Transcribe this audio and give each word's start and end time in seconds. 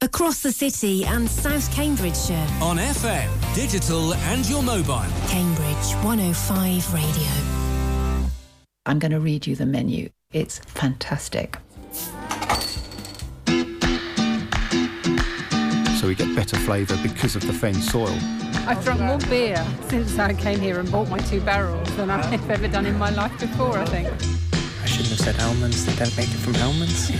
Across 0.00 0.42
the 0.42 0.52
city 0.52 1.04
and 1.04 1.28
South 1.28 1.74
Cambridgeshire. 1.74 2.46
On 2.62 2.76
FM, 2.76 3.28
digital 3.56 4.14
and 4.14 4.48
your 4.48 4.62
mobile. 4.62 5.02
Cambridge 5.26 5.92
105 6.04 6.94
Radio. 6.94 7.26
I'm 8.86 9.00
going 9.00 9.10
to 9.10 9.18
read 9.18 9.44
you 9.44 9.56
the 9.56 9.66
menu. 9.66 10.08
It's 10.32 10.60
fantastic. 10.60 11.58
So 15.96 16.06
we 16.06 16.14
get 16.14 16.32
better 16.36 16.56
flavour 16.58 16.96
because 17.02 17.34
of 17.34 17.44
the 17.44 17.52
fen 17.52 17.74
soil. 17.74 18.16
I've 18.68 18.84
drunk 18.84 19.00
more 19.00 19.18
beer 19.28 19.66
since 19.88 20.16
I 20.16 20.32
came 20.32 20.60
here 20.60 20.78
and 20.78 20.88
bought 20.92 21.08
my 21.08 21.18
two 21.18 21.40
barrels 21.40 21.92
than 21.96 22.08
I've 22.08 22.48
ever 22.48 22.68
done 22.68 22.86
in 22.86 22.96
my 22.98 23.10
life 23.10 23.36
before, 23.40 23.76
I 23.76 23.84
think. 23.86 24.06
I 24.80 24.86
shouldn't 24.86 25.08
have 25.08 25.18
said 25.18 25.40
almonds. 25.40 25.84
They 25.84 25.96
don't 25.96 26.16
make 26.16 26.28
it 26.28 26.38
from 26.38 26.54
almonds. 26.62 27.10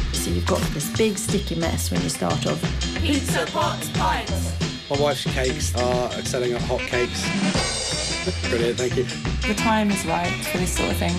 so 0.26 0.32
you've 0.32 0.46
got 0.46 0.60
this 0.74 0.90
big 0.96 1.16
sticky 1.16 1.54
mess 1.54 1.92
when 1.92 2.02
you 2.02 2.08
start 2.08 2.48
off. 2.48 2.60
Pizza 3.00 3.46
pots, 3.46 3.88
pints. 3.90 4.90
My 4.90 5.00
wife's 5.00 5.22
cakes 5.22 5.72
are 5.76 6.10
selling 6.22 6.52
at 6.52 6.60
hot 6.62 6.80
cakes. 6.80 7.22
Brilliant, 8.50 8.76
thank 8.76 8.96
you. 8.96 9.04
The 9.46 9.54
time 9.54 9.88
is 9.88 10.04
right 10.04 10.32
for 10.46 10.58
this 10.58 10.74
sort 10.74 10.90
of 10.90 10.96
thing. 10.96 11.12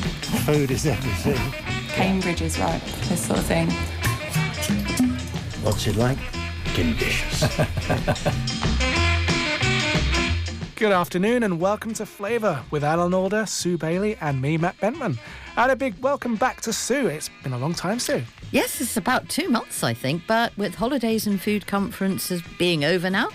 Food 0.43 0.71
is 0.71 0.85
everything. 0.85 1.37
Cambridge 1.87 2.41
is 2.41 2.59
right 2.59 2.81
for 2.81 3.07
this 3.07 3.25
sort 3.25 3.39
of 3.39 3.45
thing. 3.45 3.69
What's 5.63 5.87
it 5.87 5.95
like? 5.95 6.19
Delicious. 6.75 7.43
Good 10.75 10.91
afternoon 10.91 11.43
and 11.43 11.61
welcome 11.61 11.93
to 11.93 12.05
Flavour 12.05 12.61
with 12.71 12.83
Alan 12.83 13.13
Alder, 13.13 13.45
Sue 13.45 13.77
Bailey, 13.77 14.17
and 14.19 14.41
me, 14.41 14.57
Matt 14.57 14.77
Bentman. 14.79 15.17
And 15.57 15.71
a 15.71 15.75
big 15.75 15.99
welcome 16.03 16.35
back 16.35 16.61
to 16.61 16.71
Sue. 16.71 17.07
It's 17.07 17.31
been 17.41 17.51
a 17.51 17.57
long 17.57 17.73
time, 17.73 17.97
Sue. 17.97 18.21
Yes, 18.51 18.79
it's 18.79 18.95
about 18.95 19.27
two 19.27 19.49
months, 19.49 19.83
I 19.83 19.93
think, 19.93 20.21
but 20.25 20.55
with 20.57 20.75
holidays 20.75 21.27
and 21.27 21.41
food 21.41 21.67
conferences 21.67 22.41
being 22.57 22.85
over 22.85 23.09
now, 23.09 23.29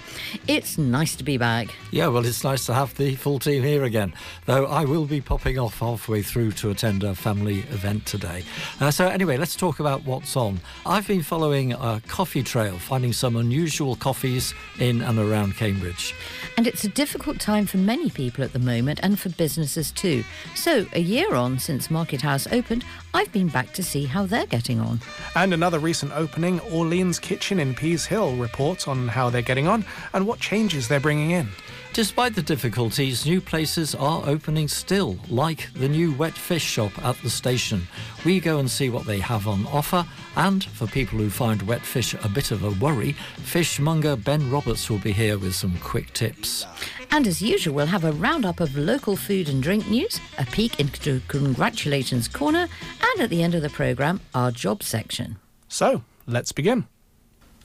it's 0.49 0.79
nice 0.79 1.17
to 1.17 1.25
be 1.25 1.37
back. 1.37 1.75
Yeah, 1.91 2.07
well, 2.07 2.25
it's 2.25 2.45
nice 2.45 2.65
to 2.67 2.75
have 2.75 2.95
the 2.97 3.17
full 3.17 3.39
team 3.39 3.63
here 3.63 3.85
again, 3.85 4.15
though 4.47 4.65
I 4.67 4.85
will 4.87 5.05
be 5.05 5.21
popping 5.21 5.59
off 5.59 5.81
halfway 5.81 6.23
through 6.23 6.53
to 6.53 6.71
attend 6.71 7.03
a 7.03 7.15
family 7.15 7.59
event 7.71 8.07
today. 8.07 8.45
Uh, 8.81 8.91
so, 8.91 9.09
anyway, 9.09 9.37
let's 9.37 9.55
talk 9.55 9.81
about 9.81 10.03
what's 10.05 10.35
on. 10.35 10.61
I've 10.87 11.07
been 11.07 11.23
following 11.23 11.73
a 11.75 12.01
coffee 12.07 12.43
trail, 12.43 12.79
finding 12.79 13.13
some 13.13 13.37
unusual 13.37 13.97
coffees 13.97 14.55
in 14.79 15.03
and 15.03 15.19
around 15.19 15.57
Cambridge. 15.57 16.15
And 16.57 16.67
it's 16.67 16.85
a 16.85 16.89
difficult 16.89 17.39
time 17.39 17.67
for 17.67 17.77
many 17.77 18.09
people 18.09 18.45
at 18.45 18.55
the 18.55 18.59
moment 18.59 19.01
and 19.03 19.19
for 19.19 19.29
businesses 19.31 19.91
too. 19.91 20.25
So, 20.55 20.87
a 20.95 21.01
year 21.01 21.35
on 21.35 21.59
since 21.59 21.91
Market 21.91 22.12
House 22.21 22.47
opened, 22.53 22.85
I've 23.15 23.33
been 23.33 23.49
back 23.49 23.73
to 23.73 23.83
see 23.83 24.05
how 24.05 24.27
they're 24.27 24.47
getting 24.47 24.79
on. 24.79 25.01
And 25.35 25.55
another 25.55 25.79
recent 25.79 26.13
opening, 26.13 26.61
Orlene's 26.61 27.19
Kitchen 27.19 27.59
in 27.59 27.75
Pease 27.75 28.05
Hill, 28.05 28.37
reports 28.37 28.87
on 28.87 29.09
how 29.09 29.31
they're 29.31 29.41
getting 29.41 29.67
on 29.67 29.85
and 30.13 30.27
what 30.27 30.39
changes 30.39 30.89
they're 30.89 31.01
bringing 31.01 31.31
in. 31.31 31.49
Despite 31.95 32.35
the 32.35 32.41
difficulties, 32.41 33.27
new 33.27 33.39
places 33.39 33.95
are 33.95 34.27
opening 34.27 34.67
still, 34.67 35.19
like 35.29 35.71
the 35.75 35.89
new 35.89 36.13
wet 36.15 36.33
fish 36.33 36.63
shop 36.65 36.91
at 37.05 37.19
the 37.19 37.29
station. 37.29 37.87
We 38.25 38.41
go 38.41 38.59
and 38.59 38.71
see 38.71 38.89
what 38.89 39.05
they 39.05 39.19
have 39.19 39.47
on 39.47 39.67
offer, 39.67 40.07
and 40.35 40.65
for 40.65 40.87
people 40.87 41.19
who 41.19 41.29
find 41.29 41.61
wet 41.61 41.83
fish 41.83 42.15
a 42.15 42.31
bit 42.31 42.51
of 42.51 42.65
a 42.65 42.71
worry, 42.83 43.13
fishmonger 43.45 44.17
Ben 44.17 44.51
Roberts 44.51 44.89
will 44.89 45.01
be 45.01 45.13
here 45.13 45.37
with 45.37 45.55
some 45.55 45.77
quick 45.83 46.15
tips. 46.15 46.65
And 47.11 47.27
as 47.27 47.43
usual, 47.43 47.75
we'll 47.75 47.87
have 47.87 48.05
a 48.05 48.13
roundup 48.13 48.61
of 48.61 48.75
local 48.75 49.15
food 49.15 49.51
and 49.51 49.63
drink 49.63 49.87
news, 49.91 50.19
a 50.39 50.47
peek 50.47 50.81
into 50.81 51.21
Congratulations 51.29 52.27
Corner, 52.27 52.69
and 53.03 53.21
at 53.21 53.29
the 53.29 53.43
end 53.43 53.55
of 53.55 53.61
the 53.61 53.69
programme, 53.69 54.21
our 54.35 54.51
job 54.51 54.83
section. 54.83 55.37
So, 55.69 56.05
let's 56.27 56.53
begin. 56.53 56.87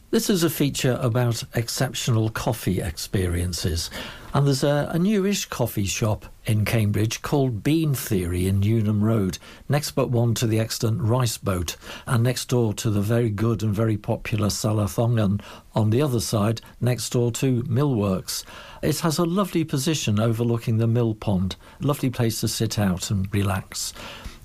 This 0.09 0.30
is 0.30 0.41
a 0.41 0.50
feature 0.50 0.97
about 1.02 1.44
exceptional 1.53 2.30
coffee 2.30 2.80
experiences. 2.80 3.91
And 4.33 4.47
there's 4.47 4.64
a, 4.64 4.89
a, 4.94 4.97
newish 4.97 5.47
coffee 5.47 5.86
shop 5.86 6.27
in 6.45 6.64
Cambridge 6.64 7.22
called 7.22 7.61
Bean 7.61 7.93
Theory 7.93 8.48
in 8.48 8.61
Newnham 8.61 9.04
Road, 9.04 9.37
next 9.67 9.92
but 9.92 10.09
one 10.09 10.33
to 10.36 10.48
the 10.48 10.61
extant 10.61 11.02
Rice 11.02 11.37
Boat, 11.37 11.76
and 12.05 12.23
next 12.23 12.45
door 12.45 12.73
to 12.76 12.89
the 12.89 13.02
very 13.02 13.30
good 13.30 13.61
and 13.64 13.76
very 13.76 13.98
popular 13.98 14.48
Salathongan 14.48 15.42
on 15.76 15.89
the 15.89 16.02
other 16.02 16.21
side, 16.21 16.61
next 16.80 17.09
door 17.09 17.30
to 17.33 17.64
Millworks. 17.64 18.45
It 18.82 18.99
has 19.02 19.17
a 19.17 19.26
lovely 19.26 19.65
position 19.65 20.21
overlooking 20.21 20.77
the 20.77 20.87
mill 20.87 21.15
pond, 21.15 21.58
lovely 21.82 22.09
place 22.09 22.39
to 22.39 22.48
sit 22.48 22.80
out 22.80 23.11
and 23.11 23.27
relax. 23.33 23.93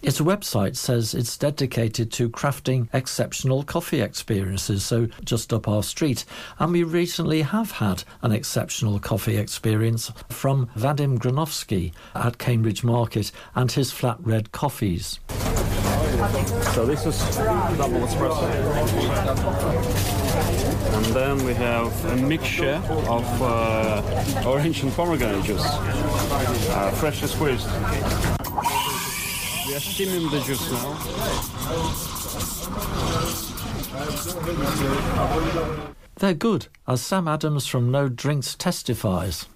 Its 0.02 0.20
website 0.20 0.74
says 0.74 1.14
it's 1.14 1.38
dedicated 1.38 2.10
to 2.10 2.28
crafting 2.28 2.88
exceptional 2.92 3.62
coffee 3.62 4.00
experiences, 4.00 4.84
so 4.84 5.06
just 5.24 5.52
up 5.52 5.68
our 5.68 5.84
street. 5.84 6.24
And 6.58 6.72
we 6.72 6.82
recently 6.82 7.42
have 7.42 7.70
had 7.70 8.02
an 8.22 8.32
exceptional 8.32 8.98
coffee 8.98 9.36
experience 9.36 10.10
from 10.28 10.66
Vadim 10.76 11.18
Granovsky 11.18 11.92
at 12.16 12.38
Cambridge 12.38 12.82
Market 12.82 13.30
and 13.54 13.70
his 13.70 13.92
flat 13.92 14.16
red 14.20 14.50
coffees. 14.50 15.20
So 16.74 16.84
this 16.84 17.06
is 17.06 17.36
double 17.36 18.00
espresso. 18.00 18.48
And 20.96 21.06
then 21.14 21.44
we 21.44 21.54
have 21.54 22.04
a 22.06 22.16
mixture 22.16 22.82
of 23.08 23.42
uh, 23.42 24.44
orange 24.44 24.82
and 24.82 24.92
pomegranate 24.92 25.44
juice, 25.44 25.62
uh, 25.64 26.90
freshly 26.98 27.28
squeezed. 27.28 27.68
We 29.66 29.74
are 29.74 29.80
steaming 29.80 30.28
the 30.28 30.40
juice 30.40 30.70
now. 30.72 30.96
They're 36.16 36.34
good, 36.34 36.66
as 36.88 37.00
Sam 37.00 37.28
Adams 37.28 37.66
from 37.66 37.90
Node 37.90 38.16
Drinks 38.16 38.54
testifies. 38.56 39.46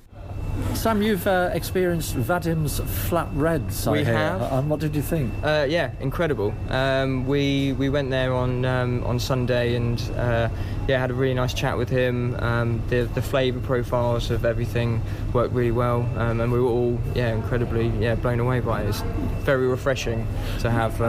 Sam, 0.74 1.02
you've 1.02 1.26
uh, 1.26 1.50
experienced 1.52 2.14
Vadim's 2.14 2.80
flat 2.80 3.28
reds. 3.32 3.86
We 3.88 4.00
I 4.00 4.04
have. 4.04 4.52
And 4.52 4.70
what 4.70 4.80
did 4.80 4.94
you 4.94 5.02
think? 5.02 5.32
Uh, 5.42 5.66
yeah, 5.68 5.90
incredible. 6.00 6.54
Um, 6.68 7.26
we 7.26 7.72
we 7.72 7.88
went 7.88 8.10
there 8.10 8.32
on 8.32 8.64
um, 8.64 9.02
on 9.04 9.18
Sunday 9.18 9.74
and 9.74 10.00
uh, 10.16 10.48
yeah, 10.86 11.00
had 11.00 11.10
a 11.10 11.14
really 11.14 11.34
nice 11.34 11.54
chat 11.54 11.76
with 11.76 11.88
him. 11.88 12.34
Um, 12.36 12.82
the 12.88 13.02
the 13.14 13.22
flavour 13.22 13.60
profiles 13.60 14.30
of 14.30 14.44
everything 14.44 15.00
worked 15.32 15.54
really 15.54 15.72
well, 15.72 16.08
um, 16.16 16.40
and 16.40 16.52
we 16.52 16.60
were 16.60 16.68
all 16.68 16.98
yeah 17.14 17.34
incredibly 17.34 17.88
yeah 17.98 18.14
blown 18.14 18.40
away 18.40 18.60
by 18.60 18.82
it. 18.82 18.88
It's 18.88 19.00
very 19.44 19.66
refreshing 19.66 20.26
to 20.60 20.70
have. 20.70 21.00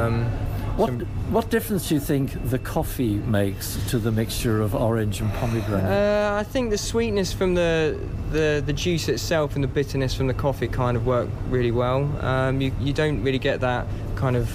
What 0.77 0.91
what 1.31 1.49
difference 1.49 1.89
do 1.89 1.95
you 1.95 1.99
think 1.99 2.49
the 2.51 2.59
coffee 2.59 3.15
makes 3.15 3.83
to 3.89 3.97
the 3.97 4.11
mixture 4.11 4.61
of 4.61 4.75
orange 4.75 5.19
and 5.21 5.33
pomegranate? 5.33 5.83
Uh, 5.83 6.37
I 6.39 6.43
think 6.43 6.69
the 6.69 6.77
sweetness 6.77 7.33
from 7.33 7.55
the, 7.55 7.99
the 8.31 8.61
the 8.63 8.73
juice 8.73 9.09
itself 9.09 9.55
and 9.55 9.63
the 9.63 9.67
bitterness 9.67 10.13
from 10.13 10.27
the 10.27 10.35
coffee 10.35 10.67
kind 10.67 10.95
of 10.95 11.07
work 11.07 11.29
really 11.49 11.71
well. 11.71 12.03
Um, 12.23 12.61
you 12.61 12.71
you 12.79 12.93
don't 12.93 13.23
really 13.23 13.39
get 13.39 13.59
that 13.61 13.87
kind 14.15 14.35
of 14.35 14.47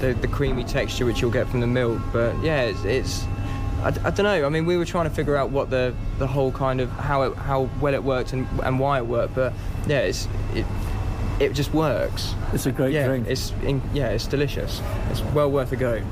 the, 0.00 0.14
the 0.14 0.26
creamy 0.26 0.64
texture 0.64 1.06
which 1.06 1.20
you'll 1.20 1.30
get 1.30 1.48
from 1.48 1.60
the 1.60 1.68
milk, 1.68 2.00
but 2.12 2.34
yeah, 2.42 2.62
it's, 2.62 2.82
it's 2.84 3.24
I, 3.82 3.88
I, 4.04 4.10
don't 4.10 4.24
know. 4.24 4.44
I 4.44 4.48
mean, 4.48 4.66
we 4.66 4.76
were 4.76 4.84
trying 4.84 5.08
to 5.08 5.14
figure 5.14 5.36
out 5.36 5.50
what 5.50 5.70
the 5.70 5.94
the 6.18 6.26
whole 6.26 6.50
kind 6.50 6.80
of 6.80 6.90
how 6.90 7.22
it, 7.22 7.36
how 7.36 7.70
well 7.80 7.94
it 7.94 8.02
worked 8.02 8.32
and 8.32 8.48
and 8.64 8.80
why 8.80 8.98
it 8.98 9.06
worked, 9.06 9.36
but 9.36 9.52
yeah, 9.86 10.00
it's 10.00 10.26
it 10.54 10.66
it 11.40 11.52
just 11.52 11.72
works. 11.72 12.34
It's 12.52 12.66
a 12.66 12.72
great 12.72 12.92
yeah, 12.92 13.06
drink. 13.06 13.26
It's 13.28 13.52
in, 13.62 13.82
yeah, 13.92 14.10
it's 14.10 14.26
delicious. 14.26 14.80
It's 15.10 15.22
well 15.34 15.50
worth 15.50 15.72
a 15.72 15.76
go. 15.76 16.02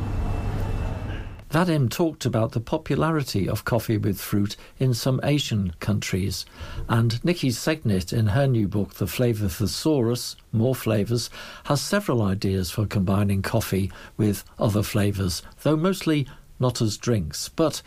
Vadim 1.51 1.91
talked 1.91 2.25
about 2.25 2.53
the 2.53 2.61
popularity 2.61 3.49
of 3.49 3.65
coffee 3.65 3.99
with 3.99 4.21
fruit 4.21 4.57
in 4.79 4.95
some 4.95 5.21
Asian 5.25 5.73
countries, 5.81 6.47
and 6.89 7.23
Nikki 7.25 7.49
Segnit, 7.49 8.13
in 8.13 8.29
her 8.29 8.47
new 8.47 8.69
book, 8.69 8.95
The 8.95 9.09
Flavour 9.09 9.49
Thesaurus, 9.49 10.37
More 10.53 10.77
Flavours, 10.77 11.29
has 11.65 11.81
several 11.81 12.23
ideas 12.23 12.71
for 12.71 12.87
combining 12.87 13.43
coffee 13.43 13.91
with 14.17 14.45
other 14.61 14.85
flavours, 14.85 15.43
though 15.65 15.77
mostly 15.77 16.29
not 16.61 16.81
as 16.81 16.97
drinks. 16.97 17.49
But 17.49 17.83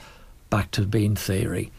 back 0.49 0.71
to 0.71 0.85
bean 0.85 1.15
theory. 1.15 1.71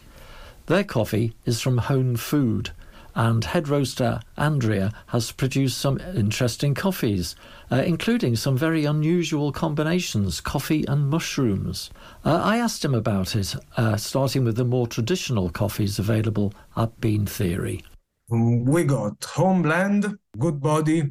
Their 0.66 0.84
coffee 0.84 1.34
is 1.44 1.60
from 1.60 1.76
Hone 1.76 2.16
Food, 2.16 2.70
and 3.14 3.44
head 3.44 3.68
roaster 3.68 4.20
Andrea 4.36 4.92
has 5.08 5.32
produced 5.32 5.78
some 5.78 5.98
interesting 6.14 6.74
coffees, 6.74 7.36
uh, 7.70 7.76
including 7.76 8.36
some 8.36 8.56
very 8.56 8.84
unusual 8.84 9.52
combinations 9.52 10.40
coffee 10.40 10.84
and 10.86 11.08
mushrooms. 11.08 11.90
Uh, 12.24 12.40
I 12.42 12.58
asked 12.58 12.84
him 12.84 12.94
about 12.94 13.36
it, 13.36 13.54
uh, 13.76 13.96
starting 13.96 14.44
with 14.44 14.56
the 14.56 14.64
more 14.64 14.86
traditional 14.86 15.50
coffees 15.50 15.98
available 15.98 16.52
at 16.76 17.00
Bean 17.00 17.26
Theory. 17.26 17.82
We 18.28 18.84
got 18.84 19.22
home 19.24 19.62
blend, 19.62 20.18
good 20.38 20.60
body, 20.60 21.10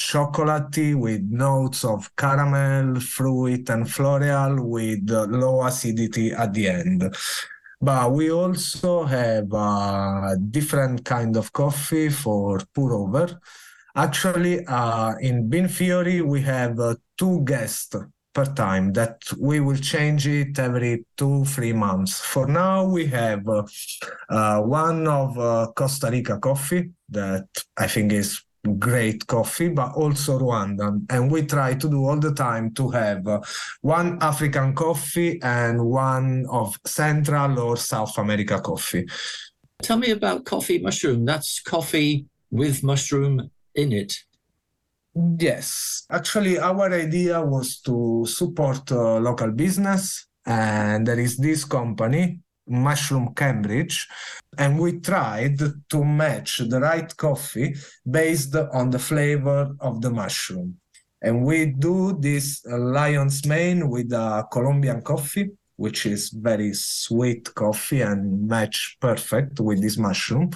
chocolatey 0.00 0.94
with 0.94 1.22
notes 1.22 1.84
of 1.84 2.14
caramel, 2.16 3.00
fruit, 3.00 3.70
and 3.70 3.88
floral 3.90 4.68
with 4.68 5.08
low 5.08 5.64
acidity 5.64 6.32
at 6.32 6.52
the 6.52 6.68
end 6.68 7.14
but 7.82 8.12
we 8.12 8.30
also 8.30 9.04
have 9.04 9.52
a 9.52 10.36
different 10.50 11.04
kind 11.04 11.36
of 11.36 11.52
coffee 11.52 12.08
for 12.08 12.60
pour 12.74 12.94
over. 12.94 13.40
Actually, 13.94 14.64
uh, 14.66 15.14
in 15.20 15.48
Bean 15.48 15.68
Theory, 15.68 16.22
we 16.22 16.40
have 16.42 16.78
uh, 16.78 16.94
two 17.18 17.42
guests 17.44 17.94
per 18.32 18.46
time 18.46 18.92
that 18.94 19.20
we 19.38 19.60
will 19.60 19.76
change 19.76 20.26
it 20.26 20.58
every 20.58 21.04
two 21.16 21.44
three 21.44 21.72
months 21.72 22.20
for 22.20 22.46
now 22.46 22.82
we 22.82 23.04
have 23.04 23.46
uh, 23.46 23.62
uh, 24.30 24.60
one 24.60 25.06
of 25.06 25.38
uh, 25.38 25.66
costa 25.76 26.10
rica 26.10 26.38
coffee 26.38 26.90
that 27.10 27.46
i 27.76 27.86
think 27.86 28.10
is 28.12 28.42
great 28.78 29.26
coffee 29.26 29.68
but 29.68 29.92
also 29.94 30.38
rwandan. 30.38 31.04
And 31.10 31.30
we 31.30 31.42
try 31.42 31.74
to 31.74 31.88
do 31.88 32.06
all 32.06 32.18
the 32.18 32.34
time 32.34 32.72
to 32.74 32.88
have 32.90 33.26
one 33.80 34.18
african 34.22 34.74
coffee 34.74 35.40
and 35.42 35.84
one 35.84 36.46
of 36.48 36.76
central 36.86 37.58
or 37.58 37.76
south 37.76 38.16
america 38.18 38.60
coffee. 38.60 39.06
Tell 39.82 39.98
me 39.98 40.10
about 40.10 40.44
coffee 40.44 40.78
mushroom. 40.78 41.24
That's 41.24 41.60
coffee 41.60 42.26
with 42.52 42.84
mushroom 42.84 43.50
in 43.74 43.92
it. 43.92 44.14
Yes, 45.38 46.06
actually, 46.10 46.58
our 46.58 46.90
idea 46.92 47.42
was 47.42 47.80
to 47.80 48.24
support 48.26 48.90
uh, 48.90 49.18
local 49.18 49.50
business, 49.50 50.26
and 50.46 51.06
there 51.06 51.18
is 51.18 51.36
this 51.36 51.64
company, 51.64 52.40
Mushroom 52.72 53.34
Cambridge, 53.34 54.08
and 54.58 54.78
we 54.78 54.98
tried 55.00 55.58
to 55.88 56.04
match 56.04 56.58
the 56.58 56.80
right 56.80 57.16
coffee 57.16 57.74
based 58.10 58.54
on 58.56 58.90
the 58.90 58.98
flavor 58.98 59.74
of 59.80 60.00
the 60.00 60.10
mushroom. 60.10 60.78
And 61.22 61.44
we 61.44 61.66
do 61.66 62.18
this 62.18 62.64
lion's 62.66 63.46
mane 63.46 63.88
with 63.88 64.12
a 64.12 64.44
Colombian 64.50 65.02
coffee, 65.02 65.50
which 65.76 66.04
is 66.06 66.30
very 66.30 66.74
sweet 66.74 67.54
coffee 67.54 68.00
and 68.02 68.48
match 68.48 68.96
perfect 69.00 69.60
with 69.60 69.80
this 69.80 69.96
mushroom. 69.98 70.50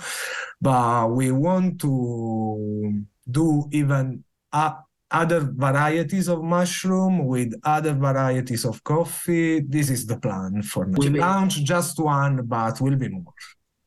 But 0.60 1.10
we 1.12 1.30
want 1.30 1.80
to 1.82 3.04
do 3.30 3.68
even 3.70 4.24
uh, 4.52 4.74
other 5.10 5.40
varieties 5.40 6.28
of 6.28 6.42
mushroom 6.42 7.26
with 7.26 7.54
other 7.64 7.94
varieties 7.94 8.64
of 8.64 8.82
coffee. 8.84 9.60
This 9.60 9.90
is 9.90 10.06
the 10.06 10.18
plan 10.18 10.62
for 10.62 10.86
now. 10.86 10.98
We 10.98 11.10
launch 11.10 11.62
just 11.62 11.98
one, 12.00 12.44
but 12.46 12.80
will 12.80 12.96
be 12.96 13.08
more. 13.08 13.32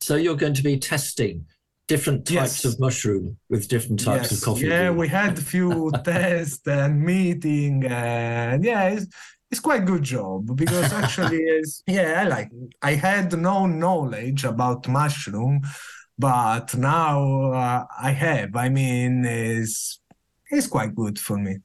So 0.00 0.16
you're 0.16 0.36
going 0.36 0.54
to 0.54 0.62
be 0.62 0.78
testing 0.78 1.44
different 1.88 2.24
types 2.24 2.64
yes. 2.64 2.64
of 2.64 2.80
mushroom 2.80 3.36
with 3.48 3.68
different 3.68 4.00
types 4.00 4.30
yes. 4.30 4.38
of 4.38 4.44
coffee. 4.44 4.68
Yeah, 4.68 4.90
we 4.90 5.08
had 5.08 5.36
a 5.36 5.42
few 5.42 5.90
tests 6.04 6.66
and 6.66 7.02
meeting, 7.02 7.84
and 7.84 8.64
yeah, 8.64 8.88
it's, 8.90 9.06
it's 9.50 9.60
quite 9.60 9.84
good 9.84 10.02
job 10.02 10.56
because 10.56 10.92
actually, 10.92 11.42
is 11.58 11.82
yeah, 11.86 12.22
I 12.22 12.28
like 12.28 12.50
I 12.80 12.92
had 12.92 13.38
no 13.38 13.66
knowledge 13.66 14.44
about 14.44 14.88
mushroom, 14.88 15.62
but 16.18 16.74
now 16.76 17.52
uh, 17.52 17.84
I 18.00 18.12
have. 18.12 18.56
I 18.56 18.68
mean, 18.68 19.24
is 19.26 19.99
it's 20.50 20.66
quite 20.66 20.94
good 20.94 21.18
for 21.18 21.36
me. 21.36 21.58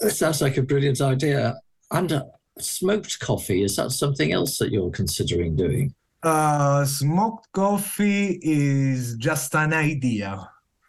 It 0.00 0.10
sounds 0.10 0.40
like 0.40 0.56
a 0.56 0.62
brilliant 0.62 1.00
idea. 1.00 1.54
And 1.90 2.12
uh, 2.12 2.24
smoked 2.58 3.18
coffee, 3.20 3.62
is 3.62 3.76
that 3.76 3.90
something 3.92 4.32
else 4.32 4.58
that 4.58 4.72
you're 4.72 4.90
considering 4.90 5.56
doing? 5.56 5.94
Uh, 6.22 6.84
smoked 6.84 7.50
coffee 7.52 8.38
is 8.42 9.16
just 9.16 9.54
an 9.54 9.72
idea 9.72 10.48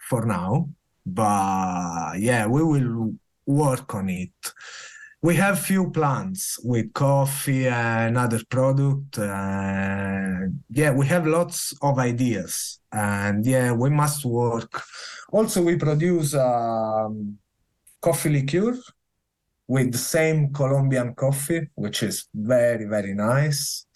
for 0.10 0.26
now, 0.26 0.70
but 1.06 2.14
yeah, 2.20 2.46
we 2.46 2.64
will 2.64 3.16
work 3.46 3.94
on 3.96 4.10
it. 4.10 4.32
We 5.24 5.36
have 5.36 5.58
few 5.58 5.90
plans 5.90 6.60
with 6.64 6.94
coffee 6.94 7.68
and 7.68 8.18
other 8.18 8.42
product. 8.50 9.18
Uh, 9.18 10.52
yeah, 10.70 10.92
we 10.92 11.08
have 11.08 11.26
lots 11.26 11.74
of 11.82 11.98
ideas, 11.98 12.80
and 12.92 13.46
yeah, 13.46 13.72
we 13.72 13.90
must 13.90 14.26
work 14.26 14.84
also, 15.34 15.64
we 15.64 15.78
produce 15.78 16.36
um, 16.36 17.40
coffee 18.00 18.30
liqueur 18.30 18.78
with 19.68 19.92
the 19.92 19.98
same 19.98 20.54
Colombian 20.54 21.16
coffee, 21.16 21.70
which 21.74 22.04
is 22.04 22.28
very, 22.36 22.86
very 22.86 23.16
nice. 23.16 23.88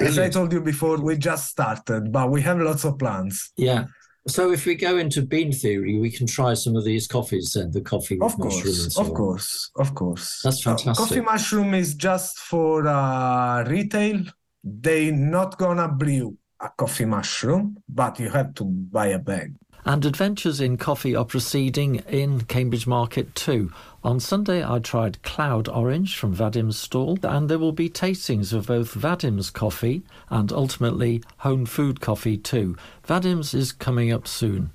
As 0.00 0.18
I 0.18 0.28
told 0.28 0.52
you 0.52 0.60
before, 0.60 0.98
we 1.00 1.16
just 1.16 1.48
started, 1.48 2.12
but 2.12 2.30
we 2.30 2.42
have 2.42 2.60
lots 2.60 2.84
of 2.84 2.98
plans. 2.98 3.52
Yeah. 3.56 3.86
So 4.28 4.50
if 4.52 4.66
we 4.66 4.74
go 4.74 4.98
into 4.98 5.22
bean 5.22 5.52
theory, 5.52 5.98
we 5.98 6.10
can 6.10 6.26
try 6.26 6.54
some 6.54 6.74
of 6.74 6.84
these 6.84 7.06
coffees 7.06 7.52
then, 7.52 7.70
the 7.70 7.80
coffee 7.80 8.18
of 8.20 8.36
course, 8.36 8.64
mushroom 8.64 9.04
Of 9.04 9.10
on. 9.10 9.16
course, 9.16 9.70
of 9.76 9.94
course. 9.94 10.40
That's 10.42 10.62
fantastic. 10.62 10.90
Uh, 10.90 10.94
coffee 10.94 11.20
mushroom 11.20 11.74
is 11.74 11.94
just 11.94 12.38
for 12.38 12.88
uh, 12.88 13.62
retail. 13.64 14.24
They 14.64 15.12
not 15.12 15.58
gonna 15.58 15.88
brew 15.88 16.36
a 16.60 16.70
coffee 16.76 17.04
mushroom, 17.04 17.76
but 17.88 18.18
you 18.18 18.28
have 18.30 18.54
to 18.54 18.64
buy 18.64 19.08
a 19.08 19.18
bag. 19.18 19.54
And 19.86 20.04
adventures 20.04 20.60
in 20.60 20.78
coffee 20.78 21.14
are 21.14 21.24
proceeding 21.24 22.02
in 22.08 22.40
Cambridge 22.40 22.88
Market 22.88 23.36
too. 23.36 23.72
On 24.02 24.18
Sunday, 24.18 24.66
I 24.66 24.80
tried 24.80 25.22
Cloud 25.22 25.68
Orange 25.68 26.16
from 26.16 26.34
Vadim's 26.34 26.76
stall, 26.76 27.20
and 27.22 27.48
there 27.48 27.60
will 27.60 27.70
be 27.70 27.88
tastings 27.88 28.52
of 28.52 28.66
both 28.66 28.94
Vadim's 28.94 29.48
coffee 29.48 30.02
and 30.28 30.52
ultimately 30.52 31.22
home 31.38 31.66
food 31.66 32.00
coffee 32.00 32.36
too. 32.36 32.76
Vadim's 33.06 33.54
is 33.54 33.70
coming 33.70 34.12
up 34.12 34.26
soon. 34.26 34.70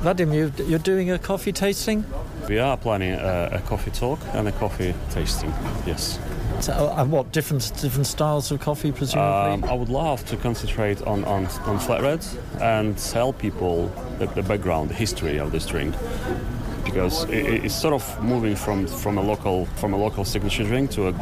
Vadim, 0.00 0.34
you, 0.34 0.50
you're 0.64 0.78
doing 0.78 1.10
a 1.10 1.18
coffee 1.18 1.52
tasting? 1.52 2.02
We 2.48 2.58
are 2.58 2.78
planning 2.78 3.12
a, 3.12 3.50
a 3.52 3.60
coffee 3.66 3.90
talk 3.90 4.18
and 4.32 4.48
a 4.48 4.52
coffee 4.52 4.94
tasting, 5.10 5.52
yes. 5.84 6.18
So, 6.60 6.72
uh, 6.72 6.94
and 6.98 7.12
what 7.12 7.32
different 7.32 7.72
different 7.80 8.06
styles 8.06 8.50
of 8.50 8.60
coffee, 8.60 8.90
presumably? 8.90 9.52
Um, 9.52 9.64
I 9.64 9.74
would 9.74 9.88
love 9.88 10.24
to 10.26 10.36
concentrate 10.36 11.00
on, 11.02 11.24
on, 11.24 11.46
on 11.66 11.78
flat 11.78 12.02
reds 12.02 12.36
and 12.60 12.98
tell 12.98 13.32
people 13.32 13.88
the, 14.18 14.26
the 14.26 14.42
background, 14.42 14.90
the 14.90 14.94
history 14.94 15.38
of 15.38 15.52
this 15.52 15.66
drink, 15.66 15.94
because 16.84 17.24
it, 17.24 17.64
it's 17.64 17.74
sort 17.74 17.94
of 17.94 18.24
moving 18.24 18.56
from, 18.56 18.86
from 18.86 19.18
a 19.18 19.22
local 19.22 19.66
from 19.76 19.94
a 19.94 19.96
local 19.96 20.24
signature 20.24 20.64
drink 20.64 20.90
to 20.92 21.08
a 21.08 21.14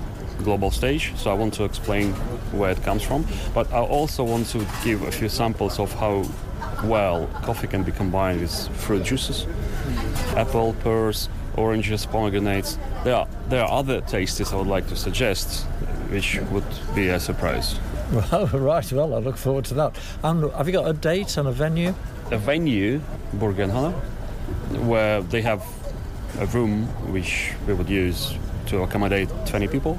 global 0.42 0.70
stage. 0.70 1.14
So 1.16 1.30
I 1.30 1.34
want 1.34 1.52
to 1.54 1.64
explain 1.64 2.12
where 2.52 2.70
it 2.70 2.82
comes 2.82 3.02
from, 3.02 3.26
but 3.52 3.70
I 3.72 3.80
also 3.80 4.24
want 4.24 4.46
to 4.48 4.66
give 4.84 5.02
a 5.02 5.12
few 5.12 5.28
samples 5.28 5.78
of 5.78 5.92
how 5.92 6.24
well 6.84 7.26
coffee 7.42 7.66
can 7.66 7.82
be 7.82 7.92
combined 7.92 8.40
with 8.40 8.68
fruit 8.76 9.04
juices, 9.04 9.46
apple, 10.36 10.74
pears, 10.82 11.28
oranges, 11.56 12.06
pomegranates. 12.06 12.78
There 13.04 13.14
are 13.14 13.28
there 13.48 13.62
are 13.62 13.70
other 13.70 14.00
tastes 14.00 14.52
I 14.52 14.56
would 14.56 14.66
like 14.66 14.88
to 14.88 14.96
suggest, 14.96 15.64
which 16.10 16.38
would 16.50 16.64
be 16.94 17.08
a 17.08 17.20
surprise. 17.20 17.78
Well, 18.12 18.46
right. 18.46 18.92
Well, 18.92 19.14
I 19.14 19.18
look 19.18 19.36
forward 19.36 19.64
to 19.64 19.74
that. 19.74 19.98
And 20.22 20.48
have 20.52 20.68
you 20.68 20.72
got 20.72 20.88
a 20.88 20.92
date 20.92 21.36
and 21.38 21.48
a 21.48 21.52
venue? 21.52 21.92
A 22.30 22.38
venue, 22.38 23.00
Burgenhalle, 23.34 23.92
where 24.86 25.22
they 25.22 25.42
have 25.42 25.64
a 26.38 26.46
room 26.46 26.86
which 27.12 27.50
we 27.66 27.74
would 27.74 27.88
use 27.88 28.34
to 28.66 28.82
accommodate 28.82 29.28
20 29.46 29.66
people. 29.68 29.98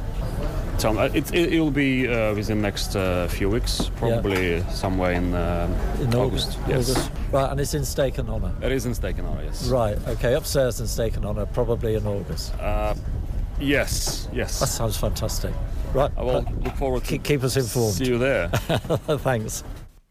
So 0.77 0.95
uh, 0.95 1.09
it, 1.12 1.33
it, 1.33 1.59
will 1.59 1.71
be 1.71 2.07
uh, 2.07 2.35
within 2.35 2.57
the 2.57 2.62
next 2.62 2.95
uh, 2.95 3.27
few 3.29 3.50
weeks, 3.50 3.89
probably 3.95 4.57
yeah. 4.57 4.69
somewhere 4.69 5.13
in, 5.13 5.34
uh, 5.34 5.67
in 6.00 6.13
August. 6.13 6.60
August. 6.60 6.60
Yes. 6.67 6.91
August. 6.91 7.12
Right, 7.31 7.51
and 7.51 7.60
it's 7.60 7.74
in 7.74 7.84
Steek-on-Honer. 7.84 8.53
It 8.62 8.72
is 8.72 8.86
in 8.86 8.93
Steek-on-Honer, 8.93 9.43
yes. 9.43 9.67
Right, 9.69 9.98
okay, 10.07 10.36
upstairs 10.36 10.79
in 10.79 10.86
Steek-on-Honer, 10.86 11.48
probably 11.48 11.96
in 11.96 12.05
August. 12.05 12.53
Uh, 12.60 12.93
yes, 13.60 14.29
yes. 14.31 14.60
That 14.60 14.67
sounds 14.67 14.98
fantastic. 14.98 15.51
Right, 15.93 16.12
I 16.15 16.22
will 16.22 16.46
look 16.62 16.75
forward 16.75 17.03
to 17.03 17.10
keep, 17.10 17.24
keep 17.24 17.43
us 17.43 17.57
informed. 17.57 17.96
See 17.96 18.05
you 18.05 18.19
there. 18.19 18.50
Thanks. 18.50 19.63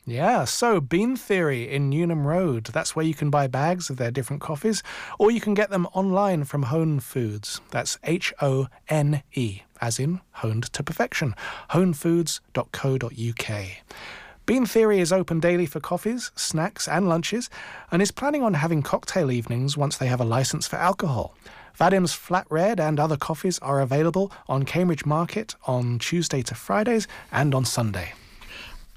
Yeah, 0.04 0.44
so 0.44 0.80
Bean 0.80 1.16
Theory 1.16 1.68
in 1.68 1.90
Newnham 1.90 2.26
Road. 2.26 2.66
That's 2.66 2.96
where 2.96 3.04
you 3.04 3.14
can 3.14 3.30
buy 3.30 3.46
bags 3.46 3.88
of 3.88 3.98
their 3.98 4.10
different 4.10 4.42
coffees, 4.42 4.82
or 5.18 5.30
you 5.30 5.40
can 5.40 5.54
get 5.54 5.70
them 5.70 5.86
online 5.92 6.44
from 6.44 6.64
Hone 6.64 6.98
Foods. 7.00 7.60
That's 7.70 7.98
H 8.04 8.32
O 8.40 8.68
N 8.88 9.22
E, 9.34 9.62
as 9.80 9.98
in 9.98 10.20
honed 10.32 10.64
to 10.72 10.82
perfection. 10.82 11.34
honefoods.co.uk. 11.70 13.66
Bean 14.46 14.64
Theory 14.64 15.00
is 15.00 15.12
open 15.12 15.40
daily 15.40 15.66
for 15.66 15.80
coffees, 15.80 16.30
snacks, 16.36 16.86
and 16.86 17.08
lunches, 17.08 17.50
and 17.90 18.00
is 18.00 18.12
planning 18.12 18.44
on 18.44 18.54
having 18.54 18.80
cocktail 18.80 19.32
evenings 19.32 19.76
once 19.76 19.96
they 19.96 20.06
have 20.06 20.20
a 20.20 20.24
license 20.24 20.68
for 20.68 20.76
alcohol. 20.76 21.34
Vadim's 21.74 22.12
Flat 22.12 22.46
Red 22.48 22.78
and 22.78 23.00
other 23.00 23.16
coffees 23.16 23.58
are 23.58 23.80
available 23.80 24.32
on 24.48 24.64
Cambridge 24.64 25.04
Market 25.04 25.56
on 25.66 25.98
Tuesday 25.98 26.42
to 26.42 26.54
Fridays 26.54 27.08
and 27.32 27.54
on 27.54 27.64
Sunday. 27.64 28.12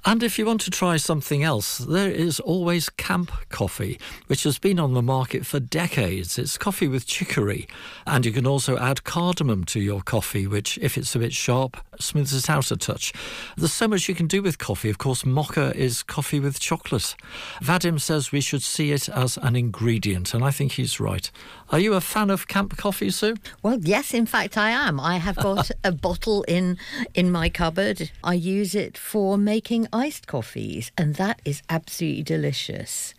And 0.04 0.22
if 0.22 0.38
you 0.38 0.46
want 0.46 0.62
to 0.62 0.70
try 0.70 0.96
something 0.96 1.42
else, 1.42 1.78
there 1.78 2.10
is 2.10 2.40
always 2.40 2.88
Camp 2.88 3.30
Coffee, 3.50 3.98
which 4.28 4.44
has 4.44 4.58
been 4.58 4.80
on 4.80 4.94
the 4.94 5.02
market 5.02 5.44
for 5.44 5.60
decades. 5.60 6.38
It's 6.38 6.56
coffee 6.56 6.88
with 6.88 7.06
chicory, 7.06 7.68
and 8.06 8.24
you 8.24 8.32
can 8.32 8.46
also 8.46 8.78
add 8.78 9.04
cardamom 9.04 9.64
to 9.64 9.80
your 9.80 10.00
coffee, 10.00 10.46
which, 10.46 10.78
if 10.80 10.96
it's 10.96 11.14
a 11.14 11.18
bit 11.18 11.32
sharp, 11.32 11.76
smooths 11.98 12.34
it 12.34 12.48
out 12.48 12.70
a 12.70 12.76
touch. 12.76 13.12
There's 13.56 13.72
so 13.72 13.88
much 13.88 14.08
you 14.08 14.14
can 14.14 14.26
do 14.26 14.42
with 14.42 14.58
coffee. 14.58 14.88
Of 14.88 14.98
course, 14.98 15.26
mocha 15.26 15.72
is 15.76 16.02
coffee 16.02 16.40
with 16.40 16.60
chocolate. 16.60 17.14
Vadim 17.60 18.00
says 18.00 18.32
we 18.32 18.40
should 18.40 18.62
see 18.62 18.92
it 18.92 19.08
as 19.08 19.36
an 19.38 19.54
ingredient, 19.54 20.32
and 20.32 20.42
I 20.42 20.50
think 20.50 20.72
he's 20.72 20.98
right. 20.98 21.30
Are 21.70 21.78
you 21.78 21.94
a 21.94 22.00
fan 22.00 22.30
of 22.30 22.48
Camp 22.48 22.76
Coffee, 22.76 23.10
Sue? 23.10 23.36
Well, 23.62 23.78
yes, 23.80 24.14
in 24.14 24.26
fact, 24.26 24.56
I 24.56 24.70
am. 24.70 24.98
I 24.98 25.18
have 25.18 25.36
got 25.36 25.70
a 25.84 25.92
bottle 25.92 26.42
in 26.44 26.78
in 27.14 27.30
my 27.30 27.48
cupboard. 27.48 28.10
I 28.24 28.34
use 28.34 28.74
it 28.74 28.96
for 28.96 29.38
making 29.38 29.86
iced 29.92 30.26
coffees, 30.26 30.92
and 30.96 31.14
that 31.16 31.40
is 31.44 31.62
absolutely 31.68 32.22
delicious. 32.22 33.14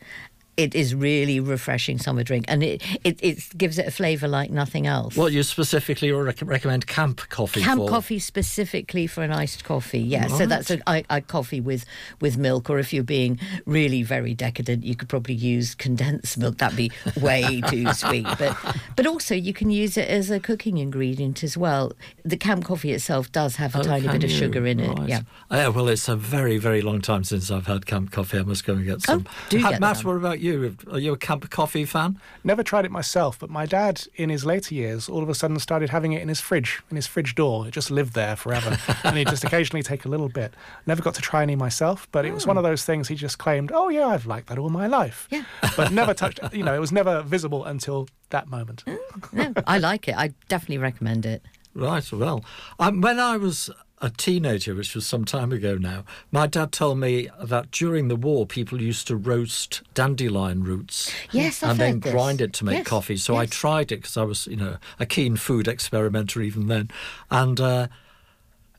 It 0.57 0.75
is 0.75 0.93
really 0.93 1.39
refreshing 1.39 1.97
summer 1.97 2.23
drink, 2.23 2.45
and 2.47 2.63
it 2.63 2.81
it, 3.03 3.19
it 3.23 3.57
gives 3.57 3.77
it 3.77 3.87
a 3.87 3.91
flavour 3.91 4.27
like 4.27 4.51
nothing 4.51 4.87
else. 4.87 5.15
What 5.15 5.31
you 5.31 5.43
specifically 5.43 6.11
rec- 6.11 6.41
recommend 6.41 6.87
camp 6.87 7.21
coffee 7.29 7.61
camp 7.61 7.79
for? 7.81 7.89
coffee 7.89 8.19
specifically 8.19 9.07
for 9.07 9.23
an 9.23 9.31
iced 9.31 9.63
coffee, 9.63 9.99
yeah. 9.99 10.27
So 10.27 10.45
that's 10.45 10.71
a, 10.71 11.21
coffee 11.27 11.61
with 11.61 11.85
with 12.19 12.37
milk, 12.37 12.69
or 12.69 12.79
if 12.79 12.91
you're 12.93 13.03
being 13.03 13.39
really 13.65 14.03
very 14.03 14.33
decadent, 14.33 14.83
you 14.83 14.95
could 14.95 15.09
probably 15.09 15.35
use 15.35 15.75
condensed 15.75 16.37
milk. 16.37 16.57
That'd 16.57 16.77
be 16.77 16.91
way 17.19 17.61
too 17.67 17.91
sweet. 17.93 18.27
But 18.37 18.57
but 18.95 19.07
also 19.07 19.35
you 19.35 19.53
can 19.53 19.69
use 19.69 19.97
it 19.97 20.09
as 20.09 20.29
a 20.29 20.39
cooking 20.39 20.77
ingredient 20.77 21.43
as 21.43 21.57
well. 21.57 21.93
The 22.23 22.37
camp 22.37 22.65
coffee 22.65 22.91
itself 22.91 23.31
does 23.31 23.55
have 23.55 23.75
a 23.75 23.79
Oh, 23.79 23.83
tiny 23.83 24.07
bit 24.07 24.23
of 24.23 24.29
you? 24.31 24.37
sugar 24.37 24.65
in 24.67 24.79
it. 24.79 25.07
Yeah. 25.07 25.21
Oh, 25.49 25.55
Yeah, 25.57 25.67
well, 25.69 25.87
it's 25.87 26.07
a 26.09 26.15
very, 26.15 26.57
very 26.57 26.81
long 26.81 27.01
time 27.01 27.23
since 27.23 27.49
I've 27.49 27.67
had 27.67 27.85
camp 27.85 28.11
coffee. 28.11 28.37
I 28.39 28.43
must 28.43 28.65
go 28.65 28.73
and 28.73 28.85
get 28.85 28.95
oh, 28.95 28.99
some. 28.99 29.27
Oh, 29.27 29.31
do 29.49 29.59
Ha- 29.59 29.71
get 29.71 29.79
Matt, 29.79 30.03
what 30.03 30.17
about 30.17 30.39
you? 30.41 30.75
Are 30.91 30.99
you 30.99 31.13
a 31.13 31.17
camp 31.17 31.49
coffee 31.49 31.85
fan? 31.85 32.19
Never 32.43 32.63
tried 32.63 32.85
it 32.85 32.91
myself, 32.91 33.39
but 33.39 33.49
my 33.49 33.65
dad, 33.65 34.03
in 34.15 34.29
his 34.29 34.45
later 34.45 34.75
years, 34.75 35.07
all 35.07 35.23
of 35.23 35.29
a 35.29 35.35
sudden 35.35 35.59
started 35.59 35.89
having 35.89 36.13
it 36.13 36.21
in 36.21 36.27
his 36.27 36.41
fridge, 36.41 36.81
in 36.89 36.95
his 36.95 37.07
fridge 37.07 37.35
door. 37.35 37.67
It 37.67 37.71
just 37.71 37.91
lived 37.91 38.13
there 38.13 38.35
forever. 38.35 38.77
and 39.03 39.17
he'd 39.17 39.27
just 39.27 39.43
occasionally 39.43 39.83
take 39.83 40.05
a 40.05 40.09
little 40.09 40.29
bit. 40.29 40.53
Never 40.85 41.01
got 41.01 41.13
to 41.15 41.21
try 41.21 41.43
any 41.43 41.55
myself, 41.55 42.07
but 42.11 42.25
it 42.25 42.33
was 42.33 42.47
one 42.47 42.57
of 42.57 42.63
those 42.63 42.83
things 42.83 43.07
he 43.07 43.15
just 43.15 43.37
claimed, 43.37 43.71
oh, 43.73 43.89
yeah, 43.89 44.07
I've 44.07 44.25
liked 44.25 44.47
that 44.47 44.57
all 44.57 44.69
my 44.69 44.87
life. 44.87 45.27
Yeah. 45.31 45.43
But 45.77 45.91
never 45.91 46.13
touched, 46.13 46.39
you 46.53 46.63
know, 46.63 46.73
it 46.73 46.79
was 46.79 46.91
never 46.91 47.21
visible 47.21 47.65
until 47.65 48.07
that 48.29 48.47
moment. 48.47 48.83
No, 49.31 49.53
I 49.67 49.77
like 49.77 50.07
it. 50.07 50.15
I 50.17 50.33
definitely 50.49 50.79
recommend 50.79 51.25
it. 51.25 51.43
Right, 51.73 52.11
well, 52.11 52.43
um, 52.79 52.99
when 52.99 53.19
I 53.19 53.37
was 53.37 53.69
a 54.01 54.09
teenager, 54.09 54.73
which 54.73 54.95
was 54.95 55.05
some 55.05 55.25
time 55.25 55.51
ago 55.51 55.75
now, 55.75 56.03
my 56.31 56.47
dad 56.47 56.71
told 56.71 56.97
me 56.97 57.29
that 57.41 57.71
during 57.71 58.07
the 58.07 58.15
war, 58.15 58.45
people 58.45 58.81
used 58.81 59.07
to 59.07 59.15
roast 59.15 59.83
dandelion 59.93 60.63
roots. 60.63 61.13
Yes, 61.31 61.61
I've 61.61 61.71
and 61.71 61.79
then 61.79 61.99
this. 61.99 62.11
grind 62.11 62.41
it 62.41 62.53
to 62.53 62.65
make 62.65 62.79
Yes, 62.79 62.87
coffee. 62.87 63.17
So 63.17 63.35
I 63.35 63.45
tried 63.45 63.91
it 63.91 63.97
because 63.97 64.17
I 64.17 64.23
was, 64.23 64.47
you 64.47 64.55
know, 64.55 64.77
a 64.99 65.05
keen 65.05 65.35
food 65.35 65.67
experimenter 65.67 66.41
even 66.41 66.67
then, 66.67 66.89
and. 67.29 67.59
Uh, 67.59 67.87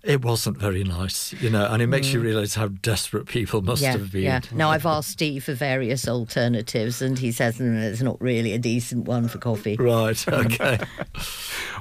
it 0.05 0.23
wasn't 0.25 0.57
very 0.59 0.83
nice, 0.85 1.33
you 1.35 1.49
know, 1.51 1.67
and 1.71 1.81
it 1.83 1.87
makes 1.87 2.13
you 2.13 2.21
Mm. 2.21 2.25
realise 2.25 2.55
how 2.55 2.69
desperate 2.69 3.27
people 3.27 3.63
must 3.63 3.83
yeah, 3.83 3.93
have 3.93 4.11
been. 4.13 4.23
yeah. 4.23 4.41
Now 4.53 4.71
I've 4.71 4.87
asked 4.87 5.11
Steve 5.11 5.45
for 5.45 5.55
various 5.55 6.09
alternatives, 6.09 7.01
and 7.03 7.19
he 7.19 7.31
says 7.33 7.59
mm, 7.59 7.81
it's 7.83 8.03
not 8.03 8.21
really 8.21 8.53
a 8.53 8.59
decent 8.59 9.05
one 9.07 9.29
for 9.29 9.39
coffee. 9.39 9.77
Right. 9.77 10.23
Okay. 10.33 10.79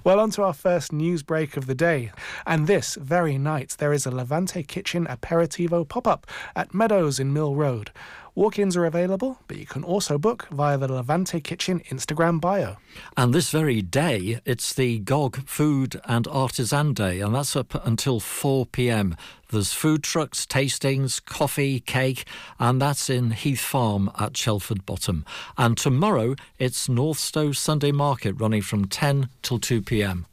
Well, 0.03 0.19
on 0.19 0.31
to 0.31 0.41
our 0.43 0.53
first 0.53 0.91
news 0.91 1.21
break 1.21 1.57
of 1.57 1.67
the 1.67 1.75
day. 1.75 2.11
And 2.47 2.65
this 2.65 2.95
very 2.95 3.37
night, 3.37 3.75
there 3.77 3.93
is 3.93 4.07
a 4.07 4.11
Levante 4.11 4.63
Kitchen 4.63 5.05
Aperitivo 5.05 5.87
pop 5.87 6.07
up 6.07 6.25
at 6.55 6.73
Meadows 6.73 7.19
in 7.19 7.33
Mill 7.33 7.53
Road. 7.53 7.91
Walk 8.33 8.57
ins 8.57 8.77
are 8.77 8.85
available, 8.85 9.39
but 9.47 9.57
you 9.57 9.65
can 9.65 9.83
also 9.83 10.17
book 10.17 10.47
via 10.51 10.77
the 10.77 10.91
Levante 10.91 11.41
Kitchen 11.41 11.81
Instagram 11.89 12.39
bio. 12.39 12.77
And 13.17 13.33
this 13.33 13.51
very 13.51 13.81
day, 13.81 14.39
it's 14.45 14.73
the 14.73 14.99
GOG 14.99 15.47
Food 15.47 15.99
and 16.05 16.27
Artisan 16.29 16.93
Day, 16.93 17.19
and 17.19 17.35
that's 17.35 17.57
up 17.57 17.85
until 17.85 18.21
4 18.21 18.65
pm. 18.67 19.17
There's 19.49 19.73
food 19.73 20.01
trucks, 20.01 20.45
tastings, 20.45 21.23
coffee, 21.23 21.81
cake, 21.81 22.25
and 22.57 22.81
that's 22.81 23.09
in 23.09 23.31
Heath 23.31 23.59
Farm 23.59 24.09
at 24.17 24.37
Shelford 24.37 24.85
Bottom. 24.85 25.25
And 25.57 25.77
tomorrow, 25.77 26.35
it's 26.57 26.87
Northstowe 26.87 27.53
Sunday 27.53 27.91
Market 27.91 28.39
running 28.39 28.61
from 28.61 28.85
10 28.85 29.27
till 29.41 29.59
2 29.59 29.81
pm. 29.81 30.25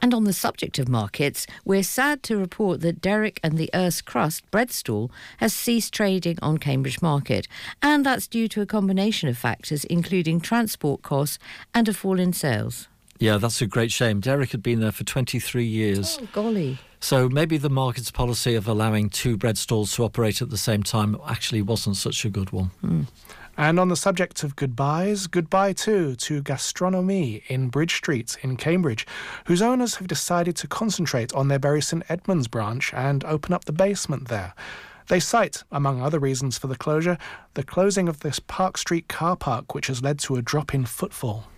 And 0.00 0.14
on 0.14 0.24
the 0.24 0.32
subject 0.32 0.78
of 0.78 0.88
markets, 0.88 1.46
we're 1.64 1.82
sad 1.82 2.22
to 2.24 2.36
report 2.36 2.80
that 2.80 3.00
Derek 3.00 3.40
and 3.42 3.58
the 3.58 3.70
Erse 3.74 4.00
Crust 4.00 4.48
bread 4.50 4.70
stall 4.70 5.10
has 5.38 5.52
ceased 5.52 5.92
trading 5.92 6.38
on 6.42 6.58
Cambridge 6.58 7.02
Market, 7.02 7.46
and 7.82 8.04
that's 8.04 8.26
due 8.26 8.48
to 8.48 8.60
a 8.60 8.66
combination 8.66 9.28
of 9.28 9.38
factors, 9.38 9.84
including 9.84 10.40
transport 10.40 11.02
costs 11.02 11.38
and 11.74 11.88
a 11.88 11.94
fall 11.94 12.18
in 12.18 12.32
sales. 12.32 12.88
Yeah, 13.18 13.38
that's 13.38 13.60
a 13.60 13.66
great 13.66 13.90
shame. 13.90 14.20
Derek 14.20 14.52
had 14.52 14.62
been 14.62 14.80
there 14.80 14.92
for 14.92 15.04
23 15.04 15.64
years. 15.64 16.18
Oh, 16.20 16.28
golly. 16.32 16.78
So 17.00 17.28
maybe 17.28 17.58
the 17.58 17.70
market's 17.70 18.10
policy 18.10 18.54
of 18.54 18.68
allowing 18.68 19.10
two 19.10 19.36
bread 19.36 19.58
stalls 19.58 19.94
to 19.94 20.04
operate 20.04 20.40
at 20.40 20.50
the 20.50 20.56
same 20.56 20.82
time 20.82 21.16
actually 21.26 21.62
wasn't 21.62 21.96
such 21.96 22.24
a 22.24 22.30
good 22.30 22.50
one. 22.50 22.70
Hmm. 22.80 23.02
And 23.58 23.80
on 23.80 23.88
the 23.88 23.96
subject 23.96 24.44
of 24.44 24.54
goodbyes, 24.54 25.26
goodbye 25.26 25.72
too 25.72 26.14
to 26.14 26.44
Gastronomie 26.44 27.42
in 27.48 27.70
Bridge 27.70 27.96
Street 27.96 28.38
in 28.40 28.56
Cambridge, 28.56 29.04
whose 29.46 29.60
owners 29.60 29.96
have 29.96 30.06
decided 30.06 30.54
to 30.56 30.68
concentrate 30.68 31.34
on 31.34 31.48
their 31.48 31.58
Bury 31.58 31.82
St 31.82 32.04
Edmunds 32.08 32.46
branch 32.46 32.94
and 32.94 33.24
open 33.24 33.52
up 33.52 33.64
the 33.64 33.72
basement 33.72 34.28
there. 34.28 34.54
They 35.08 35.18
cite, 35.18 35.64
among 35.72 36.00
other 36.00 36.20
reasons 36.20 36.56
for 36.56 36.68
the 36.68 36.76
closure, 36.76 37.18
the 37.54 37.64
closing 37.64 38.08
of 38.08 38.20
this 38.20 38.38
Park 38.38 38.78
Street 38.78 39.08
car 39.08 39.34
park, 39.34 39.74
which 39.74 39.88
has 39.88 40.04
led 40.04 40.20
to 40.20 40.36
a 40.36 40.42
drop 40.42 40.72
in 40.72 40.84
footfall. 40.84 41.48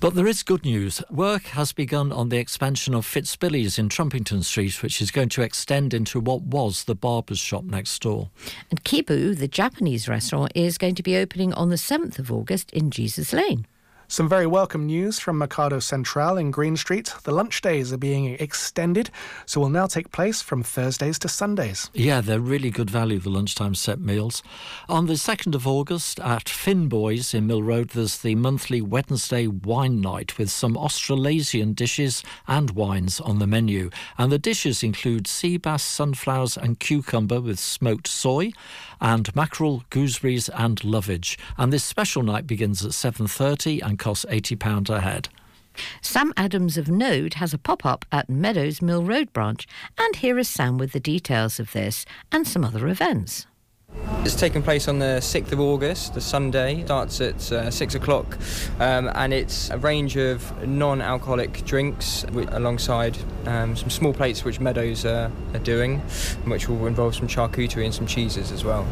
But 0.00 0.14
there 0.14 0.26
is 0.26 0.42
good 0.42 0.64
news. 0.64 1.02
Work 1.10 1.44
has 1.44 1.72
begun 1.72 2.12
on 2.12 2.28
the 2.28 2.36
expansion 2.36 2.94
of 2.94 3.06
Fitzbillies 3.06 3.78
in 3.78 3.88
Trumpington 3.88 4.44
Street, 4.44 4.82
which 4.82 5.00
is 5.00 5.10
going 5.10 5.30
to 5.30 5.42
extend 5.42 5.94
into 5.94 6.20
what 6.20 6.42
was 6.42 6.84
the 6.84 6.94
barber's 6.94 7.38
shop 7.38 7.64
next 7.64 8.02
door. 8.02 8.28
And 8.70 8.84
Kibou, 8.84 9.36
the 9.36 9.48
Japanese 9.48 10.06
restaurant, 10.06 10.52
is 10.54 10.76
going 10.76 10.94
to 10.96 11.02
be 11.02 11.16
opening 11.16 11.54
on 11.54 11.70
the 11.70 11.76
7th 11.76 12.18
of 12.18 12.30
August 12.30 12.70
in 12.72 12.90
Jesus 12.90 13.32
Lane. 13.32 13.66
Some 14.06 14.28
very 14.28 14.46
welcome 14.46 14.84
news 14.84 15.18
from 15.18 15.38
Mercado 15.38 15.78
Central 15.78 16.36
in 16.36 16.50
Green 16.50 16.76
Street. 16.76 17.14
The 17.24 17.32
lunch 17.32 17.62
days 17.62 17.90
are 17.90 17.96
being 17.96 18.26
extended, 18.38 19.08
so 19.46 19.60
will 19.60 19.70
now 19.70 19.86
take 19.86 20.12
place 20.12 20.42
from 20.42 20.62
Thursdays 20.62 21.18
to 21.20 21.28
Sundays. 21.28 21.90
Yeah, 21.94 22.20
they're 22.20 22.38
really 22.38 22.70
good 22.70 22.90
value, 22.90 23.18
the 23.18 23.30
lunchtime 23.30 23.74
set 23.74 23.98
meals. 23.98 24.42
On 24.90 25.06
the 25.06 25.14
2nd 25.14 25.54
of 25.54 25.66
August 25.66 26.20
at 26.20 26.50
Finn 26.50 26.86
Boys 26.86 27.32
in 27.32 27.46
Mill 27.46 27.62
Road, 27.62 27.90
there's 27.90 28.18
the 28.18 28.34
monthly 28.34 28.82
Wednesday 28.82 29.46
wine 29.46 30.02
night 30.02 30.36
with 30.36 30.50
some 30.50 30.76
Australasian 30.76 31.72
dishes 31.72 32.22
and 32.46 32.72
wines 32.72 33.20
on 33.20 33.38
the 33.38 33.46
menu. 33.46 33.88
And 34.18 34.30
the 34.30 34.38
dishes 34.38 34.82
include 34.82 35.26
sea 35.26 35.56
bass, 35.56 35.82
sunflowers, 35.82 36.58
and 36.58 36.78
cucumber 36.78 37.40
with 37.40 37.58
smoked 37.58 38.06
soy, 38.06 38.52
and 39.00 39.34
mackerel, 39.34 39.82
gooseberries, 39.90 40.50
and 40.50 40.84
lovage. 40.84 41.38
And 41.56 41.72
this 41.72 41.84
special 41.84 42.22
night 42.22 42.46
begins 42.46 42.84
at 42.84 42.92
7.30 42.92 43.82
and 43.82 43.93
costs 43.96 44.24
£80 44.28 44.90
a 44.90 45.00
head. 45.00 45.28
Sam 46.00 46.32
Adams 46.36 46.76
of 46.76 46.88
Node 46.88 47.34
has 47.34 47.52
a 47.52 47.58
pop 47.58 47.84
up 47.84 48.04
at 48.12 48.30
Meadows 48.30 48.80
Mill 48.80 49.02
Road 49.02 49.32
branch, 49.32 49.66
and 49.98 50.16
here 50.16 50.38
is 50.38 50.48
Sam 50.48 50.78
with 50.78 50.92
the 50.92 51.00
details 51.00 51.58
of 51.58 51.72
this 51.72 52.04
and 52.30 52.46
some 52.46 52.64
other 52.64 52.86
events. 52.86 53.46
It's 54.24 54.34
taking 54.34 54.62
place 54.62 54.88
on 54.88 55.00
the 55.00 55.20
6th 55.20 55.52
of 55.52 55.60
August, 55.60 56.14
the 56.14 56.20
Sunday. 56.22 56.82
Starts 56.84 57.20
at 57.20 57.52
uh, 57.52 57.70
6 57.70 57.94
o'clock 57.94 58.38
um, 58.80 59.10
and 59.14 59.34
it's 59.34 59.68
a 59.68 59.76
range 59.76 60.16
of 60.16 60.66
non 60.66 61.02
alcoholic 61.02 61.62
drinks 61.66 62.24
alongside 62.32 63.18
um, 63.46 63.76
some 63.76 63.90
small 63.90 64.14
plates 64.14 64.42
which 64.42 64.60
Meadows 64.60 65.04
uh, 65.04 65.30
are 65.52 65.58
doing, 65.58 65.98
which 66.46 66.70
will 66.70 66.86
involve 66.86 67.14
some 67.14 67.28
charcuterie 67.28 67.84
and 67.84 67.94
some 67.94 68.06
cheeses 68.06 68.50
as 68.50 68.64
well. 68.64 68.86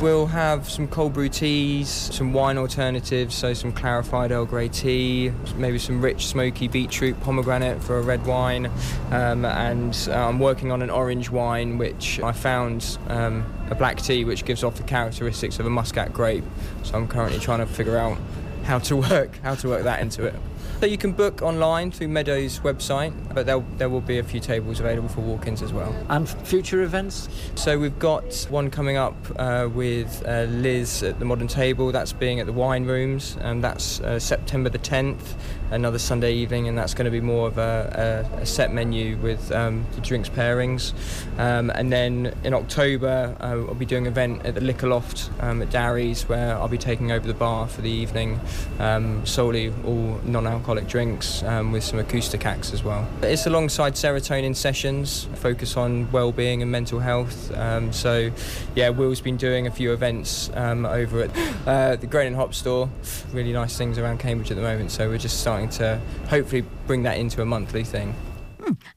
We'll 0.00 0.26
have 0.26 0.70
some 0.70 0.88
cold 0.88 1.12
brew 1.12 1.28
teas, 1.28 1.90
some 1.90 2.32
wine 2.32 2.56
alternatives, 2.56 3.34
so 3.34 3.52
some 3.52 3.72
clarified 3.72 4.30
Earl 4.32 4.46
Grey 4.46 4.68
tea, 4.68 5.32
maybe 5.56 5.78
some 5.78 6.00
rich 6.00 6.28
smoky 6.28 6.66
beetroot 6.66 7.20
pomegranate 7.20 7.82
for 7.82 7.98
a 7.98 8.02
red 8.02 8.24
wine, 8.24 8.70
um, 9.10 9.44
and 9.44 10.08
uh, 10.08 10.12
I'm 10.12 10.38
working 10.38 10.72
on 10.72 10.80
an 10.80 10.88
orange 10.88 11.30
wine 11.30 11.76
which 11.76 12.20
I 12.20 12.32
found 12.32 12.96
um, 13.08 13.44
a 13.70 13.74
black 13.74 14.00
tea 14.00 14.24
which 14.24 14.44
gives 14.44 14.64
off 14.64 14.76
the 14.76 14.82
characteristics 14.82 15.58
of 15.58 15.66
a 15.66 15.70
muscat 15.70 16.12
grape. 16.12 16.44
So 16.82 16.96
I'm 16.96 17.08
currently 17.08 17.38
trying 17.38 17.60
to 17.60 17.66
figure 17.66 17.96
out 17.96 18.18
how 18.64 18.78
to 18.78 18.96
work 18.96 19.36
how 19.42 19.54
to 19.56 19.68
work 19.68 19.84
that 19.84 20.00
into 20.00 20.24
it. 20.24 20.34
So 20.80 20.86
you 20.86 20.96
can 20.96 21.12
book 21.12 21.42
online 21.42 21.90
through 21.90 22.06
Meadows 22.08 22.60
website, 22.60 23.12
but 23.34 23.46
there 23.46 23.64
there 23.78 23.88
will 23.88 24.00
be 24.00 24.18
a 24.18 24.22
few 24.22 24.38
tables 24.38 24.78
available 24.78 25.08
for 25.08 25.22
walk-ins 25.22 25.60
as 25.60 25.72
well. 25.72 25.92
And 26.08 26.28
future 26.28 26.82
events? 26.82 27.28
So 27.56 27.78
we've 27.78 27.98
got 27.98 28.46
one 28.48 28.70
coming 28.70 28.96
up 28.96 29.16
uh, 29.36 29.68
with 29.72 30.22
uh, 30.24 30.44
Liz 30.44 31.02
at 31.02 31.18
the 31.18 31.24
Modern 31.24 31.48
Table. 31.48 31.90
That's 31.90 32.12
being 32.12 32.38
at 32.38 32.46
the 32.46 32.52
Wine 32.52 32.84
Rooms, 32.84 33.36
and 33.40 33.62
that's 33.62 34.00
uh, 34.00 34.20
September 34.20 34.68
the 34.70 34.78
10th, 34.78 35.34
another 35.72 35.98
Sunday 35.98 36.32
evening, 36.34 36.68
and 36.68 36.78
that's 36.78 36.94
going 36.94 37.06
to 37.06 37.10
be 37.10 37.20
more 37.20 37.48
of 37.48 37.58
a, 37.58 38.28
a, 38.38 38.42
a 38.42 38.46
set 38.46 38.72
menu 38.72 39.16
with 39.18 39.50
um, 39.50 39.84
the 39.96 40.00
drinks 40.00 40.28
pairings. 40.28 40.92
Um, 41.38 41.70
and 41.70 41.92
then 41.92 42.32
in 42.44 42.54
October, 42.54 43.36
uh, 43.40 43.46
I'll 43.46 43.74
be 43.74 43.84
doing 43.84 44.06
an 44.06 44.12
event 44.12 44.46
at 44.46 44.54
the 44.54 44.60
Liquor 44.60 44.86
Loft 44.86 45.30
um, 45.40 45.60
at 45.60 45.70
Darry's, 45.70 46.28
where 46.28 46.56
I'll 46.56 46.68
be 46.68 46.78
taking 46.78 47.10
over 47.10 47.26
the 47.26 47.34
bar 47.34 47.66
for 47.66 47.82
the 47.82 47.90
evening, 47.90 48.38
um, 48.78 49.26
solely 49.26 49.72
all 49.84 50.20
non-alcoholic 50.58 50.88
drinks 50.88 51.42
um, 51.44 51.72
with 51.72 51.84
some 51.84 51.98
acoustic 51.98 52.44
acts 52.44 52.72
as 52.72 52.82
well. 52.82 53.06
It's 53.22 53.46
alongside 53.46 53.94
serotonin 53.94 54.56
sessions, 54.56 55.28
focus 55.36 55.76
on 55.76 56.10
well-being 56.10 56.62
and 56.62 56.70
mental 56.70 56.98
health. 56.98 57.56
Um, 57.56 57.92
so, 57.92 58.30
yeah, 58.74 58.88
Will's 58.88 59.20
been 59.20 59.36
doing 59.36 59.66
a 59.66 59.70
few 59.70 59.92
events 59.92 60.50
um, 60.54 60.84
over 60.84 61.22
at 61.22 61.30
uh, 61.66 61.96
the 61.96 62.06
Grain 62.06 62.28
and 62.28 62.36
Hop 62.36 62.54
store. 62.54 62.90
Really 63.32 63.52
nice 63.52 63.76
things 63.76 63.98
around 63.98 64.18
Cambridge 64.18 64.50
at 64.50 64.56
the 64.56 64.62
moment. 64.62 64.90
So 64.90 65.08
we're 65.08 65.18
just 65.18 65.40
starting 65.40 65.68
to 65.70 66.00
hopefully 66.28 66.64
bring 66.86 67.04
that 67.04 67.18
into 67.18 67.40
a 67.40 67.46
monthly 67.46 67.84
thing. 67.84 68.14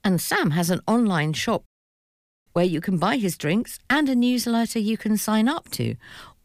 And 0.03 0.20
Sam 0.20 0.51
has 0.51 0.70
an 0.70 0.82
online 0.88 1.34
shop 1.34 1.63
where 2.53 2.65
you 2.65 2.82
can 2.82 2.98
buy 2.98 3.18
his 3.18 3.38
drinks 3.38 3.80
and 3.89 4.10
a 4.10 4.15
newsletter 4.15 4.80
you 4.80 4.98
can 4.98 5.15
sign 5.15 5.48
up 5.48 5.70
to. 5.72 5.96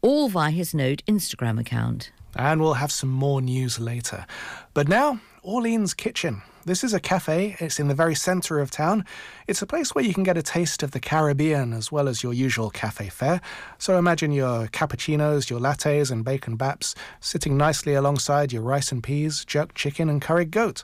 all 0.01 0.29
via 0.29 0.51
his 0.51 0.73
Node 0.73 1.03
Instagram 1.07 1.59
account. 1.59 2.11
And 2.37 2.61
we'll 2.61 2.75
have 2.75 2.91
some 2.91 3.09
more 3.09 3.41
news 3.41 3.79
later. 3.79 4.25
But 4.73 4.87
now, 4.87 5.19
Orlene's 5.41 5.93
Kitchen. 5.93 6.43
This 6.65 6.83
is 6.83 6.93
a 6.93 6.99
cafe. 6.99 7.55
It's 7.59 7.79
in 7.79 7.87
the 7.87 7.95
very 7.95 8.13
centre 8.13 8.59
of 8.59 8.69
town. 8.69 9.05
It's 9.47 9.61
a 9.61 9.65
place 9.65 9.95
where 9.95 10.03
you 10.03 10.13
can 10.13 10.23
get 10.23 10.37
a 10.37 10.43
taste 10.43 10.83
of 10.83 10.91
the 10.91 10.99
Caribbean 10.99 11.71
as 11.71 11.91
well 11.93 12.09
as 12.09 12.21
your 12.21 12.33
usual 12.33 12.69
cafe 12.69 13.07
fare. 13.07 13.39
So 13.77 13.97
imagine 13.97 14.33
your 14.33 14.67
cappuccinos, 14.67 15.49
your 15.49 15.61
lattes, 15.61 16.11
and 16.11 16.25
bacon 16.25 16.57
baps 16.57 16.93
sitting 17.21 17.55
nicely 17.55 17.93
alongside 17.93 18.51
your 18.51 18.63
rice 18.63 18.91
and 18.91 19.01
peas, 19.01 19.45
jerk 19.45 19.73
chicken, 19.75 20.09
and 20.09 20.21
curried 20.21 20.51
goat. 20.51 20.83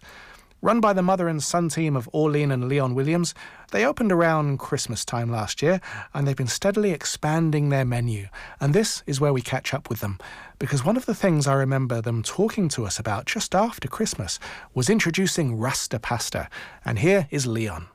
Run 0.63 0.79
by 0.79 0.93
the 0.93 1.01
mother 1.01 1.27
and 1.27 1.43
son 1.43 1.67
team 1.67 1.98
of 1.98 2.10
Orlene 2.13 2.53
and 2.53 2.70
Leon 2.70 2.96
Williams, 2.96 3.36
they 3.74 3.86
opened 3.86 4.13
around 4.13 4.60
Christmas 4.60 5.03
time 5.03 5.29
last 5.29 5.62
year 5.62 5.82
and 6.13 6.25
they've 6.25 6.38
been 6.38 6.48
steadily 6.48 6.91
expanding 6.91 7.67
their 7.67 7.84
menu. 7.84 8.27
And 8.62 8.74
this 8.74 9.03
is 9.05 9.20
where 9.20 9.34
we 9.34 9.41
catch 9.41 9.74
up 9.74 9.89
with 9.89 10.00
them. 10.00 10.20
Because 10.60 10.86
one 10.86 10.96
of 10.96 11.05
the 11.05 11.13
things 11.13 11.48
I 11.48 11.53
remember 11.55 12.00
them 12.00 12.24
talking 12.24 12.70
to 12.70 12.86
us 12.86 12.98
about 12.98 13.25
just 13.25 13.53
after 13.53 13.89
Christmas 13.89 14.39
was 14.74 14.89
introducing 14.89 15.58
Rasta 15.58 16.00
pasta. 16.00 16.48
And 16.86 17.00
here 17.00 17.27
is 17.29 17.46
Leon. 17.46 17.88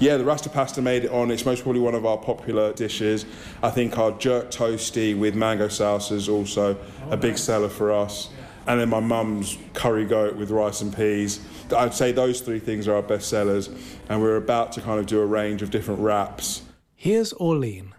Yeah, 0.00 0.16
the 0.16 0.24
Rasta 0.24 0.48
pasta 0.48 0.82
made 0.82 1.04
it 1.04 1.12
on. 1.12 1.30
It's 1.30 1.46
most 1.46 1.62
probably 1.62 1.80
one 1.80 1.94
of 1.94 2.04
our 2.04 2.18
popular 2.18 2.72
dishes. 2.72 3.26
I 3.62 3.70
think 3.70 3.96
our 3.96 4.10
jerk 4.10 4.50
toasty 4.50 5.16
with 5.16 5.36
mango 5.36 5.68
salsa 5.68 6.12
is 6.12 6.28
also 6.28 6.76
a 7.10 7.16
big 7.16 7.38
seller 7.38 7.68
for 7.68 7.92
us. 7.92 8.30
And 8.66 8.80
then 8.80 8.88
my 8.88 9.00
mum's 9.00 9.58
curry 9.74 10.04
goat 10.04 10.36
with 10.36 10.50
rice 10.50 10.80
and 10.80 10.94
peas 10.94 11.40
I'd 11.74 11.94
say 11.94 12.12
those 12.12 12.40
three 12.40 12.58
things 12.58 12.86
are 12.86 12.94
our 12.94 13.02
best 13.02 13.28
sellers, 13.28 13.70
and 14.08 14.20
we're 14.20 14.36
about 14.36 14.72
to 14.72 14.80
kind 14.80 15.00
of 15.00 15.06
do 15.06 15.20
a 15.20 15.26
range 15.26 15.62
of 15.62 15.70
different 15.70 16.00
wraps. 16.00 16.62
Here's 16.94 17.32
Orlene. 17.34 17.92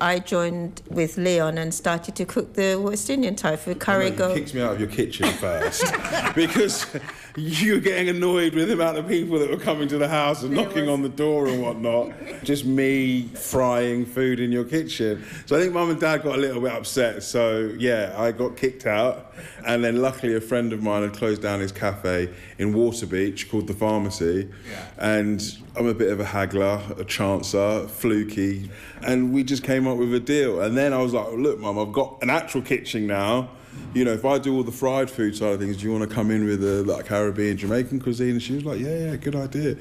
I 0.00 0.18
joined 0.18 0.82
with 0.90 1.16
Leon 1.16 1.56
and 1.56 1.72
started 1.72 2.16
to 2.16 2.24
cook 2.24 2.54
the 2.54 2.76
West 2.76 3.08
Indian 3.08 3.36
type 3.36 3.64
with 3.66 3.78
curry 3.78 4.10
goat. 4.10 4.36
You 4.36 4.42
kicked 4.42 4.54
me 4.54 4.60
out 4.60 4.72
of 4.72 4.80
your 4.80 4.88
kitchen 4.88 5.30
first 5.34 5.84
because 6.34 6.86
you 7.36 7.74
were 7.74 7.80
getting 7.80 8.08
annoyed 8.08 8.54
with 8.54 8.68
the 8.68 8.74
amount 8.74 8.96
of 8.96 9.08
people 9.08 9.38
that 9.40 9.50
were 9.50 9.56
coming 9.56 9.88
to 9.88 9.98
the 9.98 10.08
house 10.08 10.44
and 10.44 10.54
knocking 10.54 10.88
on 10.88 11.02
the 11.02 11.08
door 11.08 11.48
and 11.48 11.60
whatnot. 11.60 12.12
Just 12.44 12.64
me 12.64 13.22
frying 13.22 14.06
food 14.06 14.38
in 14.38 14.52
your 14.52 14.64
kitchen. 14.64 15.24
So 15.46 15.56
I 15.56 15.60
think 15.60 15.72
mum 15.72 15.90
and 15.90 16.00
dad 16.00 16.22
got 16.22 16.36
a 16.36 16.40
little 16.40 16.60
bit 16.60 16.72
upset. 16.72 17.24
So 17.24 17.74
yeah, 17.76 18.14
I 18.16 18.30
got 18.30 18.56
kicked 18.56 18.86
out. 18.86 19.34
And 19.66 19.82
then 19.82 20.00
luckily 20.00 20.36
a 20.36 20.40
friend 20.40 20.72
of 20.72 20.82
mine 20.82 21.02
had 21.02 21.12
closed 21.12 21.42
down 21.42 21.58
his 21.58 21.72
cafe 21.72 22.32
in 22.58 22.72
Waterbeach 22.72 23.50
called 23.50 23.66
The 23.66 23.74
Pharmacy. 23.74 24.48
Yeah. 24.70 24.86
And 24.98 25.58
I'm 25.76 25.86
a 25.86 25.94
bit 25.94 26.12
of 26.12 26.20
a 26.20 26.24
haggler, 26.24 26.80
a 26.90 27.04
chancer, 27.04 27.90
fluky. 27.90 28.70
And 29.02 29.32
we 29.32 29.42
just 29.42 29.64
came 29.64 29.88
up 29.88 29.98
with 29.98 30.14
a 30.14 30.20
deal. 30.20 30.60
And 30.60 30.76
then 30.76 30.92
I 30.92 30.98
was 30.98 31.12
like, 31.12 31.32
look, 31.32 31.58
mum, 31.58 31.80
I've 31.80 31.92
got 31.92 32.22
an 32.22 32.30
actual 32.30 32.62
kitchen 32.62 33.08
now. 33.08 33.50
You 33.94 34.04
know, 34.04 34.12
if 34.12 34.24
I 34.24 34.38
do 34.38 34.56
all 34.56 34.64
the 34.64 34.72
fried 34.72 35.08
food 35.08 35.36
side 35.36 35.52
of 35.52 35.60
things, 35.60 35.76
do 35.76 35.84
you 35.84 35.92
want 35.92 36.08
to 36.08 36.12
come 36.12 36.30
in 36.30 36.44
with 36.44 36.62
a 36.64 36.82
like 36.82 37.06
Caribbean, 37.06 37.56
Jamaican 37.56 38.00
cuisine? 38.00 38.30
And 38.30 38.42
she 38.42 38.54
was 38.54 38.64
like, 38.64 38.80
yeah, 38.80 39.10
yeah, 39.10 39.16
good 39.16 39.36
idea. 39.36 39.76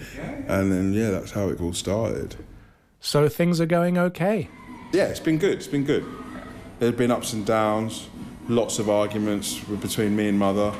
And 0.47 0.71
then, 0.71 0.93
yeah, 0.93 1.09
that's 1.09 1.31
how 1.31 1.49
it 1.49 1.59
all 1.59 1.73
started. 1.73 2.35
So 2.99 3.27
things 3.27 3.59
are 3.59 3.65
going 3.65 3.97
okay? 3.97 4.49
Yeah, 4.91 5.05
it's 5.05 5.19
been 5.19 5.39
good. 5.39 5.53
It's 5.53 5.67
been 5.67 5.83
good. 5.83 6.05
There's 6.79 6.95
been 6.95 7.11
ups 7.11 7.33
and 7.33 7.45
downs, 7.45 8.07
lots 8.47 8.77
of 8.77 8.89
arguments 8.89 9.59
between 9.59 10.15
me 10.15 10.29
and 10.29 10.37
mother 10.37 10.73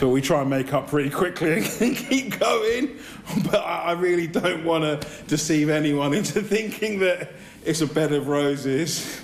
but 0.00 0.08
we 0.08 0.20
try 0.20 0.40
and 0.40 0.50
make 0.50 0.72
up 0.72 0.88
pretty 0.88 1.10
quickly 1.10 1.64
and 1.80 1.96
keep 1.96 2.38
going. 2.38 2.98
But 3.44 3.60
I 3.64 3.92
really 3.92 4.26
don't 4.26 4.64
want 4.64 4.84
to 4.84 5.08
deceive 5.26 5.70
anyone 5.70 6.14
into 6.14 6.42
thinking 6.42 6.98
that 7.00 7.32
it's 7.64 7.80
a 7.80 7.86
bed 7.86 8.12
of 8.12 8.28
roses. 8.28 9.22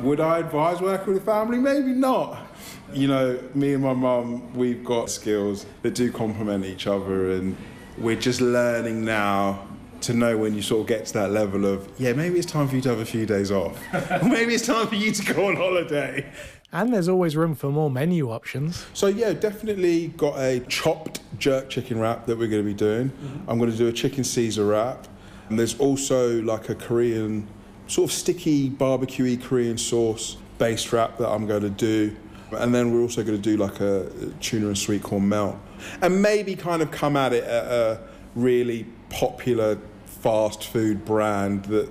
Would 0.00 0.20
I 0.20 0.38
advise 0.38 0.80
working 0.80 1.14
with 1.14 1.22
a 1.22 1.26
family? 1.26 1.58
Maybe 1.58 1.92
not. 1.92 2.47
You 2.92 3.08
know, 3.08 3.38
me 3.54 3.74
and 3.74 3.82
my 3.82 3.92
mum, 3.92 4.54
we've 4.54 4.84
got 4.84 5.10
skills 5.10 5.66
that 5.82 5.94
do 5.94 6.10
complement 6.10 6.64
each 6.64 6.86
other, 6.86 7.32
and 7.32 7.56
we're 7.98 8.16
just 8.16 8.40
learning 8.40 9.04
now 9.04 9.66
to 10.02 10.14
know 10.14 10.36
when 10.36 10.54
you 10.54 10.62
sort 10.62 10.82
of 10.82 10.86
get 10.86 11.06
to 11.06 11.12
that 11.14 11.30
level 11.30 11.66
of, 11.66 11.88
yeah, 11.98 12.12
maybe 12.12 12.38
it's 12.38 12.50
time 12.50 12.68
for 12.68 12.76
you 12.76 12.82
to 12.82 12.88
have 12.90 13.00
a 13.00 13.04
few 13.04 13.26
days 13.26 13.50
off. 13.50 13.76
or 13.92 14.24
maybe 14.28 14.54
it's 14.54 14.66
time 14.66 14.86
for 14.86 14.94
you 14.94 15.10
to 15.12 15.34
go 15.34 15.48
on 15.48 15.56
holiday. 15.56 16.24
And 16.72 16.92
there's 16.92 17.08
always 17.08 17.36
room 17.36 17.54
for 17.54 17.70
more 17.70 17.90
menu 17.90 18.30
options. 18.30 18.84
So, 18.92 19.06
yeah, 19.06 19.32
definitely 19.32 20.08
got 20.08 20.38
a 20.38 20.60
chopped 20.68 21.20
jerk 21.38 21.70
chicken 21.70 21.98
wrap 21.98 22.26
that 22.26 22.38
we're 22.38 22.48
going 22.48 22.62
to 22.62 22.68
be 22.68 22.74
doing. 22.74 23.08
Mm-hmm. 23.08 23.50
I'm 23.50 23.58
going 23.58 23.70
to 23.70 23.76
do 23.76 23.88
a 23.88 23.92
chicken 23.92 24.22
Caesar 24.22 24.66
wrap. 24.66 25.08
And 25.48 25.58
there's 25.58 25.78
also 25.78 26.42
like 26.42 26.68
a 26.68 26.74
Korean, 26.74 27.48
sort 27.86 28.10
of 28.10 28.14
sticky, 28.14 28.68
barbecuey 28.68 29.42
Korean 29.42 29.78
sauce 29.78 30.36
based 30.58 30.92
wrap 30.92 31.16
that 31.18 31.28
I'm 31.28 31.46
going 31.46 31.62
to 31.62 31.70
do. 31.70 32.14
And 32.52 32.74
then 32.74 32.92
we're 32.92 33.02
also 33.02 33.22
going 33.22 33.40
to 33.40 33.42
do 33.42 33.56
like 33.56 33.80
a 33.80 34.10
tuna 34.40 34.68
and 34.68 34.78
sweet 34.78 35.02
corn 35.02 35.28
melt. 35.28 35.56
And 36.00 36.22
maybe 36.22 36.54
kind 36.56 36.82
of 36.82 36.90
come 36.90 37.16
at 37.16 37.32
it 37.32 37.44
at 37.44 37.64
a 37.64 38.00
really 38.34 38.86
popular 39.10 39.78
fast 40.06 40.64
food 40.64 41.04
brand 41.04 41.66
that 41.66 41.90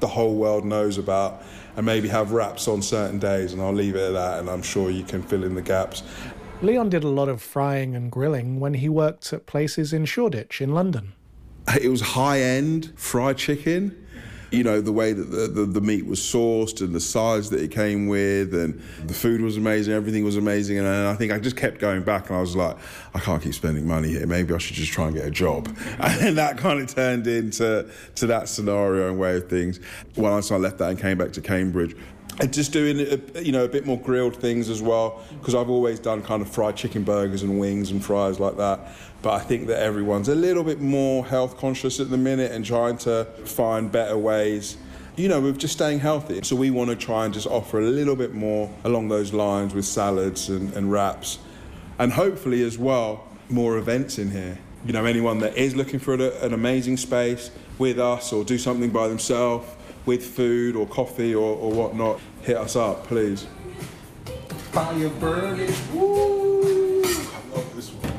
the 0.00 0.08
whole 0.08 0.34
world 0.34 0.64
knows 0.64 0.98
about 0.98 1.42
and 1.76 1.86
maybe 1.86 2.08
have 2.08 2.32
wraps 2.32 2.68
on 2.68 2.82
certain 2.82 3.18
days, 3.18 3.52
and 3.52 3.60
I'll 3.60 3.72
leave 3.72 3.96
it 3.96 4.02
at 4.02 4.12
that, 4.12 4.38
and 4.40 4.48
I'm 4.48 4.62
sure 4.62 4.90
you 4.90 5.02
can 5.02 5.22
fill 5.22 5.42
in 5.42 5.54
the 5.54 5.62
gaps. 5.62 6.02
Leon 6.62 6.88
did 6.88 7.02
a 7.02 7.08
lot 7.08 7.28
of 7.28 7.42
frying 7.42 7.96
and 7.96 8.12
grilling 8.12 8.60
when 8.60 8.74
he 8.74 8.88
worked 8.88 9.32
at 9.32 9.46
places 9.46 9.92
in 9.92 10.04
Shoreditch 10.04 10.60
in 10.60 10.72
London. 10.72 11.14
It 11.80 11.88
was 11.88 12.00
high 12.00 12.40
end 12.40 12.92
fried 12.96 13.38
chicken 13.38 14.03
you 14.54 14.64
know, 14.64 14.80
the 14.80 14.92
way 14.92 15.12
that 15.12 15.30
the, 15.30 15.48
the, 15.48 15.66
the, 15.66 15.80
meat 15.80 16.06
was 16.06 16.20
sourced 16.20 16.80
and 16.80 16.94
the 16.94 17.00
size 17.00 17.50
that 17.50 17.60
it 17.60 17.70
came 17.70 18.06
with 18.06 18.54
and 18.54 18.80
the 19.06 19.14
food 19.14 19.40
was 19.40 19.56
amazing, 19.56 19.92
everything 19.92 20.24
was 20.24 20.36
amazing. 20.36 20.78
And 20.78 20.86
I 20.86 21.14
think 21.14 21.32
I 21.32 21.38
just 21.38 21.56
kept 21.56 21.78
going 21.78 22.02
back 22.02 22.28
and 22.28 22.38
I 22.38 22.40
was 22.40 22.56
like, 22.56 22.76
I 23.14 23.20
can't 23.20 23.42
keep 23.42 23.54
spending 23.54 23.86
money 23.86 24.08
here. 24.08 24.26
Maybe 24.26 24.54
I 24.54 24.58
should 24.58 24.76
just 24.76 24.92
try 24.92 25.06
and 25.06 25.14
get 25.14 25.26
a 25.26 25.30
job. 25.30 25.68
And 26.24 26.38
that 26.38 26.58
kind 26.58 26.80
of 26.80 26.86
turned 26.86 27.26
into 27.26 27.88
to 28.14 28.26
that 28.26 28.48
scenario 28.48 29.08
and 29.08 29.18
way 29.18 29.36
of 29.36 29.48
things. 29.48 29.80
Once 30.16 30.50
I 30.50 30.56
left 30.56 30.78
that 30.78 30.90
and 30.90 30.98
came 30.98 31.18
back 31.18 31.32
to 31.32 31.40
Cambridge, 31.40 31.96
and 32.40 32.52
just 32.52 32.72
doing 32.72 33.00
uh, 33.00 33.38
you 33.40 33.52
know 33.52 33.64
a 33.64 33.68
bit 33.68 33.86
more 33.86 33.98
grilled 34.00 34.36
things 34.36 34.68
as 34.68 34.82
well 34.82 35.22
because 35.38 35.54
I've 35.54 35.70
always 35.70 36.00
done 36.00 36.22
kind 36.22 36.42
of 36.42 36.50
fried 36.50 36.76
chicken 36.76 37.04
burgers 37.04 37.42
and 37.42 37.60
wings 37.60 37.90
and 37.90 38.04
fries 38.04 38.40
like 38.40 38.56
that 38.56 38.80
but 39.22 39.34
I 39.34 39.38
think 39.38 39.68
that 39.68 39.80
everyone's 39.80 40.28
a 40.28 40.34
little 40.34 40.64
bit 40.64 40.80
more 40.80 41.24
health 41.24 41.56
conscious 41.56 42.00
at 42.00 42.10
the 42.10 42.16
minute 42.16 42.52
and 42.52 42.64
trying 42.64 42.98
to 42.98 43.24
find 43.44 43.90
better 43.90 44.18
ways 44.18 44.76
you 45.16 45.28
know, 45.28 45.40
with 45.40 45.58
just 45.58 45.74
staying 45.74 46.00
healthy. 46.00 46.40
So 46.42 46.56
we 46.56 46.70
want 46.70 46.90
to 46.90 46.96
try 46.96 47.24
and 47.24 47.32
just 47.32 47.46
offer 47.46 47.78
a 47.78 47.84
little 47.84 48.16
bit 48.16 48.34
more 48.34 48.70
along 48.82 49.08
those 49.08 49.32
lines 49.32 49.74
with 49.74 49.84
salads 49.84 50.48
and, 50.48 50.72
and 50.74 50.90
wraps. 50.90 51.38
And 51.98 52.12
hopefully 52.12 52.62
as 52.64 52.78
well, 52.78 53.28
more 53.48 53.78
events 53.78 54.18
in 54.18 54.30
here. 54.30 54.58
You 54.84 54.92
know, 54.92 55.04
anyone 55.04 55.38
that 55.38 55.56
is 55.56 55.76
looking 55.76 56.00
for 56.00 56.14
an 56.14 56.52
amazing 56.52 56.96
space 56.96 57.50
with 57.78 57.98
us 57.98 58.32
or 58.32 58.44
do 58.44 58.58
something 58.58 58.90
by 58.90 59.08
themselves 59.08 59.66
with 60.06 60.24
food 60.24 60.76
or 60.76 60.86
coffee 60.86 61.34
or, 61.34 61.56
or 61.56 61.72
whatnot, 61.72 62.20
hit 62.42 62.56
us 62.56 62.76
up, 62.76 63.06
please. 63.06 63.46
Fire 64.72 65.08
burning. 65.08 65.72
Woo! 65.92 67.02
I 67.04 67.08
love 67.54 67.76
this 67.76 67.90
one. 67.90 68.12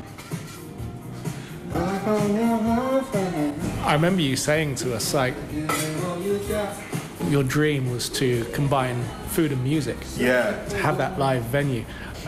I 3.84 3.92
remember 3.92 4.22
you 4.22 4.36
saying 4.36 4.76
to 4.76 4.94
us, 4.94 5.12
like, 5.14 5.34
your 7.28 7.42
dream 7.42 7.90
was 7.90 8.08
to 8.10 8.44
combine 8.52 9.02
food 9.28 9.52
and 9.52 9.62
music. 9.62 9.96
Yeah. 10.16 10.64
To 10.68 10.76
have 10.78 10.98
that 10.98 11.18
live 11.18 11.42
venue. 11.44 11.84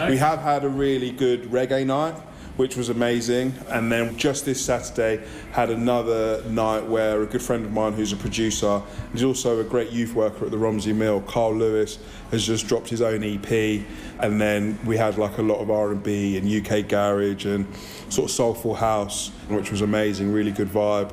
We 0.09 0.17
have 0.19 0.41
had 0.41 0.65
a 0.65 0.69
really 0.69 1.11
good 1.11 1.45
reggae 1.51 1.87
night 1.87 2.15
which 2.59 2.77
was 2.77 2.89
amazing. 2.89 3.55
And 3.69 3.91
then 3.91 4.17
just 4.17 4.45
this 4.45 4.63
Saturday, 4.63 5.25
had 5.53 5.71
another 5.71 6.43
night 6.49 6.85
where 6.85 7.23
a 7.23 7.27
good 7.27 7.41
friend 7.41 7.65
of 7.65 7.73
mine 7.73 7.93
who's 7.93 8.13
a 8.13 8.17
producer, 8.17 8.83
he's 9.13 9.23
also 9.23 9.61
a 9.61 9.65
great 9.65 9.91
youth 9.91 10.13
worker 10.13 10.45
at 10.45 10.51
the 10.51 10.59
Romsey 10.59 10.93
Mill, 10.93 11.21
Carl 11.21 11.55
Lewis, 11.55 11.99
has 12.33 12.45
just 12.45 12.67
dropped 12.67 12.89
his 12.89 13.01
own 13.01 13.23
EP. 13.23 13.87
And 14.19 14.41
then 14.41 14.77
we 14.85 14.97
had 14.97 15.19
like 15.19 15.39
a 15.39 15.43
lot 15.43 15.61
of 15.61 15.71
R&B 15.71 16.37
and 16.37 16.67
UK 16.67 16.89
garage 16.89 17.47
and 17.47 17.65
sort 18.09 18.29
of 18.29 18.35
soulful 18.35 18.75
house, 18.75 19.29
which 19.49 19.71
was 19.71 19.81
amazing, 19.81 20.33
really 20.33 20.53
good 20.53 20.69
vibe. 20.69 21.13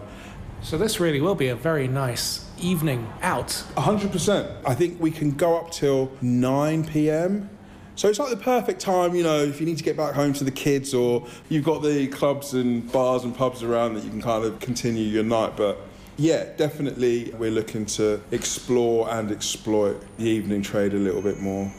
So 0.64 0.80
this 0.80 1.00
really 1.00 1.22
will 1.22 1.36
be 1.36 1.50
a 1.50 1.56
very 1.56 1.88
nice 1.88 2.44
evening 2.60 3.08
out. 3.22 3.50
100%. 3.78 4.64
I 4.66 4.74
think 4.74 5.00
we 5.00 5.12
can 5.12 5.30
go 5.30 5.60
up 5.60 5.70
till 5.70 6.12
9 6.24 6.86
p.m. 6.86 7.52
So 7.96 8.10
it's 8.10 8.20
like 8.20 8.30
the 8.30 8.38
perfect 8.38 8.82
time, 8.82 9.16
you 9.16 9.24
know, 9.24 9.42
if 9.42 9.62
you 9.62 9.66
need 9.66 9.78
to 9.78 9.84
get 9.84 9.96
back 9.96 10.14
home 10.14 10.34
to 10.34 10.44
the 10.44 10.52
kids 10.52 10.94
or 10.94 11.26
you've 11.48 11.64
got 11.64 11.82
the 11.82 12.08
clubs 12.08 12.54
and 12.54 12.92
bars 12.92 13.24
and 13.24 13.36
pubs 13.36 13.64
around 13.64 13.94
that 13.94 14.04
you 14.04 14.10
can 14.10 14.22
kind 14.22 14.44
of 14.44 14.60
continue 14.60 15.06
your 15.06 15.24
night. 15.24 15.56
But 15.56 15.80
yeah, 16.18 16.46
definitely 16.58 17.34
we're 17.38 17.52
looking 17.52 17.86
to 17.88 18.22
explore 18.32 19.10
and 19.10 19.32
exploit 19.32 20.02
the 20.18 20.26
evening 20.26 20.62
trade 20.62 20.94
a 20.94 20.98
little 20.98 21.22
bit 21.22 21.40
more. 21.40 21.72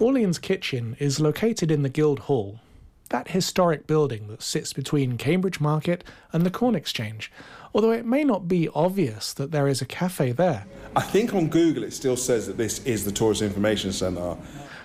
Orlene's 0.00 0.38
Kitchen 0.38 0.96
is 0.98 1.20
located 1.20 1.70
in 1.70 1.82
the 1.82 1.88
Guild 1.88 2.20
Hall, 2.20 2.58
that 3.10 3.28
historic 3.28 3.86
building 3.86 4.26
that 4.28 4.42
sits 4.42 4.72
between 4.72 5.16
Cambridge 5.16 5.60
Market 5.60 6.02
and 6.32 6.44
the 6.44 6.50
Corn 6.50 6.74
Exchange, 6.74 7.30
although 7.72 7.92
it 7.92 8.04
may 8.04 8.24
not 8.24 8.48
be 8.48 8.68
obvious 8.74 9.32
that 9.34 9.52
there 9.52 9.68
is 9.68 9.80
a 9.80 9.86
cafe 9.86 10.32
there. 10.32 10.66
I 10.96 11.02
think 11.02 11.34
on 11.34 11.46
Google 11.46 11.84
it 11.84 11.92
still 11.92 12.16
says 12.16 12.48
that 12.48 12.56
this 12.56 12.84
is 12.84 13.04
the 13.04 13.12
Tourist 13.12 13.42
Information 13.42 13.92
Centre. 13.92 14.36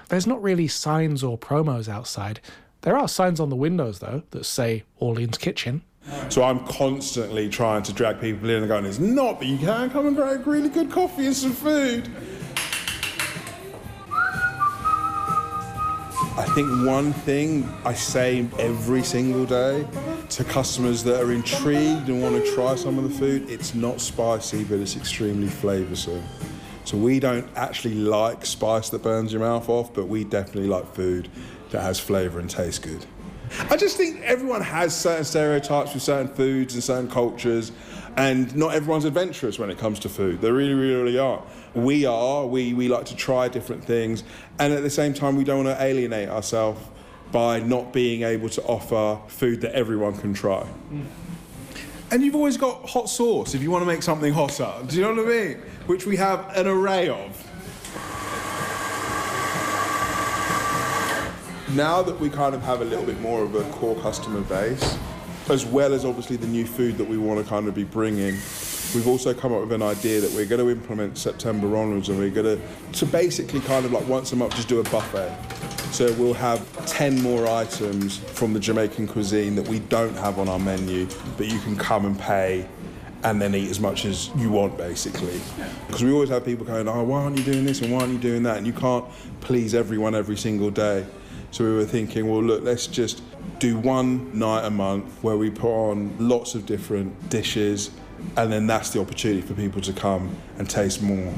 There's 0.10 0.28
not 0.28 0.42
really 0.42 0.68
signs 0.68 1.24
or 1.24 1.38
promos 1.38 1.90
outside. 1.90 2.40
There 2.82 2.98
are 2.98 3.08
signs 3.08 3.40
on 3.40 3.50
the 3.50 3.56
windows, 3.56 4.00
though, 4.00 4.24
that 4.32 4.46
say 4.46 4.84
Orlene's 5.00 5.38
Kitchen. 5.38 5.82
So 6.30 6.44
I'm 6.44 6.66
constantly 6.68 7.50
trying 7.50 7.84
to 7.84 7.94
drag 7.94 8.22
people 8.22 8.50
in 8.50 8.58
and 8.58 8.68
going, 8.68 8.86
it's 8.86 9.00
not, 9.00 9.40
but 9.40 9.48
you 9.48 9.58
can 9.58 9.90
come 9.90 10.08
and 10.08 10.16
grab 10.16 10.48
really 10.48 10.70
good 10.70 10.90
coffee 10.90 11.26
and 11.26 11.36
some 11.36 11.52
food. 11.52 12.10
I 16.38 16.46
think 16.54 16.86
one 16.86 17.12
thing 17.12 17.68
I 17.84 17.94
say 17.94 18.48
every 18.60 19.04
single 19.04 19.46
day 19.46 19.86
to 20.30 20.44
customers 20.44 21.04
that 21.04 21.22
are 21.22 21.32
intrigued 21.32 22.10
and 22.10 22.22
want 22.22 22.36
to 22.36 22.54
try 22.54 22.76
some 22.76 22.98
of 22.98 23.04
the 23.04 23.18
food, 23.18 23.50
it's 23.50 23.74
not 23.74 24.00
spicy, 24.00 24.64
but 24.64 24.80
it's 24.80 24.96
extremely 24.96 25.48
flavoursome. 25.48 26.22
So 26.88 26.96
we 26.96 27.20
don't 27.20 27.46
actually 27.58 27.96
like 27.96 28.46
spice 28.46 28.88
that 28.92 29.04
burns 29.04 29.34
your 29.34 29.42
mouth 29.42 29.68
off, 29.68 29.94
but 29.94 30.08
we 30.08 30.24
definitely 30.24 30.70
like 30.70 30.96
food 30.96 31.28
that 31.72 31.82
has 31.82 32.00
flavour 32.00 32.40
and 32.40 32.50
tastes 32.50 32.80
good. 32.80 33.06
I 33.70 33.76
just 33.76 33.98
think 33.98 34.22
everyone 34.22 34.62
has 34.62 34.96
certain 34.96 35.26
stereotypes 35.26 35.94
with 35.94 36.02
certain 36.02 36.34
foods 36.34 36.76
and 36.76 36.82
certain 36.82 37.10
cultures, 37.12 37.74
and 38.16 38.56
not 38.56 38.74
everyone's 38.74 39.04
adventurous 39.04 39.60
when 39.60 39.70
it 39.70 39.78
comes 39.78 40.00
to 40.00 40.08
food. 40.08 40.40
They 40.40 40.50
really, 40.50 40.76
really, 40.76 40.96
really 40.96 41.20
are. 41.20 41.44
We 41.74 42.06
are. 42.06 42.46
We, 42.46 42.74
we 42.74 42.88
like 42.88 43.04
to 43.08 43.18
try 43.18 43.50
different 43.50 43.84
things, 43.84 44.24
and 44.58 44.72
at 44.72 44.82
the 44.82 44.90
same 44.90 45.14
time, 45.14 45.36
we 45.36 45.44
don't 45.44 45.66
want 45.66 45.78
to 45.78 45.84
alienate 45.84 46.30
ourselves 46.30 46.80
by 47.34 47.60
not 47.60 47.92
being 47.92 48.22
able 48.24 48.48
to 48.48 48.64
offer 48.64 49.20
food 49.28 49.60
that 49.60 49.74
everyone 49.74 50.18
can 50.18 50.34
try. 50.34 50.66
Mm. 50.90 51.04
And 52.12 52.24
you've 52.24 52.36
always 52.36 52.56
got 52.56 52.88
hot 52.88 53.10
sauce 53.10 53.54
if 53.56 53.62
you 53.62 53.72
want 53.72 53.82
to 53.82 53.86
make 53.86 54.04
something 54.04 54.32
hotter. 54.32 54.72
Do 54.88 54.96
you 54.96 55.02
know 55.02 55.14
what 55.14 55.26
I 55.26 55.30
mean? 55.30 55.62
Which 55.88 56.06
we 56.06 56.16
have 56.18 56.56
an 56.56 56.68
array 56.68 57.10
of. 57.10 57.44
now 61.78 62.02
that 62.02 62.20
we 62.20 62.28
kind 62.30 62.56
of 62.56 62.62
have 62.64 62.82
a 62.82 62.86
little 62.86 63.06
bit 63.06 63.20
more 63.22 63.44
of 63.44 63.54
a 63.54 63.64
core 63.72 63.96
customer 63.98 64.42
base, 64.42 64.98
as 65.50 65.64
well 65.64 65.94
as 65.94 66.06
obviously 66.06 66.36
the 66.36 66.48
new 66.48 66.66
food 66.66 66.98
that 66.98 67.08
we 67.08 67.18
want 67.18 67.42
to 67.42 67.48
kind 67.48 67.68
of 67.68 67.76
be 67.76 67.84
bringing, 67.84 68.34
we've 68.96 69.08
also 69.08 69.34
come 69.34 69.54
up 69.54 69.62
with 69.62 69.72
an 69.72 69.84
idea 69.84 70.20
that 70.20 70.32
we're 70.32 70.46
going 70.46 70.60
to 70.60 70.72
implement 70.72 71.18
September 71.18 71.78
onwards, 71.78 72.10
and 72.10 72.18
we're 72.18 72.32
going 72.32 72.58
to 72.58 73.00
to 73.00 73.06
basically 73.06 73.60
kind 73.62 73.86
of 73.86 73.92
like 73.92 74.08
once 74.08 74.32
a 74.32 74.36
month 74.36 74.56
just 74.56 74.68
do 74.68 74.80
a 74.80 74.84
buffet. 74.84 75.32
So 75.94 76.12
we'll 76.14 76.34
have 76.34 76.86
10 76.88 77.22
more 77.22 77.48
items 77.48 78.18
from 78.18 78.54
the 78.54 78.60
Jamaican 78.60 79.08
cuisine 79.08 79.56
that 79.56 79.68
we 79.68 79.80
don't 79.80 80.16
have 80.16 80.40
on 80.40 80.50
our 80.50 80.60
menu, 80.60 81.08
but 81.38 81.46
you 81.46 81.60
can 81.60 81.76
come 81.76 82.06
and 82.06 82.20
pay 82.20 82.68
and 83.24 83.42
then 83.42 83.56
eat 83.56 83.70
as 83.70 83.80
much 83.80 84.06
as 84.06 84.30
you 84.36 84.50
want, 84.50 84.78
basically. 84.78 85.40
Because 85.88 86.04
we 86.04 86.12
always 86.12 86.30
have 86.30 86.46
people 86.46 86.66
going, 86.66 86.88
oh, 86.88 87.04
why 87.04 87.24
aren't 87.24 87.38
you 87.38 87.44
doing 87.44 87.66
this 87.66 87.82
and 87.82 87.92
why 87.92 88.02
aren't 88.02 88.14
you 88.14 88.20
doing 88.20 88.44
that? 88.44 88.58
And 88.58 88.68
you 88.68 88.74
can't 88.74 89.06
please 89.42 89.74
everyone 89.74 90.16
every 90.16 90.38
single 90.38 90.70
day. 90.70 91.06
So 91.52 91.64
we 91.64 91.72
were 91.72 91.86
thinking, 91.86 92.30
well, 92.30 92.44
look, 92.44 92.64
let's 92.64 92.88
just 92.88 93.24
do 93.60 93.78
one 93.78 94.38
night 94.38 94.66
a 94.66 94.70
month 94.70 95.24
where 95.24 95.38
we 95.38 95.50
put 95.50 95.72
on 95.72 96.16
lots 96.20 96.56
of 96.56 96.66
different 96.66 97.30
dishes, 97.30 97.92
and 98.36 98.52
then 98.52 98.68
that's 98.68 98.92
the 98.92 99.00
opportunity 99.00 99.42
for 99.42 99.54
people 99.54 99.82
to 99.82 99.94
come 99.94 100.36
and 100.58 100.70
taste 100.70 101.02
more. 101.02 101.34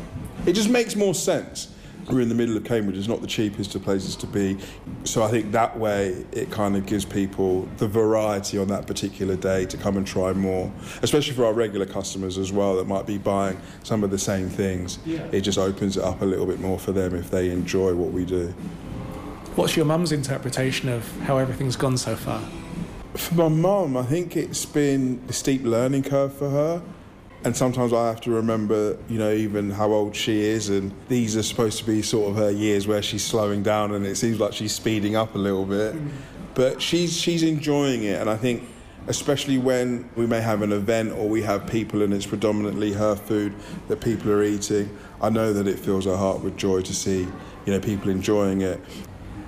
It 0.45 0.53
just 0.53 0.69
makes 0.69 0.95
more 0.95 1.13
sense. 1.13 1.73
We're 2.09 2.21
in 2.21 2.29
the 2.29 2.35
middle 2.35 2.57
of 2.57 2.63
Cambridge, 2.63 2.97
it's 2.97 3.07
not 3.07 3.21
the 3.21 3.27
cheapest 3.27 3.75
of 3.75 3.83
places 3.83 4.15
to 4.17 4.27
be. 4.27 4.57
So 5.03 5.21
I 5.21 5.27
think 5.27 5.51
that 5.51 5.77
way 5.77 6.25
it 6.31 6.49
kind 6.49 6.75
of 6.75 6.87
gives 6.87 7.05
people 7.05 7.67
the 7.77 7.87
variety 7.87 8.57
on 8.57 8.67
that 8.69 8.87
particular 8.87 9.35
day 9.35 9.67
to 9.67 9.77
come 9.77 9.95
and 9.95 10.07
try 10.07 10.33
more, 10.33 10.71
especially 11.03 11.35
for 11.35 11.45
our 11.45 11.53
regular 11.53 11.85
customers 11.85 12.39
as 12.39 12.51
well 12.51 12.77
that 12.77 12.87
might 12.87 13.05
be 13.05 13.19
buying 13.19 13.61
some 13.83 14.03
of 14.03 14.09
the 14.09 14.17
same 14.17 14.49
things. 14.49 14.97
Yeah. 15.05 15.27
It 15.31 15.41
just 15.41 15.59
opens 15.59 15.97
it 15.97 16.03
up 16.03 16.23
a 16.23 16.25
little 16.25 16.47
bit 16.47 16.59
more 16.59 16.79
for 16.79 16.91
them 16.91 17.13
if 17.13 17.29
they 17.29 17.51
enjoy 17.51 17.93
what 17.93 18.11
we 18.11 18.25
do. 18.25 18.47
What's 19.55 19.75
your 19.75 19.85
mum's 19.85 20.11
interpretation 20.11 20.89
of 20.89 21.05
how 21.21 21.37
everything's 21.37 21.75
gone 21.75 21.97
so 21.97 22.15
far? 22.15 22.41
For 23.13 23.35
my 23.35 23.49
mum, 23.49 23.97
I 23.97 24.03
think 24.03 24.35
it's 24.35 24.65
been 24.65 25.21
a 25.27 25.33
steep 25.33 25.63
learning 25.63 26.03
curve 26.03 26.33
for 26.33 26.49
her. 26.49 26.81
And 27.43 27.55
sometimes 27.55 27.93
I 27.93 28.07
have 28.07 28.19
to 28.21 28.31
remember, 28.31 28.97
you 29.07 29.17
know, 29.17 29.31
even 29.31 29.69
how 29.69 29.91
old 29.91 30.15
she 30.15 30.41
is, 30.41 30.69
and 30.69 30.93
these 31.07 31.37
are 31.37 31.43
supposed 31.43 31.77
to 31.77 31.85
be 31.85 32.01
sort 32.01 32.31
of 32.31 32.35
her 32.35 32.51
years 32.51 32.85
where 32.85 33.01
she's 33.01 33.23
slowing 33.23 33.63
down, 33.63 33.93
and 33.93 34.05
it 34.05 34.15
seems 34.15 34.39
like 34.39 34.51
she's 34.51 34.73
speeding 34.73 35.15
up 35.15 35.35
a 35.35 35.37
little 35.37 35.65
bit. 35.65 35.95
Mm. 35.95 36.09
But 36.53 36.81
she's 36.81 37.15
she's 37.15 37.43
enjoying 37.43 38.03
it, 38.03 38.19
and 38.19 38.29
I 38.29 38.35
think, 38.35 38.63
especially 39.07 39.57
when 39.57 40.09
we 40.17 40.27
may 40.27 40.41
have 40.41 40.61
an 40.61 40.73
event 40.73 41.13
or 41.13 41.29
we 41.29 41.41
have 41.43 41.65
people, 41.65 42.01
and 42.01 42.13
it's 42.13 42.25
predominantly 42.25 42.91
her 42.91 43.15
food 43.15 43.53
that 43.87 44.01
people 44.01 44.31
are 44.31 44.43
eating, 44.43 44.89
I 45.21 45.29
know 45.29 45.53
that 45.53 45.65
it 45.65 45.79
fills 45.79 46.03
her 46.05 46.17
heart 46.17 46.43
with 46.43 46.57
joy 46.57 46.81
to 46.81 46.93
see, 46.93 47.21
you 47.65 47.73
know, 47.73 47.79
people 47.79 48.09
enjoying 48.09 48.61
it 48.61 48.81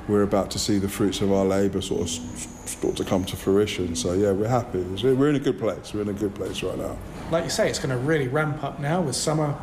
we're 0.07 0.23
about 0.23 0.51
to 0.51 0.59
see 0.59 0.77
the 0.77 0.89
fruits 0.89 1.21
of 1.21 1.31
our 1.31 1.45
labour 1.45 1.81
sort 1.81 2.01
of 2.01 2.09
start 2.09 2.95
to 2.97 3.05
come 3.05 3.23
to 3.25 3.35
fruition. 3.35 3.95
So 3.95 4.13
yeah, 4.13 4.31
we're 4.31 4.47
happy. 4.47 4.79
We're 4.79 5.29
in 5.29 5.35
a 5.35 5.39
good 5.39 5.59
place. 5.59 5.93
We're 5.93 6.01
in 6.01 6.09
a 6.09 6.13
good 6.13 6.35
place 6.35 6.63
right 6.63 6.77
now. 6.77 6.97
Like 7.31 7.45
you 7.45 7.49
say, 7.49 7.69
it's 7.69 7.79
going 7.79 7.91
to 7.91 7.97
really 7.97 8.27
ramp 8.27 8.61
up 8.61 8.81
now 8.81 9.01
with 9.01 9.15
summer 9.15 9.57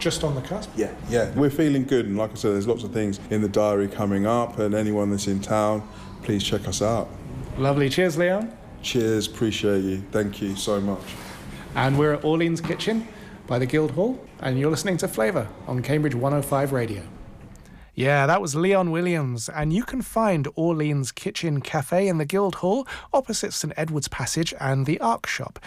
just 0.00 0.24
on 0.24 0.34
the 0.34 0.40
cusp. 0.40 0.70
Yeah, 0.74 0.92
yeah, 1.08 1.30
we're 1.36 1.50
feeling 1.50 1.84
good, 1.84 2.06
and 2.06 2.18
like 2.18 2.32
I 2.32 2.34
said, 2.34 2.54
there's 2.54 2.66
lots 2.66 2.82
of 2.82 2.92
things 2.92 3.20
in 3.30 3.40
the 3.40 3.48
diary 3.48 3.86
coming 3.86 4.26
up, 4.26 4.58
and 4.58 4.74
anyone 4.74 5.10
that's 5.10 5.28
in 5.28 5.40
town, 5.40 5.88
please 6.24 6.42
check 6.42 6.66
us 6.66 6.82
out. 6.82 7.08
Lovely. 7.56 7.88
Cheers, 7.88 8.18
Leon. 8.18 8.52
Cheers. 8.82 9.28
Appreciate 9.28 9.84
you. 9.84 10.02
Thank 10.10 10.42
you 10.42 10.56
so 10.56 10.80
much. 10.80 11.00
And 11.76 11.96
we're 11.96 12.14
at 12.14 12.24
Orlene's 12.24 12.60
Kitchen 12.60 13.06
by 13.46 13.60
the 13.60 13.66
Guildhall, 13.66 14.20
and 14.40 14.58
you're 14.58 14.70
listening 14.70 14.96
to 14.98 15.06
Flavour 15.06 15.46
on 15.68 15.80
Cambridge 15.80 16.16
105 16.16 16.72
Radio. 16.72 17.02
Yeah, 17.94 18.26
that 18.26 18.40
was 18.40 18.56
Leon 18.56 18.90
Williams, 18.90 19.48
and 19.48 19.72
you 19.72 19.84
can 19.84 20.02
find 20.02 20.48
Orlene's 20.56 21.12
Kitchen 21.12 21.60
Cafe 21.60 22.08
in 22.08 22.18
the 22.18 22.24
Guildhall 22.24 22.84
opposite 23.12 23.52
St 23.52 23.72
Edward's 23.76 24.08
Passage 24.08 24.52
and 24.58 24.86
the 24.86 24.98
Ark 25.00 25.28
Shop. 25.28 25.60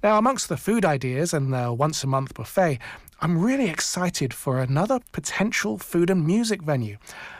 Now, 0.00 0.16
amongst 0.16 0.48
the 0.48 0.56
food 0.56 0.84
ideas 0.84 1.34
and 1.34 1.52
the 1.52 1.72
once 1.72 2.04
a 2.04 2.06
month 2.06 2.32
buffet, 2.34 2.78
I'm 3.20 3.42
really 3.42 3.68
excited 3.68 4.32
for 4.32 4.60
another 4.60 5.00
potential 5.10 5.76
food 5.76 6.08
and 6.08 6.24
music 6.24 6.62
venue. 6.62 6.98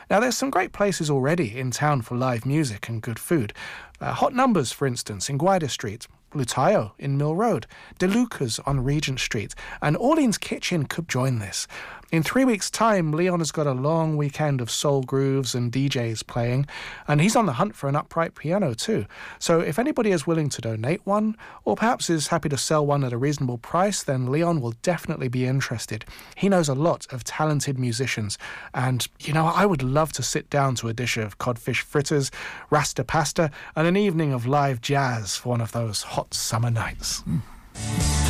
Now, 0.09 0.19
there's 0.19 0.35
some 0.35 0.49
great 0.49 0.73
places 0.73 1.09
already 1.09 1.57
in 1.57 1.71
town 1.71 2.01
for 2.01 2.17
live 2.17 2.45
music 2.45 2.89
and 2.89 3.01
good 3.01 3.17
food. 3.17 3.53
Uh, 4.01 4.11
Hot 4.11 4.33
Numbers, 4.33 4.73
for 4.73 4.85
instance, 4.85 5.29
in 5.29 5.37
Gwydir 5.37 5.69
Street, 5.69 6.05
Lutayo 6.33 6.91
in 6.99 7.17
Mill 7.17 7.33
Road, 7.33 7.65
DeLuca's 7.97 8.59
on 8.65 8.83
Regent 8.83 9.21
Street, 9.21 9.55
and 9.81 9.95
Orlene's 9.95 10.37
Kitchen 10.37 10.85
could 10.85 11.07
join 11.07 11.39
this. 11.39 11.65
In 12.11 12.23
three 12.23 12.43
weeks' 12.43 12.71
time, 12.71 13.11
Leon 13.11 13.37
has 13.37 13.51
got 13.51 13.67
a 13.67 13.71
long 13.71 14.17
weekend 14.17 14.61
of 14.61 14.71
soul 14.71 15.03
grooves 15.03 15.53
and 15.53 15.71
DJs 15.71 16.25
playing, 16.25 16.65
and 17.07 17.21
he's 17.21 17.35
on 17.35 17.45
the 17.45 17.53
hunt 17.53 17.75
for 17.75 17.87
an 17.87 17.95
upright 17.95 18.33
piano 18.33 18.73
too. 18.73 19.05
So 19.37 19.59
if 19.59 19.77
anybody 19.77 20.09
is 20.09 20.25
willing 20.25 20.49
to 20.49 20.61
donate 20.61 21.05
one, 21.05 21.37
or 21.65 21.75
perhaps 21.75 22.09
is 22.09 22.29
happy 22.29 22.49
to 22.49 22.57
sell 22.57 22.83
one 22.83 23.03
at 23.03 23.13
a 23.13 23.17
reasonable 23.17 23.59
price, 23.59 24.01
then 24.01 24.31
Leon 24.31 24.59
will 24.59 24.73
definitely 24.81 25.27
be 25.27 25.45
interested. 25.45 26.03
He 26.35 26.49
knows 26.49 26.67
a 26.67 26.73
lot 26.73 27.05
of 27.13 27.23
talented 27.23 27.77
musicians, 27.77 28.39
and 28.73 29.07
you 29.19 29.31
know, 29.31 29.45
I 29.45 29.67
would 29.67 29.83
love 29.83 30.11
to 30.13 30.23
sit 30.23 30.49
down 30.49 30.73
to 30.75 30.87
a 30.87 30.93
dish 30.93 31.15
of 31.15 31.37
codfish 31.37 31.81
fritters, 31.81 32.31
rasta 32.71 33.03
pasta, 33.03 33.51
and 33.75 33.85
an 33.85 33.97
evening 33.97 34.33
of 34.33 34.47
live 34.47 34.81
jazz 34.81 35.35
for 35.35 35.49
one 35.49 35.61
of 35.61 35.73
those 35.73 36.01
hot 36.01 36.33
summer 36.33 36.71
nights. 36.71 37.21
Mm. 37.21 38.28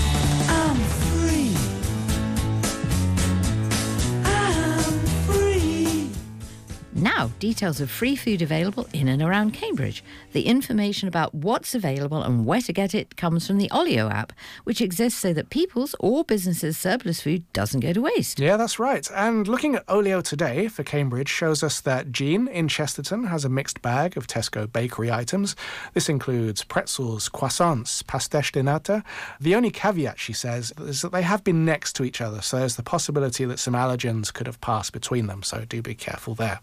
Now, 7.02 7.32
details 7.40 7.80
of 7.80 7.90
free 7.90 8.18
food 8.18 8.42
available 8.42 8.86
in 8.92 9.08
and 9.08 9.22
around 9.22 9.54
Cambridge. 9.54 10.04
The 10.34 10.42
information 10.48 11.08
about 11.08 11.34
what's 11.34 11.74
available 11.74 12.22
and 12.22 12.46
where 12.46 12.60
to 12.62 12.74
get 12.74 12.94
it 12.94 13.16
comes 13.16 13.48
from 13.48 13.58
the 13.58 13.70
Olio 13.72 14.10
app, 14.10 14.34
which 14.66 14.82
exists 14.82 15.18
so 15.18 15.32
that 15.32 15.50
people's 15.50 15.96
or 16.02 16.26
businesses' 16.26 16.78
surplus 16.78 17.22
food 17.22 17.44
doesn't 17.54 17.80
go 17.80 17.94
to 17.94 18.02
waste. 18.02 18.40
Yeah, 18.40 18.58
that's 18.58 18.80
right. 18.80 19.10
And 19.16 19.48
looking 19.48 19.76
at 19.76 19.86
Olio 19.88 20.20
today 20.20 20.68
for 20.68 20.84
Cambridge 20.84 21.30
shows 21.30 21.64
us 21.64 21.80
that 21.82 22.12
Jean 22.12 22.50
in 22.50 22.68
Chesterton 22.68 23.26
has 23.26 23.46
a 23.46 23.50
mixed 23.50 23.82
bag 23.82 24.18
of 24.18 24.28
Tesco 24.28 24.72
bakery 24.72 25.10
items. 25.10 25.56
This 25.94 26.10
includes 26.10 26.66
pretzels, 26.66 27.30
croissants, 27.30 28.04
pasteche 28.04 28.52
de 28.52 28.62
nata. 28.62 29.06
The 29.40 29.56
only 29.56 29.72
caveat, 29.72 30.20
she 30.20 30.34
says, 30.34 30.74
is 30.80 31.02
that 31.02 31.14
they 31.14 31.22
have 31.22 31.46
been 31.46 31.64
next 31.64 31.94
to 31.94 32.04
each 32.04 32.20
other, 32.20 32.42
so 32.42 32.60
there's 32.60 32.76
the 32.76 32.84
possibility 32.84 33.46
that 33.46 33.60
some 33.60 33.74
allergens 33.74 34.34
could 34.34 34.48
have 34.48 34.60
passed 34.60 34.92
between 34.92 35.28
them, 35.28 35.44
so 35.44 35.64
do 35.64 35.82
be 35.82 35.96
careful 35.96 36.36
there. 36.36 36.60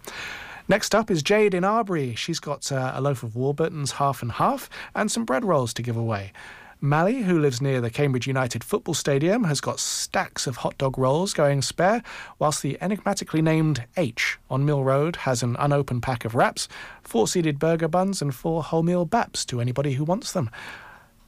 Next 0.69 0.97
up 0.97 1.13
is 1.13 1.23
Jade 1.23 1.55
in 1.55 1.63
Arbury. 1.63 2.17
She's 2.17 2.41
got 2.41 2.73
uh, 2.73 2.91
a 2.95 3.01
loaf 3.01 3.23
of 3.23 3.37
Warburton's 3.37 3.93
half 3.93 4.21
and 4.21 4.33
half 4.33 4.69
and 4.97 5.11
some 5.11 5.25
bread 5.25 5.45
rolls 5.45 5.73
to 5.75 5.83
give 5.83 5.97
away. 5.97 6.33
Mally, 6.81 7.23
who 7.23 7.39
lives 7.39 7.63
near 7.63 7.81
the 7.81 7.89
Cambridge 7.89 8.27
United 8.27 8.65
Football 8.65 8.95
Stadium, 8.95 9.45
has 9.45 9.61
got 9.61 9.79
stacks 9.79 10.47
of 10.47 10.57
hot 10.57 10.77
dog 10.77 10.99
rolls 10.99 11.33
going 11.33 11.63
spare, 11.63 12.03
whilst 12.41 12.63
the 12.63 12.77
enigmatically 12.81 13.41
named 13.41 13.85
H 13.97 14.39
on 14.51 14.67
Mill 14.67 14.83
Road 14.83 15.17
has 15.17 15.43
an 15.43 15.57
unopened 15.59 16.03
pack 16.03 16.25
of 16.25 16.35
wraps, 16.35 16.67
four 17.03 17.29
seeded 17.29 17.61
burger 17.61 17.89
buns, 17.89 18.21
and 18.21 18.35
four 18.35 18.63
wholemeal 18.63 19.09
baps 19.09 19.47
to 19.47 19.61
anybody 19.61 19.93
who 19.95 20.05
wants 20.05 20.33
them. 20.33 20.51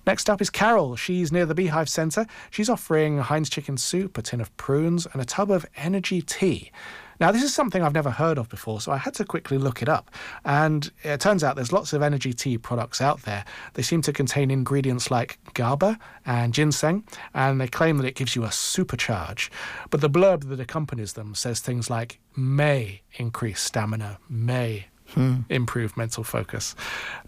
Next 0.05 0.29
up 0.29 0.43
is 0.43 0.51
Carol. 0.51 0.97
She's 0.97 1.31
near 1.31 1.47
the 1.47 1.55
Beehive 1.55 1.89
Centre. 1.89 2.27
She's 2.51 2.69
offering 2.69 3.19
Heinz 3.19 3.49
chicken 3.49 3.77
soup, 3.77 4.19
a 4.19 4.23
tin 4.23 4.41
of 4.41 4.55
prunes, 4.57 5.07
and 5.07 5.23
a 5.23 5.25
tub 5.25 5.51
of 5.51 5.65
energy 5.77 6.23
tea. 6.23 6.73
Now, 7.21 7.33
this 7.33 7.43
is 7.43 7.53
something 7.53 7.83
I've 7.83 7.95
never 7.95 8.11
heard 8.11 8.39
of 8.39 8.49
before, 8.49 8.81
so 8.81 8.93
I 8.93 8.97
had 8.97 9.15
to 9.15 9.25
quickly 9.25 9.59
look 9.59 9.83
it 9.83 9.89
up. 9.89 10.11
And 10.45 10.91
it 11.03 11.21
turns 11.21 11.43
out 11.43 11.57
there's 11.57 11.73
lots 11.73 11.93
of 11.93 12.03
energy 12.03 12.33
tea 12.33 12.59
products 12.59 13.01
out 13.01 13.23
there. 13.23 13.45
They 13.75 13.83
seem 13.83 14.03
to 14.03 14.13
contain 14.13 14.51
ingredients 14.51 15.11
like 15.11 15.39
GABA 15.55 15.99
and 16.27 16.55
ginseng, 16.55 17.05
and 17.35 17.61
they 17.61 17.69
claim 17.69 17.97
that 17.99 18.07
it 18.07 18.15
gives 18.15 18.37
you 18.37 18.45
a 18.45 18.49
supercharge. 18.49 19.51
But 19.91 20.01
the 20.01 20.11
blurb 20.11 20.49
that 20.49 20.61
accompanies 20.61 21.15
them 21.15 21.35
says 21.35 21.61
things 21.61 21.91
like 21.91 22.21
may 22.37 23.03
increase 23.15 23.61
stamina, 23.61 24.19
may 24.29 24.87
Hmm. 25.15 25.37
improve 25.49 25.97
mental 25.97 26.23
focus. 26.23 26.75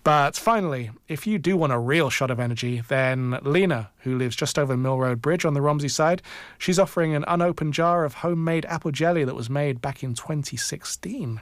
But 0.05 0.37
finally, 0.37 0.91
if 1.09 1.27
you 1.27 1.39
do 1.39 1.57
want 1.57 1.73
a 1.73 1.79
real 1.79 2.11
shot 2.11 2.31
of 2.31 2.39
energy, 2.39 2.83
then 2.89 3.39
Lena, 3.43 3.91
who 4.01 4.19
lives 4.19 4.37
just 4.37 4.59
over 4.59 4.77
Mill 4.77 4.99
Road 4.99 5.23
Bridge 5.23 5.47
on 5.47 5.55
the 5.55 5.63
Romsey 5.63 5.89
side, 5.89 6.21
she's 6.59 6.79
offering 6.79 7.15
an 7.15 7.25
unopened 7.27 7.73
jar 7.73 8.05
of 8.05 8.15
homemade 8.15 8.67
apple 8.67 8.91
jelly 8.91 9.25
that 9.25 9.35
was 9.35 9.49
made 9.49 9.81
back 9.81 10.03
in 10.03 10.15
2016. 10.15 11.41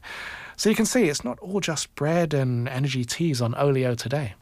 So 0.57 0.71
you 0.71 0.77
can 0.77 0.87
see 0.87 1.09
it's 1.09 1.25
not 1.25 1.39
all 1.41 1.61
just 1.61 1.93
bread 1.97 2.33
and 2.33 2.69
energy 2.69 3.05
teas 3.05 3.43
on 3.43 3.55
Olio 3.57 3.95
today. 3.95 4.35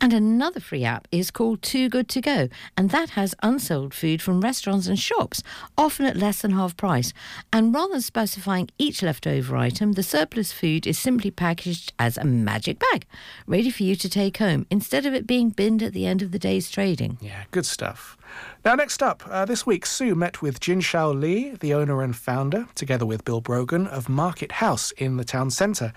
And 0.00 0.12
another 0.12 0.60
free 0.60 0.84
app 0.84 1.08
is 1.10 1.30
called 1.30 1.60
Too 1.60 1.88
Good 1.88 2.08
To 2.10 2.20
Go, 2.20 2.48
and 2.76 2.90
that 2.90 3.10
has 3.10 3.34
unsold 3.42 3.92
food 3.92 4.22
from 4.22 4.40
restaurants 4.40 4.86
and 4.86 4.98
shops, 4.98 5.42
often 5.76 6.06
at 6.06 6.16
less 6.16 6.40
than 6.40 6.52
half 6.52 6.76
price. 6.76 7.12
And 7.52 7.74
rather 7.74 7.94
than 7.94 8.02
specifying 8.02 8.70
each 8.78 9.02
leftover 9.02 9.56
item, 9.56 9.92
the 9.92 10.04
surplus 10.04 10.52
food 10.52 10.86
is 10.86 10.98
simply 10.98 11.32
packaged 11.32 11.92
as 11.98 12.16
a 12.16 12.24
magic 12.24 12.78
bag, 12.78 13.06
ready 13.46 13.70
for 13.70 13.82
you 13.82 13.96
to 13.96 14.08
take 14.08 14.36
home, 14.36 14.66
instead 14.70 15.04
of 15.04 15.14
it 15.14 15.26
being 15.26 15.50
binned 15.50 15.82
at 15.82 15.92
the 15.92 16.06
end 16.06 16.22
of 16.22 16.30
the 16.30 16.38
day's 16.38 16.70
trading. 16.70 17.18
Yeah, 17.20 17.44
good 17.50 17.66
stuff. 17.66 18.16
Now, 18.64 18.74
next 18.74 19.02
up, 19.02 19.22
uh, 19.26 19.46
this 19.46 19.66
week, 19.66 19.86
Sue 19.86 20.14
met 20.14 20.42
with 20.42 20.60
Jin 20.60 20.80
Xiao 20.80 21.18
Li, 21.18 21.56
the 21.58 21.74
owner 21.74 22.02
and 22.02 22.14
founder, 22.14 22.68
together 22.74 23.06
with 23.06 23.24
Bill 23.24 23.40
Brogan 23.40 23.86
of 23.86 24.08
Market 24.08 24.52
House 24.52 24.92
in 24.92 25.16
the 25.16 25.24
town 25.24 25.50
centre. 25.50 25.92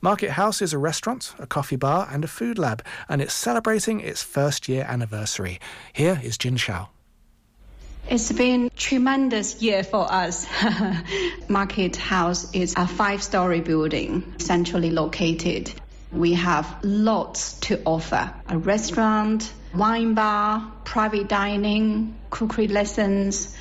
Market 0.00 0.30
House 0.30 0.62
is 0.62 0.72
a 0.72 0.78
restaurant, 0.78 1.34
a 1.40 1.46
coffee 1.46 1.74
bar, 1.74 2.08
and 2.12 2.22
a 2.22 2.28
food 2.28 2.56
lab, 2.56 2.84
and 3.08 3.20
it's 3.20 3.34
celebrating 3.34 3.98
its 3.98 4.22
first 4.22 4.68
year 4.68 4.86
anniversary. 4.88 5.58
Here 5.92 6.20
is 6.22 6.38
Jin 6.38 6.54
Xiao. 6.54 6.86
It's 8.08 8.30
been 8.30 8.70
tremendous 8.76 9.60
year 9.60 9.82
for 9.82 10.06
us. 10.10 10.46
Market 11.48 11.96
House 11.96 12.54
is 12.54 12.74
a 12.76 12.86
five-story 12.86 13.60
building, 13.60 14.34
centrally 14.38 14.90
located. 14.90 15.72
We 16.12 16.34
have 16.34 16.76
lots 16.84 17.58
to 17.60 17.82
offer: 17.84 18.32
a 18.48 18.56
restaurant, 18.56 19.52
wine 19.74 20.14
bar, 20.14 20.72
private 20.84 21.28
dining, 21.28 22.14
cookery 22.30 22.68
lessons. 22.68 23.52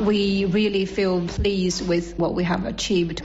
We 0.00 0.44
really 0.46 0.86
feel 0.86 1.28
pleased 1.28 1.86
with 1.86 2.18
what 2.18 2.34
we 2.34 2.42
have 2.42 2.66
achieved. 2.66 3.22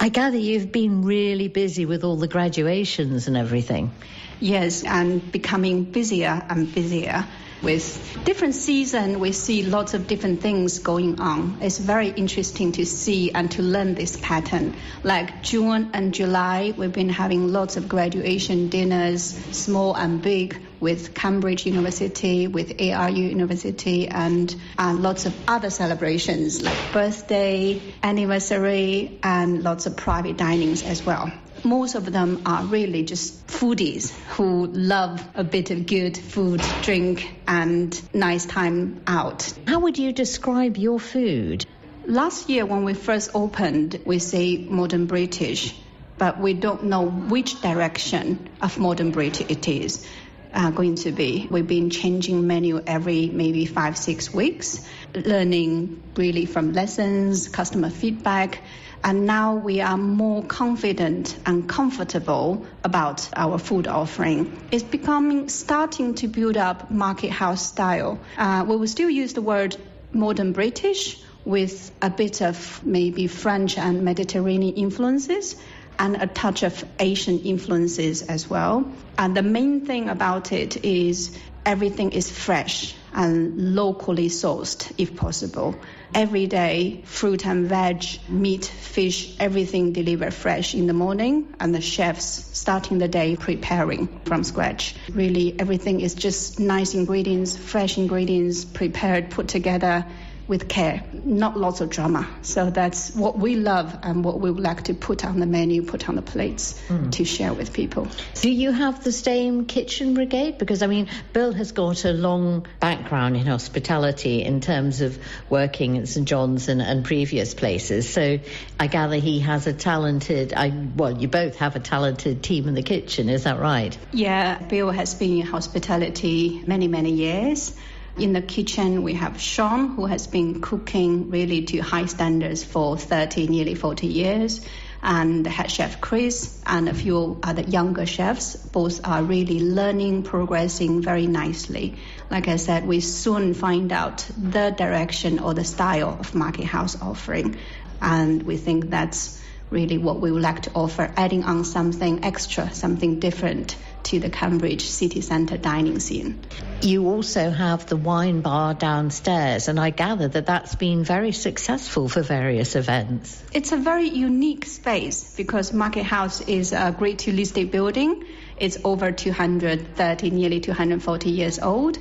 I 0.00 0.08
gather 0.08 0.36
you've 0.36 0.72
been 0.72 1.04
really 1.04 1.48
busy 1.48 1.86
with 1.86 2.04
all 2.04 2.16
the 2.16 2.28
graduations 2.28 3.28
and 3.28 3.36
everything. 3.36 3.92
Yes, 4.40 4.84
and 4.84 5.30
becoming 5.30 5.84
busier 5.84 6.42
and 6.48 6.72
busier. 6.74 7.24
With 7.62 8.18
different 8.24 8.56
season, 8.56 9.20
we 9.20 9.30
see 9.30 9.62
lots 9.62 9.94
of 9.94 10.08
different 10.08 10.40
things 10.40 10.80
going 10.80 11.20
on. 11.20 11.58
It's 11.60 11.78
very 11.78 12.08
interesting 12.08 12.72
to 12.72 12.84
see 12.84 13.30
and 13.30 13.48
to 13.52 13.62
learn 13.62 13.94
this 13.94 14.18
pattern. 14.20 14.74
Like 15.04 15.44
June 15.44 15.90
and 15.92 16.12
July, 16.12 16.74
we've 16.76 16.92
been 16.92 17.08
having 17.08 17.52
lots 17.52 17.76
of 17.76 17.88
graduation 17.88 18.68
dinners, 18.68 19.22
small 19.52 19.94
and 19.94 20.20
big, 20.20 20.60
with 20.82 21.14
Cambridge 21.14 21.64
University, 21.64 22.48
with 22.48 22.80
ARU 22.80 23.14
University, 23.14 24.08
and 24.08 24.54
uh, 24.76 24.92
lots 24.98 25.26
of 25.26 25.34
other 25.48 25.70
celebrations 25.70 26.60
like 26.60 26.76
birthday, 26.92 27.80
anniversary, 28.02 29.20
and 29.22 29.62
lots 29.62 29.86
of 29.86 29.96
private 29.96 30.36
dinings 30.36 30.84
as 30.84 31.06
well 31.06 31.32
most 31.64 31.94
of 31.94 32.10
them 32.10 32.42
are 32.44 32.64
really 32.64 33.04
just 33.04 33.46
foodies 33.46 34.10
who 34.30 34.66
love 34.66 35.24
a 35.34 35.44
bit 35.44 35.70
of 35.70 35.86
good 35.86 36.16
food, 36.16 36.60
drink, 36.82 37.36
and 37.46 38.02
nice 38.12 38.46
time 38.46 39.00
out. 39.06 39.52
How 39.66 39.80
would 39.80 39.98
you 39.98 40.12
describe 40.12 40.76
your 40.76 40.98
food? 40.98 41.64
Last 42.04 42.48
year, 42.48 42.66
when 42.66 42.84
we 42.84 42.94
first 42.94 43.30
opened, 43.34 44.00
we 44.04 44.18
say 44.18 44.56
modern 44.56 45.06
British, 45.06 45.78
but 46.18 46.40
we 46.40 46.54
don't 46.54 46.84
know 46.84 47.06
which 47.08 47.60
direction 47.60 48.48
of 48.60 48.78
modern 48.78 49.12
British 49.12 49.48
it 49.48 49.68
is 49.68 50.06
uh, 50.52 50.70
going 50.70 50.96
to 50.96 51.12
be. 51.12 51.46
We've 51.50 51.66
been 51.66 51.90
changing 51.90 52.46
menu 52.46 52.82
every 52.86 53.28
maybe 53.28 53.66
five, 53.66 53.96
six 53.96 54.32
weeks, 54.32 54.86
learning 55.14 56.02
really 56.16 56.46
from 56.46 56.72
lessons, 56.72 57.48
customer 57.48 57.90
feedback. 57.90 58.60
And 59.04 59.26
now 59.26 59.56
we 59.56 59.80
are 59.80 59.96
more 59.96 60.44
confident 60.44 61.36
and 61.44 61.68
comfortable 61.68 62.64
about 62.84 63.28
our 63.34 63.58
food 63.58 63.88
offering. 63.88 64.56
It's 64.70 64.84
becoming, 64.84 65.48
starting 65.48 66.14
to 66.16 66.28
build 66.28 66.56
up 66.56 66.90
market 66.90 67.30
house 67.30 67.66
style. 67.66 68.20
Uh, 68.38 68.64
we 68.68 68.76
will 68.76 68.86
still 68.86 69.10
use 69.10 69.32
the 69.32 69.42
word 69.42 69.76
modern 70.12 70.52
British 70.52 71.20
with 71.44 71.90
a 72.00 72.10
bit 72.10 72.40
of 72.42 72.84
maybe 72.86 73.26
French 73.26 73.76
and 73.76 74.04
Mediterranean 74.04 74.76
influences 74.76 75.56
and 75.98 76.16
a 76.20 76.26
touch 76.26 76.62
of 76.62 76.84
Asian 76.98 77.38
influences 77.40 78.22
as 78.22 78.48
well. 78.48 78.90
And 79.18 79.36
the 79.36 79.42
main 79.42 79.86
thing 79.86 80.08
about 80.08 80.52
it 80.52 80.84
is 80.84 81.38
everything 81.64 82.12
is 82.12 82.30
fresh 82.30 82.94
and 83.14 83.74
locally 83.74 84.28
sourced 84.28 84.92
if 84.98 85.16
possible. 85.16 85.76
Every 86.14 86.46
day, 86.46 87.02
fruit 87.04 87.46
and 87.46 87.66
veg, 87.66 88.04
meat, 88.28 88.64
fish, 88.64 89.36
everything 89.38 89.92
delivered 89.92 90.34
fresh 90.34 90.74
in 90.74 90.86
the 90.86 90.92
morning, 90.92 91.54
and 91.60 91.74
the 91.74 91.80
chefs 91.80 92.50
starting 92.58 92.98
the 92.98 93.08
day 93.08 93.36
preparing 93.36 94.08
from 94.24 94.44
scratch. 94.44 94.94
Really, 95.10 95.58
everything 95.58 96.00
is 96.00 96.14
just 96.14 96.58
nice 96.58 96.94
ingredients, 96.94 97.56
fresh 97.56 97.96
ingredients, 97.96 98.64
prepared, 98.64 99.30
put 99.30 99.48
together 99.48 100.06
with 100.52 100.68
care, 100.68 101.02
not 101.24 101.56
lots 101.56 101.80
of 101.80 101.88
drama. 101.88 102.28
So 102.42 102.68
that's 102.68 103.16
what 103.16 103.38
we 103.38 103.56
love 103.56 103.98
and 104.02 104.22
what 104.22 104.38
we 104.38 104.50
would 104.50 104.62
like 104.62 104.82
to 104.84 104.92
put 104.92 105.24
on 105.24 105.40
the 105.40 105.46
menu, 105.46 105.82
put 105.82 106.10
on 106.10 106.14
the 106.14 106.20
plates 106.20 106.78
mm. 106.88 107.10
to 107.12 107.24
share 107.24 107.54
with 107.54 107.72
people. 107.72 108.06
Do 108.34 108.50
you 108.50 108.70
have 108.70 109.02
the 109.02 109.12
same 109.12 109.64
kitchen 109.64 110.12
brigade? 110.12 110.58
Because 110.58 110.82
I 110.82 110.88
mean, 110.88 111.08
Bill 111.32 111.54
has 111.54 111.72
got 111.72 112.04
a 112.04 112.12
long 112.12 112.66
background 112.80 113.38
in 113.38 113.46
hospitality 113.46 114.42
in 114.42 114.60
terms 114.60 115.00
of 115.00 115.18
working 115.48 115.96
at 115.96 116.06
St 116.08 116.28
John's 116.28 116.68
and, 116.68 116.82
and 116.82 117.02
previous 117.02 117.54
places. 117.54 118.12
So 118.12 118.38
I 118.78 118.88
gather 118.88 119.16
he 119.16 119.40
has 119.40 119.66
a 119.66 119.72
talented, 119.72 120.52
I, 120.52 120.68
well, 120.94 121.18
you 121.18 121.28
both 121.28 121.56
have 121.60 121.76
a 121.76 121.80
talented 121.80 122.42
team 122.42 122.68
in 122.68 122.74
the 122.74 122.82
kitchen, 122.82 123.30
is 123.30 123.44
that 123.44 123.58
right? 123.58 123.96
Yeah, 124.12 124.58
Bill 124.58 124.90
has 124.90 125.14
been 125.14 125.38
in 125.38 125.46
hospitality 125.46 126.62
many, 126.66 126.88
many 126.88 127.12
years. 127.12 127.74
In 128.18 128.34
the 128.34 128.42
kitchen, 128.42 129.02
we 129.02 129.14
have 129.14 129.40
Sean, 129.40 129.96
who 129.96 130.04
has 130.04 130.26
been 130.26 130.60
cooking 130.60 131.30
really 131.30 131.64
to 131.64 131.78
high 131.78 132.04
standards 132.06 132.62
for 132.62 132.98
30, 132.98 133.48
nearly 133.48 133.74
40 133.74 134.06
years, 134.06 134.60
and 135.02 135.46
head 135.46 135.70
chef 135.70 136.00
Chris, 136.00 136.60
and 136.66 136.88
a 136.90 136.94
few 136.94 137.40
other 137.42 137.62
younger 137.62 138.04
chefs. 138.04 138.54
Both 138.54 139.06
are 139.06 139.22
really 139.22 139.60
learning, 139.60 140.24
progressing 140.24 141.00
very 141.00 141.26
nicely. 141.26 141.96
Like 142.30 142.48
I 142.48 142.56
said, 142.56 142.86
we 142.86 143.00
soon 143.00 143.54
find 143.54 143.90
out 143.92 144.28
the 144.36 144.70
direction 144.70 145.38
or 145.38 145.54
the 145.54 145.64
style 145.64 146.16
of 146.20 146.34
Market 146.34 146.66
House 146.66 147.00
offering, 147.00 147.56
and 148.00 148.42
we 148.42 148.58
think 148.58 148.90
that's 148.90 149.41
really 149.72 149.98
what 149.98 150.20
we 150.20 150.30
would 150.30 150.42
like 150.42 150.62
to 150.62 150.70
offer, 150.74 151.12
adding 151.16 151.44
on 151.44 151.64
something 151.64 152.24
extra, 152.24 152.72
something 152.72 153.18
different 153.18 153.76
to 154.04 154.20
the 154.20 154.30
Cambridge 154.30 154.82
city 154.82 155.20
centre 155.20 155.56
dining 155.56 155.98
scene. 155.98 156.40
You 156.82 157.08
also 157.08 157.50
have 157.50 157.86
the 157.86 157.96
wine 157.96 158.40
bar 158.40 158.74
downstairs, 158.74 159.68
and 159.68 159.80
I 159.80 159.90
gather 159.90 160.28
that 160.28 160.46
that's 160.46 160.74
been 160.74 161.04
very 161.04 161.32
successful 161.32 162.08
for 162.08 162.22
various 162.22 162.76
events. 162.76 163.42
It's 163.52 163.72
a 163.72 163.76
very 163.76 164.08
unique 164.08 164.66
space 164.66 165.34
because 165.36 165.72
Market 165.72 166.04
House 166.04 166.40
is 166.42 166.72
a 166.72 166.94
Grade 166.96 167.18
2 167.18 167.32
listed 167.32 167.70
building. 167.70 168.24
It's 168.58 168.78
over 168.84 169.12
230, 169.12 170.30
nearly 170.30 170.60
240 170.60 171.30
years 171.30 171.58
old. 171.58 171.98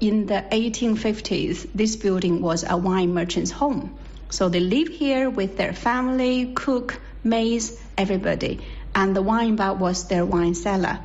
In 0.00 0.26
the 0.26 0.42
1850s, 0.50 1.68
this 1.74 1.96
building 1.96 2.40
was 2.40 2.64
a 2.66 2.76
wine 2.76 3.12
merchant's 3.12 3.50
home. 3.50 3.98
So 4.30 4.48
they 4.48 4.60
live 4.60 4.88
here 4.88 5.28
with 5.28 5.56
their 5.56 5.72
family, 5.72 6.52
cook, 6.54 7.00
maids, 7.24 7.78
everybody. 7.96 8.60
And 8.94 9.14
the 9.14 9.22
wine 9.22 9.56
bar 9.56 9.74
was 9.74 10.08
their 10.08 10.24
wine 10.24 10.54
cellar. 10.54 11.00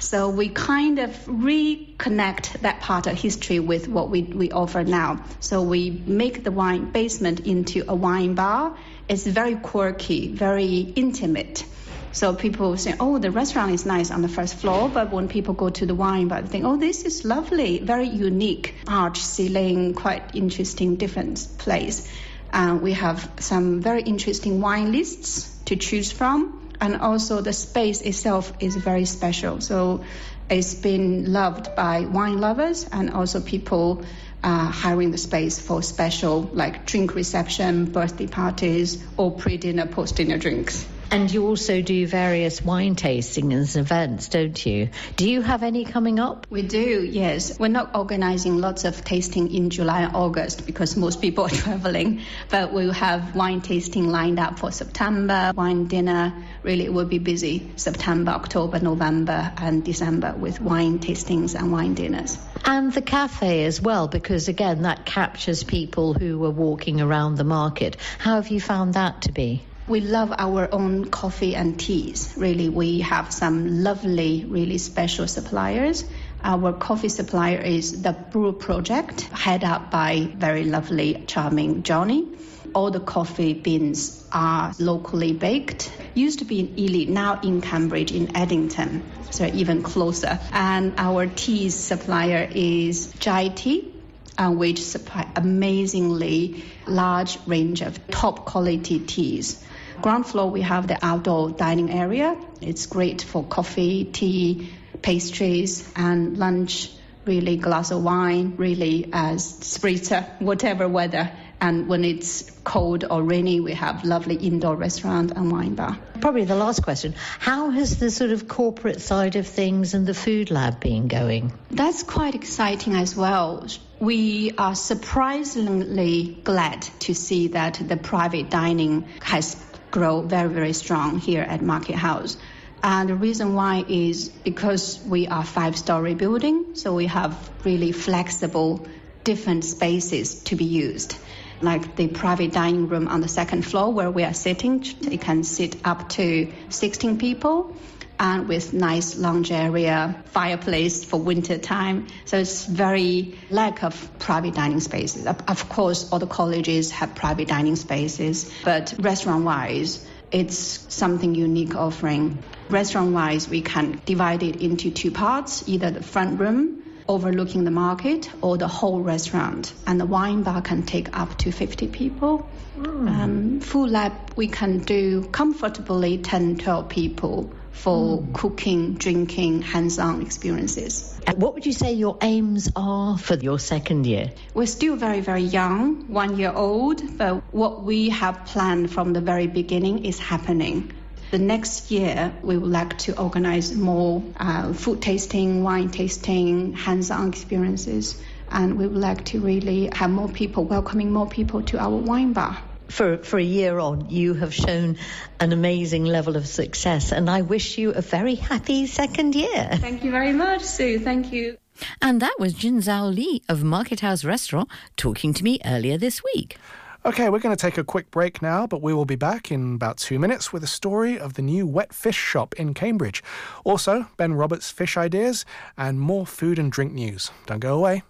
So 0.00 0.30
we 0.30 0.48
kind 0.48 0.98
of 0.98 1.10
reconnect 1.26 2.60
that 2.60 2.80
part 2.80 3.06
of 3.06 3.18
history 3.18 3.58
with 3.58 3.86
what 3.86 4.08
we, 4.08 4.22
we 4.22 4.50
offer 4.50 4.82
now. 4.82 5.22
So 5.40 5.62
we 5.62 5.90
make 5.90 6.42
the 6.42 6.50
wine 6.50 6.90
basement 6.90 7.40
into 7.40 7.84
a 7.86 7.94
wine 7.94 8.34
bar. 8.34 8.76
It's 9.08 9.26
very 9.26 9.56
quirky, 9.56 10.28
very 10.28 10.78
intimate. 10.78 11.66
So 12.12 12.34
people 12.34 12.78
say, 12.78 12.94
oh, 12.98 13.18
the 13.18 13.30
restaurant 13.30 13.72
is 13.72 13.84
nice 13.84 14.10
on 14.10 14.22
the 14.22 14.28
first 14.28 14.54
floor, 14.54 14.88
but 14.88 15.12
when 15.12 15.28
people 15.28 15.52
go 15.52 15.68
to 15.68 15.84
the 15.84 15.94
wine 15.94 16.28
bar, 16.28 16.40
they 16.40 16.48
think, 16.48 16.64
oh, 16.64 16.76
this 16.76 17.04
is 17.04 17.26
lovely, 17.26 17.78
very 17.80 18.08
unique, 18.08 18.74
arch 18.88 19.18
ceiling, 19.18 19.92
quite 19.92 20.34
interesting, 20.34 20.96
different 20.96 21.46
place. 21.58 22.08
Uh, 22.52 22.78
we 22.80 22.94
have 22.94 23.30
some 23.38 23.82
very 23.82 24.02
interesting 24.02 24.62
wine 24.62 24.92
lists 24.92 25.49
to 25.70 25.76
choose 25.76 26.10
from, 26.10 26.68
and 26.80 26.96
also 26.96 27.40
the 27.40 27.52
space 27.52 28.00
itself 28.00 28.52
is 28.58 28.74
very 28.74 29.04
special. 29.04 29.60
So 29.60 30.04
it's 30.50 30.74
been 30.74 31.32
loved 31.32 31.76
by 31.76 32.00
wine 32.00 32.40
lovers 32.40 32.88
and 32.90 33.10
also 33.10 33.40
people 33.40 34.04
uh, 34.42 34.64
hiring 34.64 35.12
the 35.12 35.18
space 35.18 35.60
for 35.60 35.80
special 35.82 36.50
like 36.52 36.86
drink 36.86 37.14
reception, 37.14 37.84
birthday 37.84 38.26
parties, 38.26 39.04
or 39.16 39.30
pre-dinner, 39.30 39.86
post-dinner 39.86 40.38
drinks. 40.38 40.84
And 41.12 41.28
you 41.28 41.46
also 41.48 41.82
do 41.82 42.06
various 42.06 42.62
wine 42.62 42.94
tastings 42.94 43.74
and 43.74 43.84
events, 43.84 44.28
don't 44.28 44.64
you? 44.64 44.90
Do 45.16 45.28
you 45.28 45.42
have 45.42 45.64
any 45.64 45.84
coming 45.84 46.20
up? 46.20 46.46
We 46.50 46.62
do, 46.62 47.04
yes. 47.04 47.58
We're 47.58 47.66
not 47.66 47.96
organizing 47.96 48.58
lots 48.58 48.84
of 48.84 49.04
tasting 49.04 49.52
in 49.52 49.70
July 49.70 50.02
and 50.02 50.14
August 50.14 50.66
because 50.66 50.96
most 50.96 51.20
people 51.20 51.46
are 51.46 51.48
traveling, 51.64 52.20
but 52.48 52.72
we'll 52.72 52.92
have 52.92 53.34
wine 53.34 53.60
tasting 53.60 54.08
lined 54.08 54.38
up 54.38 54.60
for 54.60 54.70
September, 54.70 55.52
wine 55.56 55.86
dinner. 55.86 56.32
Really, 56.62 56.84
it 56.84 56.92
will 56.92 57.06
be 57.06 57.18
busy 57.18 57.72
September, 57.74 58.30
October, 58.30 58.78
November, 58.78 59.52
and 59.56 59.84
December 59.84 60.32
with 60.38 60.60
wine 60.60 61.00
tastings 61.00 61.58
and 61.58 61.72
wine 61.72 61.94
dinners. 61.94 62.38
And 62.64 62.92
the 62.92 63.02
cafe 63.02 63.64
as 63.64 63.80
well, 63.80 64.06
because 64.06 64.46
again, 64.46 64.82
that 64.82 65.06
captures 65.06 65.64
people 65.64 66.14
who 66.14 66.44
are 66.44 66.50
walking 66.50 67.00
around 67.00 67.34
the 67.34 67.44
market. 67.44 67.96
How 68.18 68.36
have 68.36 68.48
you 68.48 68.60
found 68.60 68.94
that 68.94 69.22
to 69.22 69.32
be? 69.32 69.64
We 69.90 70.00
love 70.00 70.32
our 70.38 70.72
own 70.72 71.06
coffee 71.06 71.56
and 71.56 71.76
teas. 71.76 72.32
Really, 72.36 72.68
we 72.68 73.00
have 73.00 73.32
some 73.32 73.82
lovely, 73.82 74.44
really 74.48 74.78
special 74.78 75.26
suppliers. 75.26 76.04
Our 76.44 76.72
coffee 76.72 77.08
supplier 77.08 77.58
is 77.58 78.00
the 78.02 78.12
Brew 78.12 78.52
Project, 78.52 79.22
head 79.22 79.64
up 79.64 79.90
by 79.90 80.28
very 80.36 80.62
lovely, 80.62 81.24
charming 81.26 81.82
Johnny. 81.82 82.28
All 82.72 82.92
the 82.92 83.00
coffee 83.00 83.52
beans 83.52 84.24
are 84.30 84.72
locally 84.78 85.32
baked. 85.32 85.90
Used 86.14 86.38
to 86.38 86.44
be 86.44 86.60
in 86.60 86.78
Ely, 86.78 87.12
now 87.12 87.40
in 87.40 87.60
Cambridge, 87.60 88.12
in 88.12 88.36
Eddington, 88.36 89.02
so 89.32 89.44
even 89.44 89.82
closer. 89.82 90.38
And 90.52 90.94
our 90.98 91.26
tea 91.26 91.68
supplier 91.68 92.48
is 92.48 93.12
Jai 93.18 93.48
Tea, 93.48 93.92
uh, 94.38 94.52
which 94.52 94.80
supply 94.80 95.28
amazingly 95.34 96.62
large 96.86 97.38
range 97.48 97.80
of 97.82 98.06
top 98.06 98.44
quality 98.44 99.00
teas. 99.00 99.64
Ground 100.02 100.26
floor, 100.26 100.50
we 100.50 100.62
have 100.62 100.86
the 100.86 100.98
outdoor 101.02 101.50
dining 101.50 101.90
area. 101.90 102.36
It's 102.60 102.86
great 102.86 103.22
for 103.22 103.44
coffee, 103.44 104.04
tea, 104.04 104.70
pastries, 105.02 105.90
and 105.94 106.38
lunch. 106.38 106.90
Really, 107.26 107.58
glass 107.58 107.90
of 107.90 108.02
wine, 108.02 108.54
really 108.56 109.10
as 109.12 109.44
spritzer, 109.44 110.40
whatever 110.40 110.88
weather. 110.88 111.30
And 111.60 111.86
when 111.86 112.02
it's 112.02 112.50
cold 112.64 113.04
or 113.08 113.22
rainy, 113.22 113.60
we 113.60 113.74
have 113.74 114.04
lovely 114.04 114.36
indoor 114.36 114.74
restaurant 114.74 115.32
and 115.36 115.52
wine 115.52 115.74
bar. 115.74 115.98
Probably 116.20 116.46
the 116.46 116.56
last 116.56 116.82
question. 116.82 117.14
How 117.38 117.68
has 117.68 117.98
the 117.98 118.10
sort 118.10 118.30
of 118.30 118.48
corporate 118.48 119.02
side 119.02 119.36
of 119.36 119.46
things 119.46 119.92
and 119.92 120.06
the 120.06 120.14
food 120.14 120.50
lab 120.50 120.80
been 120.80 121.08
going? 121.08 121.52
That's 121.70 122.02
quite 122.02 122.34
exciting 122.34 122.94
as 122.94 123.14
well. 123.14 123.66
We 123.98 124.52
are 124.56 124.74
surprisingly 124.74 126.40
glad 126.42 126.82
to 127.00 127.14
see 127.14 127.48
that 127.48 127.74
the 127.86 127.98
private 127.98 128.48
dining 128.48 129.06
has 129.20 129.54
grow 129.90 130.22
very, 130.22 130.48
very 130.48 130.72
strong 130.72 131.18
here 131.18 131.42
at 131.42 131.62
Market 131.62 131.96
House. 131.96 132.36
And 132.82 133.08
the 133.10 133.14
reason 133.14 133.54
why 133.54 133.84
is 133.88 134.28
because 134.28 135.00
we 135.04 135.26
are 135.28 135.44
five-story 135.44 136.14
building, 136.14 136.74
so 136.74 136.94
we 136.94 137.06
have 137.06 137.50
really 137.64 137.92
flexible, 137.92 138.86
different 139.24 139.64
spaces 139.64 140.42
to 140.44 140.56
be 140.56 140.64
used. 140.64 141.16
Like 141.60 141.96
the 141.96 142.08
private 142.08 142.52
dining 142.52 142.88
room 142.88 143.08
on 143.08 143.20
the 143.20 143.28
second 143.28 143.66
floor 143.66 143.92
where 143.92 144.10
we 144.10 144.24
are 144.24 144.32
sitting, 144.32 144.82
it 145.02 145.20
can 145.20 145.44
sit 145.44 145.76
up 145.84 146.08
to 146.10 146.50
16 146.70 147.18
people 147.18 147.76
and 148.20 148.48
with 148.48 148.74
nice 148.74 149.16
lounge 149.16 149.50
area, 149.50 150.22
fireplace 150.26 151.02
for 151.02 151.18
winter 151.18 151.56
time. 151.56 152.06
So 152.26 152.36
it's 152.36 152.66
very 152.66 153.38
lack 153.48 153.82
of 153.82 154.18
private 154.18 154.54
dining 154.54 154.80
spaces. 154.80 155.26
Of 155.26 155.68
course, 155.70 156.12
all 156.12 156.18
the 156.18 156.26
colleges 156.26 156.90
have 156.90 157.14
private 157.14 157.48
dining 157.48 157.76
spaces, 157.76 158.52
but 158.62 158.94
restaurant-wise, 158.98 160.06
it's 160.30 160.58
something 160.94 161.34
unique 161.34 161.74
offering. 161.74 162.38
Restaurant-wise, 162.68 163.48
we 163.48 163.62
can 163.62 164.02
divide 164.04 164.42
it 164.42 164.56
into 164.56 164.90
two 164.90 165.10
parts, 165.10 165.66
either 165.66 165.90
the 165.90 166.02
front 166.02 166.38
room 166.38 166.84
overlooking 167.08 167.64
the 167.64 167.70
market 167.72 168.30
or 168.42 168.56
the 168.58 168.68
whole 168.68 169.00
restaurant. 169.00 169.72
And 169.86 169.98
the 169.98 170.06
wine 170.06 170.42
bar 170.42 170.60
can 170.60 170.84
take 170.84 171.18
up 171.18 171.38
to 171.38 171.50
50 171.50 171.88
people. 171.88 172.48
Mm. 172.76 173.08
Um, 173.08 173.60
food 173.60 173.90
lab, 173.90 174.12
we 174.36 174.46
can 174.46 174.78
do 174.78 175.24
comfortably 175.24 176.18
10, 176.18 176.58
12 176.58 176.88
people 176.88 177.52
for 177.80 178.18
mm. 178.18 178.32
cooking, 178.34 178.94
drinking, 178.94 179.62
hands-on 179.62 180.20
experiences. 180.20 181.18
And 181.26 181.40
what 181.40 181.54
would 181.54 181.64
you 181.64 181.72
say 181.72 181.94
your 181.94 182.18
aims 182.20 182.68
are 182.76 183.16
for 183.16 183.36
your 183.36 183.58
second 183.58 184.06
year? 184.06 184.32
We're 184.52 184.66
still 184.66 184.96
very, 184.96 185.20
very 185.20 185.42
young, 185.42 186.12
one 186.12 186.36
year 186.36 186.52
old, 186.52 187.16
but 187.16 187.42
what 187.54 187.82
we 187.82 188.10
have 188.10 188.44
planned 188.44 188.92
from 188.92 189.14
the 189.14 189.22
very 189.22 189.46
beginning 189.46 190.04
is 190.04 190.18
happening. 190.18 190.92
The 191.30 191.38
next 191.38 191.90
year, 191.90 192.34
we 192.42 192.58
would 192.58 192.70
like 192.70 192.98
to 192.98 193.18
organize 193.18 193.74
more 193.74 194.22
uh, 194.36 194.74
food 194.74 195.00
tasting, 195.00 195.62
wine 195.62 195.88
tasting, 195.88 196.74
hands-on 196.74 197.28
experiences, 197.28 198.20
and 198.50 198.76
we 198.76 198.86
would 198.86 199.00
like 199.00 199.24
to 199.26 199.40
really 199.40 199.88
have 199.94 200.10
more 200.10 200.28
people, 200.28 200.64
welcoming 200.64 201.12
more 201.12 201.28
people 201.28 201.62
to 201.62 201.78
our 201.78 201.96
wine 201.96 202.34
bar 202.34 202.58
for, 202.90 203.18
for 203.18 203.38
a 203.38 203.42
year 203.42 203.78
on, 203.78 204.10
you 204.10 204.34
have 204.34 204.52
shown 204.52 204.96
an 205.38 205.52
amazing 205.52 206.04
level 206.04 206.36
of 206.36 206.46
success, 206.46 207.12
and 207.12 207.30
I 207.30 207.42
wish 207.42 207.78
you 207.78 207.90
a 207.92 208.02
very 208.02 208.34
happy 208.34 208.86
second 208.86 209.34
year. 209.34 209.68
Thank 209.74 210.04
you 210.04 210.10
very 210.10 210.32
much, 210.32 210.62
Sue. 210.62 210.98
Thank 210.98 211.32
you. 211.32 211.56
And 212.02 212.20
that 212.20 212.36
was 212.38 212.52
Jin 212.52 212.78
Zhao 212.80 213.14
Li 213.14 213.42
of 213.48 213.64
Market 213.64 214.00
House 214.00 214.24
Restaurant 214.24 214.68
talking 214.96 215.32
to 215.34 215.44
me 215.44 215.58
earlier 215.64 215.96
this 215.96 216.22
week. 216.34 216.58
Okay, 217.02 217.30
we're 217.30 217.38
going 217.38 217.56
to 217.56 217.60
take 217.60 217.78
a 217.78 217.84
quick 217.84 218.10
break 218.10 218.42
now, 218.42 218.66
but 218.66 218.82
we 218.82 218.92
will 218.92 219.06
be 219.06 219.16
back 219.16 219.50
in 219.50 219.76
about 219.76 219.96
two 219.96 220.18
minutes 220.18 220.52
with 220.52 220.62
a 220.62 220.66
story 220.66 221.18
of 221.18 221.32
the 221.32 221.42
new 221.42 221.66
wet 221.66 221.94
fish 221.94 222.18
shop 222.18 222.54
in 222.58 222.74
Cambridge. 222.74 223.22
Also, 223.64 224.08
Ben 224.18 224.34
Roberts' 224.34 224.70
fish 224.70 224.98
ideas 224.98 225.46
and 225.78 225.98
more 225.98 226.26
food 226.26 226.58
and 226.58 226.70
drink 226.70 226.92
news. 226.92 227.30
Don't 227.46 227.60
go 227.60 227.78
away. 227.78 228.02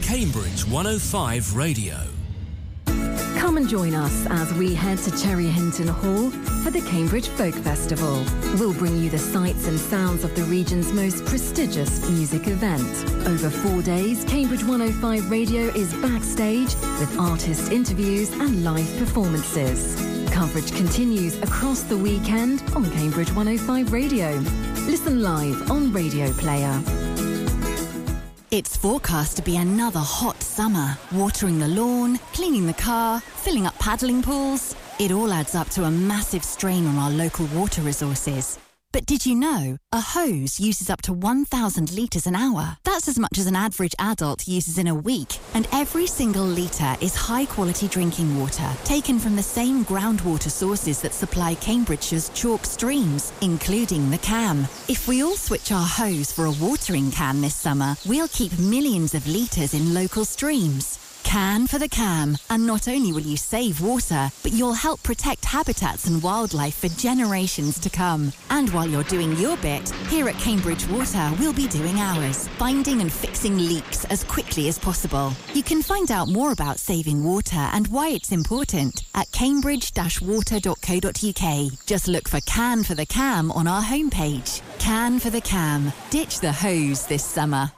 Cambridge 0.00 0.64
105 0.68 1.56
Radio. 1.56 1.96
Come 3.38 3.56
and 3.56 3.68
join 3.68 3.94
us 3.94 4.26
as 4.30 4.52
we 4.54 4.74
head 4.74 4.98
to 4.98 5.16
Cherry 5.22 5.46
Hinton 5.46 5.86
Hall 5.86 6.30
for 6.64 6.70
the 6.70 6.80
Cambridge 6.80 7.28
Folk 7.28 7.54
Festival. 7.54 8.24
We'll 8.58 8.74
bring 8.74 8.98
you 8.98 9.10
the 9.10 9.18
sights 9.18 9.68
and 9.68 9.78
sounds 9.78 10.24
of 10.24 10.34
the 10.34 10.42
region's 10.42 10.92
most 10.92 11.24
prestigious 11.24 12.10
music 12.10 12.48
event. 12.48 12.84
Over 13.28 13.48
four 13.48 13.80
days, 13.80 14.24
Cambridge 14.24 14.64
105 14.64 15.30
Radio 15.30 15.62
is 15.68 15.94
backstage 15.94 16.74
with 16.98 17.16
artist 17.16 17.70
interviews 17.70 18.30
and 18.32 18.64
live 18.64 18.98
performances. 18.98 19.94
Coverage 20.32 20.74
continues 20.74 21.40
across 21.40 21.82
the 21.82 21.96
weekend 21.96 22.60
on 22.74 22.90
Cambridge 22.90 23.30
105 23.30 23.92
Radio. 23.92 24.30
Listen 24.88 25.22
live 25.22 25.70
on 25.70 25.92
Radio 25.92 26.32
Player. 26.32 26.82
It's 28.50 28.78
forecast 28.78 29.36
to 29.36 29.42
be 29.42 29.58
another 29.58 30.00
hot 30.00 30.42
summer. 30.42 30.96
Watering 31.12 31.58
the 31.58 31.68
lawn, 31.68 32.18
cleaning 32.32 32.66
the 32.66 32.72
car, 32.72 33.20
filling 33.20 33.66
up 33.66 33.78
paddling 33.78 34.22
pools. 34.22 34.74
It 34.98 35.12
all 35.12 35.34
adds 35.34 35.54
up 35.54 35.68
to 35.70 35.84
a 35.84 35.90
massive 35.90 36.42
strain 36.42 36.86
on 36.86 36.96
our 36.96 37.10
local 37.10 37.44
water 37.48 37.82
resources. 37.82 38.58
But 38.90 39.04
did 39.04 39.26
you 39.26 39.34
know 39.34 39.76
a 39.92 40.00
hose 40.00 40.58
uses 40.58 40.88
up 40.88 41.02
to 41.02 41.12
1,000 41.12 41.92
litres 41.92 42.26
an 42.26 42.34
hour? 42.34 42.78
That's 42.84 43.06
as 43.06 43.18
much 43.18 43.36
as 43.36 43.46
an 43.46 43.54
average 43.54 43.94
adult 43.98 44.48
uses 44.48 44.78
in 44.78 44.86
a 44.86 44.94
week. 44.94 45.38
And 45.52 45.68
every 45.72 46.06
single 46.06 46.44
litre 46.44 46.96
is 47.02 47.14
high 47.14 47.44
quality 47.44 47.86
drinking 47.86 48.40
water, 48.40 48.68
taken 48.84 49.18
from 49.18 49.36
the 49.36 49.42
same 49.42 49.84
groundwater 49.84 50.50
sources 50.50 51.02
that 51.02 51.12
supply 51.12 51.54
Cambridgeshire's 51.56 52.30
chalk 52.30 52.64
streams, 52.64 53.32
including 53.42 54.10
the 54.10 54.18
Cam. 54.18 54.66
If 54.88 55.06
we 55.06 55.22
all 55.22 55.36
switch 55.36 55.70
our 55.70 55.86
hose 55.86 56.32
for 56.32 56.46
a 56.46 56.52
watering 56.52 57.10
can 57.10 57.42
this 57.42 57.56
summer, 57.56 57.94
we'll 58.06 58.28
keep 58.28 58.58
millions 58.58 59.14
of 59.14 59.26
litres 59.26 59.74
in 59.74 59.92
local 59.92 60.24
streams. 60.24 60.98
Can 61.28 61.66
for 61.66 61.78
the 61.78 61.88
Cam. 61.90 62.38
And 62.48 62.66
not 62.66 62.88
only 62.88 63.12
will 63.12 63.20
you 63.20 63.36
save 63.36 63.82
water, 63.82 64.30
but 64.42 64.52
you'll 64.52 64.72
help 64.72 65.02
protect 65.02 65.44
habitats 65.44 66.06
and 66.06 66.22
wildlife 66.22 66.76
for 66.76 66.88
generations 66.88 67.78
to 67.80 67.90
come. 67.90 68.32
And 68.48 68.70
while 68.70 68.88
you're 68.88 69.02
doing 69.02 69.36
your 69.36 69.58
bit, 69.58 69.90
here 70.08 70.30
at 70.30 70.36
Cambridge 70.36 70.88
Water, 70.88 71.30
we'll 71.38 71.52
be 71.52 71.68
doing 71.68 72.00
ours, 72.00 72.48
finding 72.56 73.02
and 73.02 73.12
fixing 73.12 73.58
leaks 73.58 74.06
as 74.06 74.24
quickly 74.24 74.68
as 74.68 74.78
possible. 74.78 75.34
You 75.52 75.62
can 75.62 75.82
find 75.82 76.10
out 76.10 76.28
more 76.28 76.52
about 76.52 76.78
saving 76.78 77.22
water 77.22 77.68
and 77.74 77.86
why 77.88 78.08
it's 78.08 78.32
important 78.32 79.02
at 79.14 79.30
cambridge-water.co.uk. 79.30 81.72
Just 81.84 82.08
look 82.08 82.26
for 82.26 82.40
Can 82.46 82.84
for 82.84 82.94
the 82.94 83.04
Cam 83.04 83.52
on 83.52 83.66
our 83.66 83.82
homepage. 83.82 84.62
Can 84.78 85.18
for 85.18 85.28
the 85.28 85.42
Cam. 85.42 85.92
Ditch 86.08 86.40
the 86.40 86.52
hose 86.52 87.06
this 87.06 87.22
summer. 87.22 87.70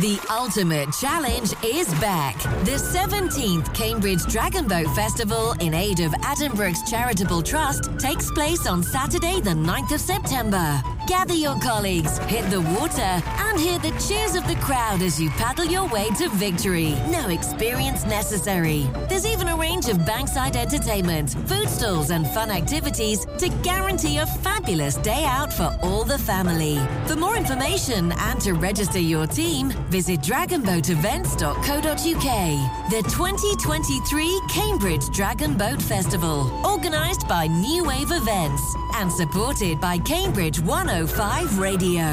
The 0.00 0.18
ultimate 0.30 0.92
challenge 0.92 1.52
is 1.62 1.88
back. 2.00 2.40
The 2.64 2.72
17th 2.72 3.72
Cambridge 3.74 4.24
Dragon 4.26 4.66
Boat 4.66 4.86
Festival 4.96 5.52
in 5.60 5.74
aid 5.74 6.00
of 6.00 6.10
Addenbrooke's 6.22 6.88
Charitable 6.90 7.42
Trust 7.42 7.96
takes 7.98 8.30
place 8.30 8.66
on 8.66 8.82
Saturday, 8.82 9.40
the 9.40 9.50
9th 9.50 9.92
of 9.92 10.00
September. 10.00 10.82
Gather 11.06 11.34
your 11.34 11.60
colleagues, 11.60 12.16
hit 12.20 12.48
the 12.50 12.62
water, 12.62 13.02
and 13.02 13.60
hear 13.60 13.78
the 13.78 13.90
cheers 14.08 14.34
of 14.34 14.46
the 14.46 14.54
crowd 14.62 15.02
as 15.02 15.20
you 15.20 15.28
paddle 15.30 15.66
your 15.66 15.86
way 15.88 16.08
to 16.16 16.30
victory. 16.30 16.94
No 17.10 17.28
experience 17.28 18.06
necessary. 18.06 18.88
There's 19.10 19.26
even 19.26 19.48
a 19.48 19.56
range 19.56 19.90
of 19.90 19.98
bankside 19.98 20.56
entertainment, 20.56 21.32
food 21.46 21.68
stalls, 21.68 22.08
and 22.08 22.26
fun 22.28 22.50
activities 22.50 23.26
to 23.36 23.50
guarantee 23.62 24.16
a 24.18 24.26
fabulous 24.26 24.96
day 24.96 25.24
out 25.26 25.52
for 25.52 25.76
all 25.82 26.04
the 26.04 26.18
family. 26.18 26.78
For 27.06 27.16
more 27.16 27.36
information 27.36 28.12
and 28.12 28.40
to 28.40 28.54
register 28.54 28.98
your 28.98 29.26
team, 29.26 29.72
visit 29.90 30.20
dragonboatevents.co.uk. 30.20 32.90
The 32.90 33.02
2023 33.10 34.40
Cambridge 34.48 35.06
Dragon 35.10 35.58
Boat 35.58 35.82
Festival, 35.82 36.50
organised 36.64 37.28
by 37.28 37.46
New 37.46 37.84
Wave 37.84 38.10
Events 38.10 38.62
and 38.94 39.12
supported 39.12 39.78
by 39.80 39.98
Cambridge 39.98 40.60
105 40.60 40.93
Radio. 40.93 40.93
Cambridge 40.93 40.93
105 40.94 41.58
Radio. 41.58 42.04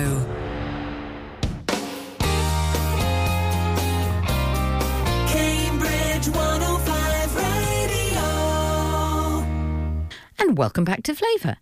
And 10.39 10.57
welcome 10.57 10.83
back 10.83 11.03
to 11.03 11.13
Flavour. 11.13 11.57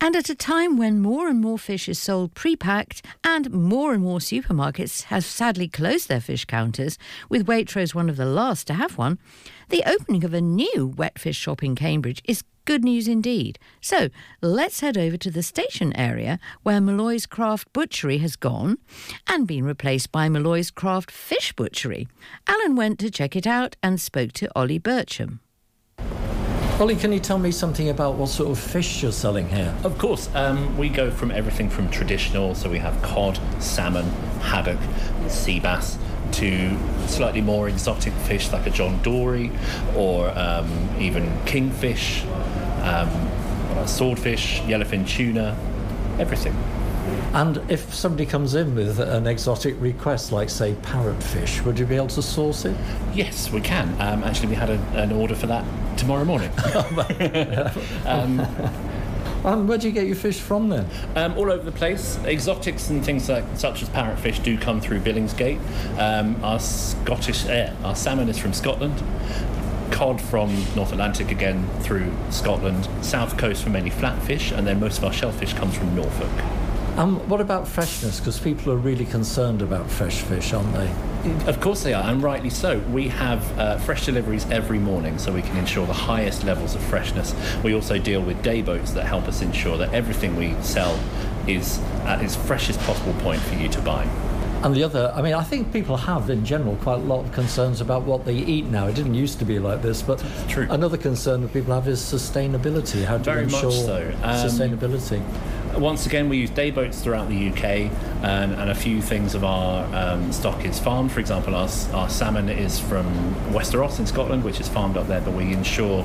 And 0.00 0.14
at 0.14 0.30
a 0.30 0.36
time 0.36 0.76
when 0.76 1.02
more 1.02 1.26
and 1.26 1.40
more 1.40 1.58
fish 1.58 1.88
is 1.88 1.98
sold 1.98 2.34
pre 2.34 2.54
packed 2.54 3.04
and 3.24 3.50
more 3.50 3.92
and 3.92 4.04
more 4.04 4.20
supermarkets 4.20 5.02
have 5.04 5.24
sadly 5.24 5.66
closed 5.66 6.08
their 6.08 6.20
fish 6.20 6.44
counters, 6.44 6.96
with 7.28 7.44
Waitrose 7.44 7.92
one 7.92 8.08
of 8.08 8.16
the 8.16 8.24
last 8.24 8.68
to 8.68 8.74
have 8.74 8.96
one, 8.96 9.18
the 9.70 9.82
opening 9.84 10.22
of 10.22 10.32
a 10.32 10.40
new 10.40 10.94
wet 10.96 11.18
fish 11.18 11.36
shop 11.36 11.64
in 11.64 11.74
Cambridge 11.74 12.22
is 12.24 12.44
good 12.64 12.84
news 12.84 13.08
indeed. 13.08 13.58
So 13.80 14.08
let's 14.40 14.80
head 14.80 14.96
over 14.96 15.16
to 15.16 15.30
the 15.30 15.42
station 15.42 15.94
area 15.96 16.38
where 16.62 16.80
Malloy's 16.80 17.26
Craft 17.26 17.72
Butchery 17.72 18.18
has 18.18 18.36
gone 18.36 18.78
and 19.28 19.46
been 19.46 19.64
replaced 19.64 20.12
by 20.12 20.28
Malloy's 20.28 20.70
Craft 20.70 21.10
Fish 21.10 21.52
Butchery. 21.52 22.08
Alan 22.46 22.76
went 22.76 22.98
to 23.00 23.10
check 23.10 23.36
it 23.36 23.46
out 23.46 23.76
and 23.82 24.00
spoke 24.00 24.32
to 24.32 24.50
Ollie 24.56 24.80
Bircham. 24.80 25.40
Ollie, 26.80 26.96
can 26.96 27.12
you 27.12 27.20
tell 27.20 27.38
me 27.38 27.52
something 27.52 27.90
about 27.90 28.14
what 28.14 28.28
sort 28.28 28.50
of 28.50 28.58
fish 28.58 29.02
you're 29.02 29.12
selling 29.12 29.48
here? 29.48 29.72
Of 29.84 29.98
course, 29.98 30.28
um, 30.34 30.76
we 30.76 30.88
go 30.88 31.10
from 31.10 31.30
everything 31.30 31.70
from 31.70 31.88
traditional, 31.90 32.54
so 32.54 32.68
we 32.68 32.78
have 32.78 33.00
cod, 33.02 33.38
salmon, 33.62 34.06
haddock, 34.40 34.78
sea 35.28 35.60
bass, 35.60 35.96
to 36.32 36.76
slightly 37.06 37.40
more 37.40 37.68
exotic 37.68 38.12
fish 38.12 38.52
like 38.52 38.66
a 38.66 38.70
John 38.70 39.02
Dory 39.02 39.50
or 39.96 40.30
um, 40.38 40.88
even 40.98 41.30
kingfish, 41.44 42.24
um, 42.82 43.86
swordfish, 43.86 44.60
yellowfin 44.60 45.06
tuna, 45.06 45.56
everything. 46.18 46.54
And 47.34 47.58
if 47.70 47.94
somebody 47.94 48.26
comes 48.26 48.54
in 48.54 48.74
with 48.74 49.00
an 49.00 49.26
exotic 49.26 49.74
request, 49.80 50.32
like 50.32 50.50
say 50.50 50.74
parrotfish, 50.82 51.64
would 51.64 51.78
you 51.78 51.86
be 51.86 51.96
able 51.96 52.08
to 52.08 52.22
source 52.22 52.64
it? 52.64 52.76
Yes, 53.14 53.50
we 53.50 53.60
can. 53.60 53.88
Um, 54.00 54.22
actually, 54.22 54.48
we 54.48 54.54
had 54.54 54.70
a, 54.70 54.78
an 54.94 55.12
order 55.12 55.34
for 55.34 55.46
that 55.46 55.64
tomorrow 55.96 56.24
morning. 56.24 56.50
um, 58.06 58.46
and 59.44 59.68
where 59.68 59.78
do 59.78 59.86
you 59.86 59.92
get 59.92 60.06
your 60.06 60.16
fish 60.16 60.40
from 60.40 60.68
then? 60.68 60.86
Um, 61.16 61.36
all 61.36 61.50
over 61.50 61.64
the 61.64 61.72
place. 61.72 62.18
Exotics 62.24 62.90
and 62.90 63.04
things 63.04 63.28
like 63.28 63.44
such 63.54 63.82
as 63.82 63.88
parrotfish 63.88 64.42
do 64.42 64.58
come 64.58 64.80
through 64.80 65.00
Billingsgate. 65.00 65.60
Um, 65.98 66.42
our 66.44 66.60
Scottish, 66.60 67.46
uh, 67.46 67.74
our 67.84 67.96
salmon 67.96 68.28
is 68.28 68.38
from 68.38 68.52
Scotland. 68.52 69.02
Cod 69.90 70.20
from 70.20 70.54
North 70.74 70.92
Atlantic 70.92 71.30
again 71.30 71.68
through 71.80 72.10
Scotland. 72.30 72.88
South 73.02 73.36
coast 73.36 73.62
for 73.62 73.70
mainly 73.70 73.90
flatfish, 73.90 74.56
and 74.56 74.66
then 74.66 74.80
most 74.80 74.98
of 74.98 75.04
our 75.04 75.12
shellfish 75.12 75.52
comes 75.54 75.76
from 75.76 75.94
Norfolk. 75.94 76.30
Um, 76.96 77.26
what 77.28 77.40
about 77.40 77.66
freshness? 77.66 78.18
Because 78.18 78.38
people 78.38 78.72
are 78.72 78.76
really 78.76 79.06
concerned 79.06 79.62
about 79.62 79.90
fresh 79.90 80.20
fish, 80.20 80.52
aren't 80.52 80.72
they? 80.74 80.92
Of 81.46 81.60
course 81.60 81.84
they 81.84 81.94
are, 81.94 82.02
and 82.02 82.20
rightly 82.20 82.50
so. 82.50 82.80
We 82.80 83.06
have 83.08 83.58
uh, 83.58 83.78
fresh 83.78 84.06
deliveries 84.06 84.44
every 84.50 84.80
morning, 84.80 85.18
so 85.18 85.32
we 85.32 85.42
can 85.42 85.56
ensure 85.56 85.86
the 85.86 85.92
highest 85.92 86.42
levels 86.42 86.74
of 86.74 86.82
freshness. 86.82 87.32
We 87.62 87.74
also 87.74 87.96
deal 87.96 88.20
with 88.20 88.42
day 88.42 88.60
boats 88.60 88.90
that 88.92 89.06
help 89.06 89.28
us 89.28 89.40
ensure 89.40 89.76
that 89.78 89.94
everything 89.94 90.34
we 90.34 90.60
sell 90.62 90.98
is 91.46 91.78
at 92.06 92.22
its 92.22 92.34
freshest 92.34 92.80
possible 92.80 93.14
point 93.20 93.40
for 93.40 93.54
you 93.54 93.68
to 93.68 93.80
buy. 93.82 94.31
And 94.64 94.76
the 94.76 94.84
other, 94.84 95.12
I 95.14 95.22
mean, 95.22 95.34
I 95.34 95.42
think 95.42 95.72
people 95.72 95.96
have 95.96 96.30
in 96.30 96.44
general 96.44 96.76
quite 96.76 97.00
a 97.00 97.02
lot 97.02 97.24
of 97.24 97.32
concerns 97.32 97.80
about 97.80 98.02
what 98.02 98.24
they 98.24 98.36
eat 98.36 98.66
now. 98.66 98.86
It 98.86 98.94
didn't 98.94 99.14
used 99.14 99.40
to 99.40 99.44
be 99.44 99.58
like 99.58 99.82
this, 99.82 100.02
but 100.02 100.24
True. 100.48 100.68
another 100.70 100.96
concern 100.96 101.42
that 101.42 101.52
people 101.52 101.74
have 101.74 101.88
is 101.88 102.00
sustainability. 102.00 103.04
How 103.04 103.18
do 103.18 103.24
Very 103.24 103.38
you 103.38 103.44
ensure 103.44 103.70
much 103.70 103.74
so. 103.74 104.14
Um, 104.22 104.48
sustainability? 104.48 105.20
Once 105.78 106.06
again, 106.06 106.28
we 106.28 106.36
use 106.36 106.50
day 106.50 106.70
boats 106.70 107.00
throughout 107.00 107.28
the 107.28 107.48
UK, 107.48 107.64
and, 108.22 108.52
and 108.52 108.70
a 108.70 108.74
few 108.74 109.02
things 109.02 109.34
of 109.34 109.42
our 109.42 109.84
um, 109.96 110.30
stock 110.30 110.64
is 110.64 110.78
farmed. 110.78 111.10
For 111.10 111.18
example, 111.18 111.54
our, 111.56 111.68
our 111.94 112.08
salmon 112.08 112.48
is 112.48 112.78
from 112.78 113.52
Wester 113.52 113.78
Ross 113.78 113.98
in 113.98 114.06
Scotland, 114.06 114.44
which 114.44 114.60
is 114.60 114.68
farmed 114.68 114.96
up 114.96 115.08
there, 115.08 115.22
but 115.22 115.32
we 115.32 115.52
ensure 115.52 116.04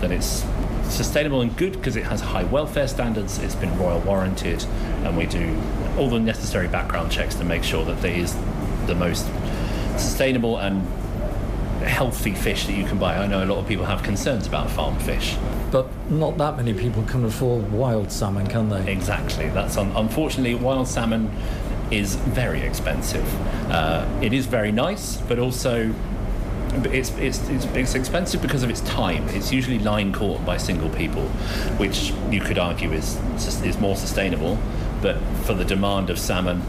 that 0.00 0.12
it's 0.12 0.46
sustainable 0.88 1.40
and 1.40 1.56
good 1.56 1.72
because 1.72 1.96
it 1.96 2.04
has 2.04 2.20
high 2.20 2.44
welfare 2.44 2.88
standards, 2.88 3.38
it's 3.38 3.54
been 3.54 3.76
royal 3.78 4.00
warranted, 4.00 4.64
and 5.04 5.16
we 5.16 5.26
do 5.26 5.56
all 5.96 6.08
the 6.08 6.18
necessary 6.18 6.68
background 6.68 7.10
checks 7.10 7.34
to 7.36 7.44
make 7.44 7.62
sure 7.62 7.84
that 7.84 8.00
there 8.02 8.14
is 8.14 8.36
the 8.86 8.94
most 8.94 9.26
sustainable 9.96 10.58
and 10.58 10.86
healthy 11.82 12.34
fish 12.34 12.66
that 12.66 12.72
you 12.72 12.84
can 12.84 12.98
buy. 12.98 13.16
I 13.16 13.26
know 13.26 13.44
a 13.44 13.46
lot 13.46 13.58
of 13.58 13.68
people 13.68 13.84
have 13.84 14.02
concerns 14.02 14.46
about 14.46 14.70
farm 14.70 14.98
fish. 14.98 15.36
But 15.70 15.86
not 16.10 16.38
that 16.38 16.56
many 16.56 16.74
people 16.74 17.02
can 17.04 17.24
afford 17.24 17.70
wild 17.70 18.10
salmon, 18.10 18.46
can 18.46 18.68
they? 18.68 18.90
Exactly. 18.90 19.48
That's 19.50 19.76
un- 19.76 19.92
unfortunately 19.94 20.54
wild 20.54 20.88
salmon 20.88 21.30
is 21.90 22.16
very 22.16 22.60
expensive. 22.62 23.26
Uh, 23.70 24.06
it 24.22 24.32
is 24.32 24.46
very 24.46 24.72
nice, 24.72 25.18
but 25.22 25.38
also 25.38 25.94
it's, 26.86 27.10
it's, 27.18 27.48
it's, 27.48 27.64
it's 27.66 27.94
expensive 27.94 28.42
because 28.42 28.62
of 28.62 28.70
its 28.70 28.80
time. 28.82 29.28
It's 29.30 29.52
usually 29.52 29.78
line 29.78 30.12
caught 30.12 30.44
by 30.44 30.56
single 30.56 30.88
people, 30.90 31.24
which 31.78 32.12
you 32.30 32.40
could 32.40 32.58
argue 32.58 32.92
is 32.92 33.16
is 33.62 33.78
more 33.78 33.96
sustainable. 33.96 34.58
But 35.02 35.18
for 35.44 35.54
the 35.54 35.64
demand 35.64 36.10
of 36.10 36.18
salmon, 36.18 36.62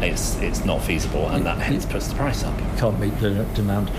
it's 0.00 0.36
it's 0.40 0.64
not 0.64 0.82
feasible, 0.82 1.28
and 1.28 1.44
that 1.46 1.58
hence 1.58 1.84
puts 1.86 2.08
the 2.08 2.14
price 2.14 2.42
up. 2.44 2.58
Can't 2.78 2.98
meet 2.98 3.18
the 3.20 3.44
demand. 3.54 3.90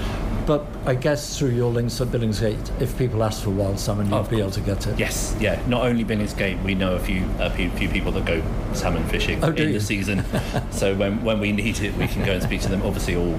But 0.47 0.65
I 0.85 0.95
guess 0.95 1.37
through 1.37 1.49
your 1.51 1.71
links 1.71 2.01
at 2.01 2.07
Billingsgate, 2.07 2.81
if 2.81 2.97
people 2.97 3.23
ask 3.23 3.43
for 3.43 3.51
wild 3.51 3.79
salmon, 3.79 4.09
you'll 4.09 4.23
be 4.23 4.39
able 4.39 4.49
to 4.51 4.59
get 4.59 4.87
it. 4.87 4.97
Yes, 4.97 5.35
yeah. 5.39 5.61
Not 5.67 5.85
only 5.85 6.03
Billingsgate, 6.03 6.61
we 6.63 6.73
know 6.73 6.95
a 6.95 6.99
few 6.99 7.23
a 7.39 7.51
few, 7.51 7.69
few 7.71 7.87
people 7.87 8.11
that 8.13 8.25
go 8.25 8.41
salmon 8.73 9.07
fishing 9.07 9.41
Oh, 9.43 9.49
in 9.51 9.57
you? 9.57 9.73
the 9.73 9.79
season. 9.79 10.25
so 10.71 10.95
when 10.95 11.23
when 11.23 11.39
we 11.39 11.51
need 11.51 11.79
it, 11.81 11.95
we 11.95 12.07
can 12.07 12.25
go 12.25 12.33
and 12.33 12.41
speak 12.43 12.61
to 12.61 12.69
them. 12.69 12.81
Obviously, 12.81 13.15
all 13.15 13.37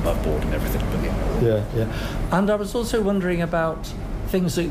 above 0.00 0.22
board 0.22 0.42
and 0.42 0.54
everything. 0.54 0.82
But 0.90 1.04
yeah. 1.04 1.40
Yeah, 1.40 1.64
yeah. 1.76 2.38
And 2.38 2.50
I 2.50 2.56
was 2.56 2.74
also 2.74 3.00
wondering 3.00 3.42
about 3.42 3.86
things 4.28 4.56
that, 4.56 4.70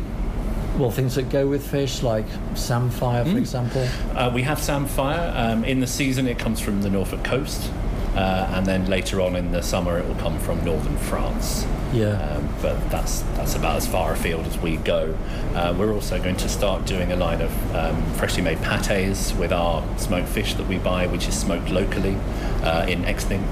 well, 0.77 0.91
things 0.91 1.15
that 1.15 1.29
go 1.29 1.47
with 1.47 1.65
fish, 1.65 2.03
like 2.03 2.25
samphire, 2.55 3.25
for 3.25 3.37
example. 3.37 3.87
Uh, 4.15 4.31
we 4.33 4.43
have 4.43 4.59
samphire. 4.59 5.33
Um, 5.35 5.63
in 5.63 5.79
the 5.79 5.87
season, 5.87 6.27
it 6.27 6.37
comes 6.39 6.59
from 6.59 6.81
the 6.81 6.89
Norfolk 6.89 7.23
coast, 7.23 7.71
uh, 8.15 8.51
and 8.53 8.65
then 8.65 8.85
later 8.85 9.21
on 9.21 9.35
in 9.35 9.51
the 9.51 9.61
summer, 9.61 9.97
it 9.97 10.07
will 10.07 10.15
come 10.15 10.39
from 10.39 10.63
northern 10.63 10.97
France. 10.97 11.65
Yeah. 11.91 12.21
Um, 12.21 12.47
but 12.61 12.89
that's 12.91 13.21
that's 13.35 13.55
about 13.55 13.77
as 13.77 13.87
far 13.87 14.13
afield 14.13 14.45
as 14.45 14.57
we 14.59 14.77
go. 14.77 15.17
Uh, 15.55 15.73
we're 15.77 15.91
also 15.91 16.21
going 16.21 16.37
to 16.37 16.47
start 16.47 16.85
doing 16.85 17.11
a 17.11 17.15
line 17.15 17.41
of 17.41 17.75
um, 17.75 18.13
freshly 18.13 18.43
made 18.43 18.61
pates 18.61 19.33
with 19.33 19.51
our 19.51 19.83
smoked 19.97 20.29
fish 20.29 20.53
that 20.53 20.67
we 20.67 20.77
buy, 20.77 21.07
which 21.07 21.27
is 21.27 21.35
smoked 21.37 21.69
locally 21.71 22.15
uh, 22.63 22.85
in 22.87 23.03
Exning. 23.05 23.43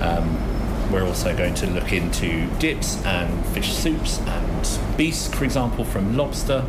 Um, 0.00 0.55
we're 0.90 1.04
also 1.04 1.36
going 1.36 1.54
to 1.54 1.66
look 1.70 1.92
into 1.92 2.46
dips 2.58 3.04
and 3.04 3.44
fish 3.46 3.72
soups 3.72 4.18
and 4.20 4.96
bisque, 4.96 5.34
for 5.34 5.44
example, 5.44 5.84
from 5.84 6.16
lobster. 6.16 6.64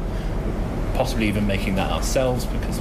Possibly 0.96 1.28
even 1.28 1.46
making 1.46 1.76
that 1.76 1.92
ourselves 1.92 2.46
because 2.46 2.80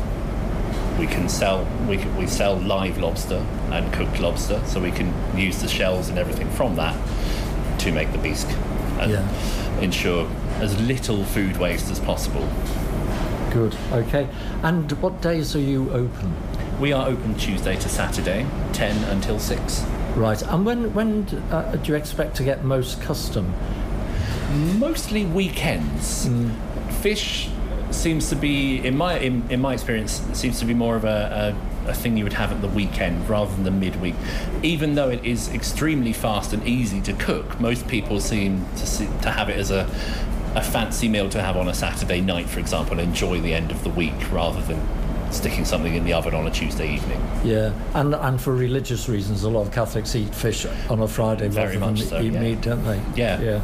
we 0.98 1.06
can 1.06 1.28
sell 1.28 1.66
we 1.86 1.98
can, 1.98 2.16
we 2.16 2.26
sell 2.26 2.56
live 2.56 2.96
lobster 2.98 3.44
and 3.70 3.92
cooked 3.92 4.18
lobster, 4.20 4.62
so 4.66 4.80
we 4.80 4.90
can 4.90 5.12
use 5.36 5.60
the 5.60 5.68
shells 5.68 6.08
and 6.08 6.18
everything 6.18 6.48
from 6.52 6.76
that 6.76 6.96
to 7.80 7.92
make 7.92 8.10
the 8.12 8.18
bisque 8.18 8.48
and 8.98 9.10
Yeah. 9.10 9.28
ensure 9.82 10.26
as 10.60 10.80
little 10.80 11.24
food 11.24 11.58
waste 11.58 11.90
as 11.90 11.98
possible. 12.00 12.48
Good. 13.50 13.76
Okay. 13.92 14.26
And 14.62 14.90
what 15.02 15.20
days 15.20 15.54
are 15.54 15.60
you 15.60 15.90
open? 15.90 16.34
We 16.80 16.92
are 16.92 17.06
open 17.06 17.34
Tuesday 17.34 17.76
to 17.76 17.88
Saturday, 17.88 18.46
10 18.72 19.04
until 19.04 19.38
6. 19.38 19.84
Right. 20.16 20.40
And 20.42 20.64
when 20.64 20.94
when 20.94 21.26
uh, 21.50 21.76
do 21.76 21.92
you 21.92 21.98
expect 21.98 22.36
to 22.36 22.42
get 22.42 22.64
most 22.64 23.02
custom? 23.02 23.52
Mostly 24.78 25.26
weekends. 25.26 26.26
Fish 27.02 27.50
seems 27.90 28.30
to 28.30 28.36
be, 28.36 28.78
in 28.78 28.96
my 28.96 29.18
in, 29.18 29.48
in 29.50 29.60
my 29.60 29.74
experience, 29.74 30.22
seems 30.32 30.58
to 30.60 30.64
be 30.64 30.72
more 30.72 30.96
of 30.96 31.04
a, 31.04 31.54
a, 31.86 31.90
a 31.90 31.94
thing 31.94 32.16
you 32.16 32.24
would 32.24 32.32
have 32.32 32.50
at 32.50 32.62
the 32.62 32.68
weekend 32.68 33.28
rather 33.28 33.54
than 33.54 33.64
the 33.64 33.70
midweek. 33.70 34.14
Even 34.62 34.94
though 34.94 35.10
it 35.10 35.22
is 35.22 35.50
extremely 35.50 36.14
fast 36.14 36.54
and 36.54 36.66
easy 36.66 37.02
to 37.02 37.12
cook, 37.12 37.60
most 37.60 37.86
people 37.86 38.18
seem 38.18 38.64
to 38.76 38.86
see, 38.86 39.06
to 39.20 39.30
have 39.30 39.50
it 39.50 39.58
as 39.58 39.70
a 39.70 39.86
a 40.54 40.62
fancy 40.62 41.06
meal 41.06 41.28
to 41.28 41.42
have 41.42 41.58
on 41.58 41.68
a 41.68 41.74
Saturday 41.74 42.22
night, 42.22 42.48
for 42.48 42.60
example, 42.60 42.98
and 42.98 43.08
enjoy 43.08 43.38
the 43.38 43.52
end 43.52 43.70
of 43.70 43.84
the 43.84 43.90
week 43.90 44.32
rather 44.32 44.62
than 44.62 44.80
sticking 45.36 45.64
something 45.64 45.94
in 45.94 46.04
the 46.04 46.12
oven 46.12 46.34
on 46.34 46.46
a 46.46 46.50
Tuesday 46.50 46.94
evening. 46.94 47.20
Yeah, 47.44 47.72
and 47.94 48.14
and 48.14 48.40
for 48.40 48.52
religious 48.54 49.08
reasons, 49.08 49.44
a 49.44 49.48
lot 49.50 49.62
of 49.62 49.72
Catholics 49.72 50.14
eat 50.16 50.34
fish 50.34 50.66
on 50.88 51.00
a 51.00 51.08
Friday 51.08 51.48
Very 51.48 51.76
rather 51.76 51.80
much 51.92 52.00
than 52.00 52.08
so, 52.08 52.20
eat 52.20 52.32
yeah. 52.32 52.40
meat, 52.40 52.60
don't 52.60 52.84
they? 52.84 53.00
Yeah. 53.14 53.40
Yeah. 53.40 53.62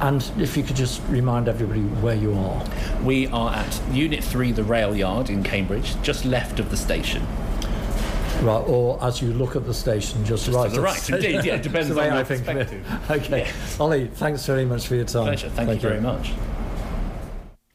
And 0.00 0.28
if 0.38 0.56
you 0.56 0.64
could 0.64 0.74
just 0.74 1.00
remind 1.08 1.46
everybody 1.48 1.80
where 1.80 2.16
you 2.16 2.34
are. 2.34 2.64
We 3.04 3.28
are 3.28 3.54
at 3.54 3.80
Unit 3.92 4.24
3, 4.24 4.50
the 4.50 4.64
rail 4.64 4.96
yard 4.96 5.30
in 5.30 5.44
Cambridge, 5.44 5.94
just 6.02 6.24
left 6.24 6.58
of 6.58 6.70
the 6.70 6.76
station. 6.76 7.24
Right, 8.42 8.64
or 8.66 8.98
as 9.00 9.22
you 9.22 9.32
look 9.32 9.54
at 9.54 9.64
the 9.64 9.74
station, 9.74 10.24
just, 10.24 10.46
Just 10.46 10.56
right. 10.56 10.68
to 10.68 10.74
the 10.74 10.82
right, 10.82 11.10
indeed, 11.10 11.44
yeah, 11.44 11.54
it 11.54 11.62
depends 11.62 11.88
the 11.90 11.94
way 11.94 12.08
on 12.08 12.14
I 12.14 12.16
your 12.16 12.24
think 12.24 12.44
perspective. 12.44 13.00
Okay. 13.10 13.48
Ollie, 13.78 14.08
thanks 14.08 14.44
very 14.44 14.64
much 14.64 14.88
for 14.88 14.96
your 14.96 15.04
time. 15.04 15.24
Pleasure. 15.26 15.50
Thank, 15.50 15.70
you 15.70 15.88
very 15.88 16.00
much. 16.00 16.32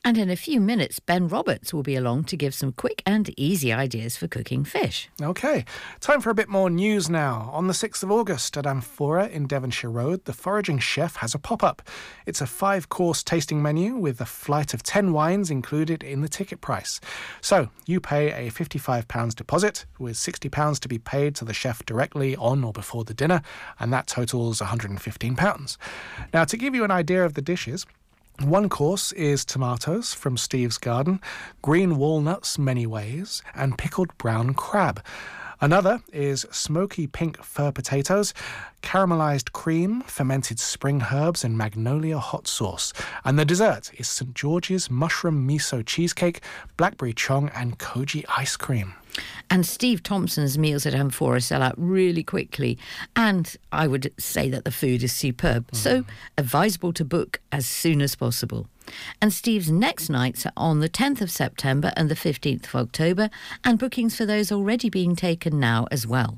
And 0.07 0.17
in 0.17 0.29
a 0.29 0.37
few 0.37 0.61
minutes, 0.61 1.01
Ben 1.01 1.27
Roberts 1.27 1.73
will 1.73 1.83
be 1.83 1.97
along 1.97 2.23
to 2.31 2.37
give 2.37 2.55
some 2.55 2.71
quick 2.71 3.03
and 3.05 3.29
easy 3.37 3.73
ideas 3.73 4.15
for 4.15 4.29
cooking 4.29 4.63
fish. 4.63 5.09
Okay, 5.21 5.65
time 5.99 6.21
for 6.21 6.29
a 6.29 6.33
bit 6.33 6.47
more 6.47 6.69
news 6.69 7.09
now. 7.09 7.49
On 7.51 7.67
the 7.67 7.73
6th 7.73 8.03
of 8.03 8.09
August 8.09 8.55
at 8.55 8.65
Amphora 8.65 9.27
in 9.27 9.47
Devonshire 9.47 9.89
Road, 9.89 10.23
the 10.23 10.31
Foraging 10.31 10.79
Chef 10.79 11.17
has 11.17 11.35
a 11.35 11.37
pop 11.37 11.61
up. 11.61 11.81
It's 12.25 12.39
a 12.39 12.47
five 12.47 12.87
course 12.87 13.21
tasting 13.21 13.61
menu 13.61 13.97
with 13.97 14.21
a 14.21 14.25
flight 14.25 14.73
of 14.73 14.81
10 14.81 15.11
wines 15.11 15.51
included 15.51 16.03
in 16.03 16.21
the 16.21 16.29
ticket 16.29 16.61
price. 16.61 17.01
So 17.41 17.67
you 17.85 17.99
pay 17.99 18.47
a 18.47 18.49
£55 18.49 19.35
deposit, 19.35 19.85
with 19.99 20.15
£60 20.15 20.79
to 20.79 20.87
be 20.87 20.99
paid 20.99 21.35
to 21.35 21.43
the 21.43 21.53
chef 21.53 21.85
directly 21.85 22.33
on 22.37 22.63
or 22.63 22.71
before 22.71 23.03
the 23.03 23.13
dinner, 23.13 23.41
and 23.77 23.91
that 23.91 24.07
totals 24.07 24.61
£115. 24.61 25.77
Now, 26.33 26.45
to 26.45 26.55
give 26.55 26.73
you 26.73 26.85
an 26.85 26.91
idea 26.91 27.25
of 27.25 27.33
the 27.33 27.41
dishes, 27.41 27.85
one 28.43 28.69
course 28.69 29.11
is 29.13 29.43
tomatoes 29.43 30.13
from 30.13 30.37
Steve's 30.37 30.77
garden, 30.77 31.19
green 31.61 31.97
walnuts 31.97 32.59
many 32.59 32.85
ways, 32.85 33.41
and 33.55 33.77
pickled 33.77 34.15
brown 34.17 34.53
crab. 34.53 35.03
Another 35.59 36.03
is 36.13 36.45
smoky 36.51 37.07
pink 37.07 37.43
fur 37.43 37.71
potatoes, 37.71 38.35
caramelized 38.83 39.53
cream, 39.53 40.01
fermented 40.01 40.59
spring 40.59 41.05
herbs, 41.11 41.43
and 41.43 41.57
magnolia 41.57 42.19
hot 42.19 42.47
sauce. 42.47 42.93
And 43.25 43.39
the 43.39 43.45
dessert 43.45 43.91
is 43.97 44.07
St. 44.07 44.35
George's 44.35 44.91
mushroom 44.91 45.47
miso 45.47 45.83
cheesecake, 45.83 46.41
blackberry 46.77 47.13
chong, 47.13 47.49
and 47.55 47.79
koji 47.79 48.23
ice 48.37 48.55
cream. 48.55 48.93
And 49.49 49.65
Steve 49.65 50.03
Thompson's 50.03 50.57
meals 50.57 50.85
at 50.85 50.93
Amphora 50.93 51.41
sell 51.41 51.61
out 51.61 51.75
really 51.77 52.23
quickly. 52.23 52.77
And 53.15 53.55
I 53.71 53.87
would 53.87 54.13
say 54.17 54.49
that 54.49 54.65
the 54.65 54.71
food 54.71 55.03
is 55.03 55.13
superb. 55.13 55.71
Mm. 55.71 55.75
So 55.75 56.05
advisable 56.37 56.93
to 56.93 57.05
book 57.05 57.39
as 57.51 57.65
soon 57.65 58.01
as 58.01 58.15
possible. 58.15 58.67
And 59.21 59.33
Steve's 59.33 59.69
next 59.69 60.09
nights 60.09 60.45
are 60.45 60.53
on 60.55 60.79
the 60.79 60.89
10th 60.89 61.21
of 61.21 61.31
September 61.31 61.91
and 61.97 62.09
the 62.09 62.15
15th 62.15 62.67
of 62.67 62.75
October, 62.75 63.29
and 63.63 63.77
bookings 63.79 64.15
for 64.15 64.25
those 64.25 64.51
already 64.51 64.89
being 64.89 65.15
taken 65.15 65.59
now 65.59 65.87
as 65.91 66.07
well. 66.07 66.37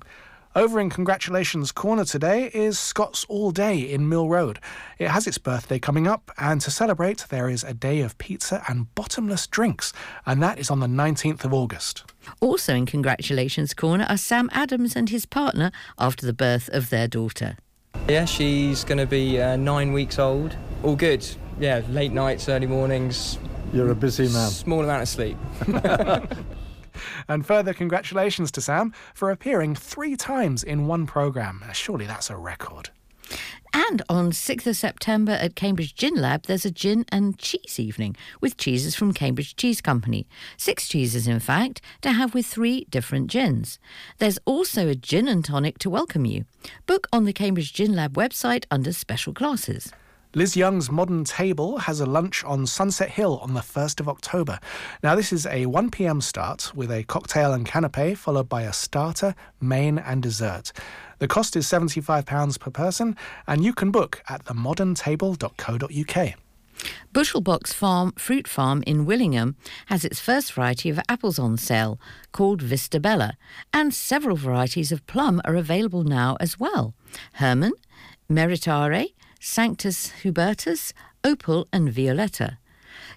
Over 0.60 0.82
in 0.82 0.90
Congratulations 0.90 1.72
Corner 1.72 2.04
today 2.04 2.52
is 2.54 2.78
Scott's 2.78 3.26
All 3.30 3.52
Day 3.52 3.80
in 3.80 4.10
Mill 4.10 4.28
Road. 4.28 4.60
It 4.98 5.08
has 5.08 5.26
its 5.26 5.38
birthday 5.38 5.80
coming 5.80 6.06
up, 6.06 6.32
and 6.38 6.60
to 6.60 6.70
celebrate, 6.70 7.26
there 7.30 7.48
is 7.48 7.64
a 7.64 7.74
day 7.74 8.02
of 8.02 8.18
pizza 8.18 8.62
and 8.68 8.94
bottomless 8.94 9.48
drinks, 9.48 9.94
and 10.26 10.44
that 10.44 10.60
is 10.60 10.70
on 10.70 10.82
the 10.82 10.88
19th 10.88 11.46
of 11.46 11.54
August. 11.54 12.04
Also 12.42 12.76
in 12.76 12.86
Congratulations 12.86 13.74
Corner 13.74 14.06
are 14.10 14.18
Sam 14.18 14.50
Adams 14.52 14.98
and 14.98 15.10
his 15.10 15.26
partner 15.26 15.72
after 15.98 16.26
the 16.26 16.34
birth 16.34 16.68
of 16.74 16.90
their 16.90 17.08
daughter. 17.08 17.56
Yeah, 18.10 18.26
she's 18.26 18.84
going 18.84 18.98
to 18.98 19.08
be 19.08 19.42
uh, 19.42 19.56
nine 19.56 19.94
weeks 19.94 20.20
old. 20.20 20.58
All 20.84 20.98
good. 20.98 21.26
Yeah, 21.58 21.84
late 21.90 22.12
nights, 22.12 22.50
early 22.50 22.68
mornings. 22.68 23.40
You're 23.72 23.92
a 23.92 23.96
busy 23.96 24.24
man. 24.24 24.50
Small 24.50 24.84
amount 24.84 25.04
of 25.04 25.08
sleep. 25.08 25.38
And 27.28 27.46
further 27.46 27.74
congratulations 27.74 28.52
to 28.52 28.62
Sam 28.62 28.94
for 29.14 29.32
appearing 29.32 29.76
three 29.76 30.16
times 30.16 30.64
in 30.64 30.88
one 30.88 31.06
programme. 31.06 31.64
Uh, 31.68 31.72
surely 31.72 32.06
that's 32.06 32.30
a 32.30 32.38
record. 32.38 32.90
And 33.74 34.02
on 34.10 34.32
6th 34.32 34.66
of 34.66 34.76
September 34.76 35.34
at 35.34 35.56
Cambridge 35.56 35.94
Gin 35.94 36.16
Lab, 36.16 36.44
there's 36.44 36.66
a 36.66 36.72
gin 36.72 37.06
and 37.10 37.38
cheese 37.38 37.80
evening 37.80 38.16
with 38.42 38.58
cheeses 38.58 38.96
from 38.96 39.14
Cambridge 39.14 39.56
Cheese 39.56 39.80
Company. 39.80 40.28
Six 40.58 40.88
cheeses, 40.88 41.28
in 41.28 41.40
fact, 41.40 41.82
to 42.02 42.12
have 42.12 42.34
with 42.34 42.48
three 42.48 42.88
different 42.90 43.30
gins. 43.30 43.78
There's 44.18 44.40
also 44.46 44.88
a 44.88 44.96
gin 44.96 45.28
and 45.28 45.46
tonic 45.46 45.78
to 45.80 45.90
welcome 45.90 46.26
you. 46.26 46.46
Book 46.88 47.08
on 47.14 47.26
the 47.26 47.34
Cambridge 47.34 47.74
Gin 47.74 47.96
Lab 47.96 48.14
website 48.16 48.66
under 48.72 48.92
special 48.92 49.34
classes. 49.34 49.92
Liz 50.36 50.56
Young's 50.56 50.92
Modern 50.92 51.24
Table 51.24 51.80
has 51.80 52.00
a 52.00 52.06
lunch 52.06 52.44
on 52.44 52.68
Sunset 52.68 53.10
Hill 53.10 53.40
on 53.42 53.56
the 53.56 53.62
1st 53.62 54.00
of 54.00 54.08
October. 54.08 54.60
Now, 55.02 55.16
this 55.16 55.34
is 55.34 55.48
a 55.48 55.66
1 55.66 55.90
pm 55.90 56.22
start 56.22 56.72
with 56.76 56.92
a 56.92 57.04
cocktail 57.06 57.52
and 57.52 57.66
canapé, 57.66 58.16
followed 58.16 58.48
by 58.48 58.62
a 58.62 58.72
starter, 58.72 59.34
main, 59.60 59.98
and 59.98 60.22
dessert. 60.22 60.72
The 61.18 61.28
cost 61.28 61.56
is 61.56 61.66
£75 61.66 62.60
per 62.60 62.70
person, 62.70 63.18
and 63.48 63.64
you 63.64 63.74
can 63.74 63.90
book 63.90 64.22
at 64.30 64.46
themoderntable.co.uk. 64.46 66.34
Bushelbox 67.12 67.74
Farm 67.74 68.12
Fruit 68.12 68.48
Farm 68.48 68.84
in 68.86 69.06
Willingham 69.06 69.56
has 69.88 70.06
its 70.06 70.20
first 70.20 70.54
variety 70.54 70.92
of 70.92 71.00
apples 71.10 71.40
on 71.40 71.58
sale, 71.58 72.00
called 72.32 72.62
Vista 72.62 73.00
Bella, 73.00 73.36
and 73.74 73.96
several 73.96 74.36
varieties 74.36 74.92
of 74.92 75.08
plum 75.08 75.42
are 75.44 75.56
available 75.56 76.04
now 76.04 76.38
as 76.40 76.60
well. 76.60 76.94
Herman, 77.34 77.72
Meritare, 78.30 79.08
Sanctus 79.40 80.12
Hubertus, 80.22 80.92
Opal, 81.24 81.68
and 81.72 81.92
Violetta. 81.92 82.58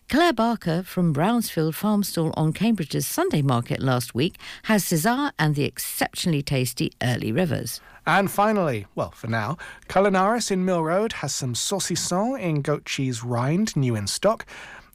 Claire 0.08 0.32
Barker 0.32 0.82
from 0.84 1.12
Brownsfield 1.12 1.74
Farm 1.74 2.04
Stall 2.04 2.32
on 2.36 2.52
Cambridge's 2.52 3.06
Sunday 3.06 3.42
market 3.42 3.80
last 3.80 4.14
week 4.14 4.36
has 4.64 4.84
Cesar 4.84 5.32
and 5.38 5.56
the 5.56 5.64
exceptionally 5.64 6.42
tasty 6.42 6.92
Early 7.02 7.32
Rivers. 7.32 7.80
And 8.06 8.30
finally, 8.30 8.86
well, 8.94 9.10
for 9.10 9.26
now, 9.26 9.56
Culinaris 9.88 10.50
in 10.50 10.64
Mill 10.64 10.84
Road 10.84 11.14
has 11.14 11.34
some 11.34 11.54
saucisson 11.54 12.40
in 12.40 12.62
goat 12.62 12.84
cheese 12.84 13.24
rind 13.24 13.74
new 13.74 13.96
in 13.96 14.06
stock. 14.06 14.46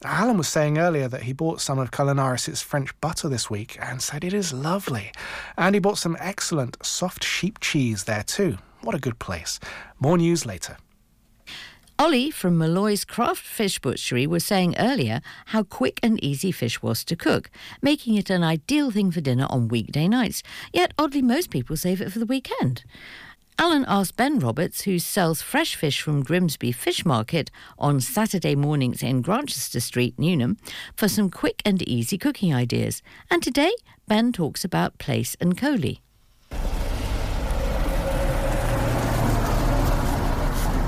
Alan 0.06 0.38
was 0.38 0.48
saying 0.48 0.78
earlier 0.78 1.10
that 1.10 1.24
he 1.24 1.34
bought 1.34 1.60
some 1.60 1.80
of 1.80 1.92
Culinaris' 1.92 2.64
French 2.64 2.98
butter 3.02 3.28
this 3.28 3.50
week 3.50 3.78
and 3.82 4.02
said 4.02 4.24
it 4.24 4.34
is 4.34 4.54
lovely. 4.54 5.12
And 5.58 5.76
he 5.76 5.80
bought 5.80 5.98
some 5.98 6.16
excellent 6.20 6.78
soft 6.86 7.24
sheep 7.24 7.60
cheese 7.60 8.06
there 8.06 8.24
too. 8.24 8.58
What 8.82 8.96
a 8.96 9.00
good 9.00 9.20
place. 9.20 9.60
More 10.00 10.18
news 10.18 10.46
later. 10.46 10.78
Ollie 12.00 12.30
from 12.30 12.60
Malloy's 12.60 13.04
Craft 13.04 13.44
Fish 13.44 13.80
Butchery 13.80 14.28
was 14.28 14.46
saying 14.46 14.78
earlier 14.78 15.20
how 15.48 15.64
quick 15.64 16.00
and 16.04 16.24
easy 16.24 16.52
fish 16.52 16.80
was 16.80 17.04
to 17.04 17.16
cook, 17.16 17.50
making 17.82 18.14
it 18.14 18.30
an 18.30 18.44
ideal 18.44 18.92
thing 18.92 19.10
for 19.10 19.20
dinner 19.20 19.48
on 19.50 19.68
weekday 19.68 20.08
nights. 20.08 20.44
Yet, 20.72 20.94
oddly, 21.00 21.24
most 21.24 21.50
people 21.50 21.76
save 21.76 22.00
it 22.00 22.12
for 22.12 22.20
the 22.20 22.28
weekend. 22.28 22.84
Alan 23.58 23.84
asked 23.88 24.16
Ben 24.16 24.38
Roberts, 24.38 24.82
who 24.82 25.00
sells 25.00 25.42
fresh 25.42 25.76
fish 25.76 26.00
from 26.00 26.22
Grimsby 26.22 26.72
Fish 26.72 27.04
Market 27.04 27.50
on 27.80 28.00
Saturday 28.00 28.54
mornings 28.54 29.02
in 29.02 29.24
Grantchester 29.24 29.80
Street, 29.80 30.20
Newnham, 30.20 30.58
for 30.96 31.08
some 31.10 31.32
quick 31.32 31.64
and 31.66 31.82
easy 31.82 32.20
cooking 32.20 32.54
ideas. 32.54 33.02
And 33.32 33.42
today, 33.42 33.74
Ben 34.08 34.32
talks 34.32 34.64
about 34.64 35.00
plaice 35.00 35.36
and 35.42 35.58
coley. 35.58 36.04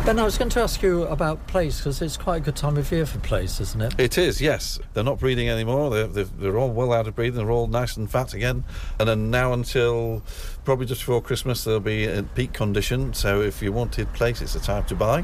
Ben, 0.10 0.18
I 0.18 0.24
was 0.24 0.40
going 0.40 0.50
to 0.50 0.62
ask 0.62 0.82
you 0.82 1.04
about 1.04 1.46
plaice 1.46 1.78
because 1.78 2.02
it's 2.02 2.18
quite 2.18 2.38
a 2.38 2.40
good 2.40 2.56
time 2.56 2.78
of 2.78 2.92
year 2.92 3.06
for 3.06 3.20
plaice, 3.20 3.62
isn't 3.62 3.80
it? 3.80 3.94
It 4.00 4.18
is, 4.18 4.42
yes. 4.42 4.80
They're 4.96 5.04
not 5.04 5.20
breeding 5.20 5.50
anymore. 5.50 5.92
They're, 5.92 6.08
they're, 6.26 6.58
all 6.58 6.72
well 6.72 6.94
out 6.94 7.08
of 7.08 7.16
breeding. 7.16 7.36
They're 7.36 7.52
all 7.52 7.68
nice 7.68 7.96
and 7.96 8.10
fat 8.10 8.34
again. 8.34 8.64
And 9.00 9.08
then 9.08 9.30
now 9.30 9.54
until 9.54 10.24
probably 10.66 10.88
just 10.88 11.02
before 11.02 11.22
Christmas, 11.22 11.64
they'll 11.64 11.80
be 11.80 12.06
in 12.06 12.26
peak 12.30 12.54
condition. 12.54 13.14
So 13.14 13.42
if 13.42 13.62
you 13.62 13.72
wanted 13.72 14.12
plaice, 14.14 14.42
it's 14.42 14.54
the 14.54 14.60
time 14.60 14.84
to 14.86 14.96
buy. 14.96 15.24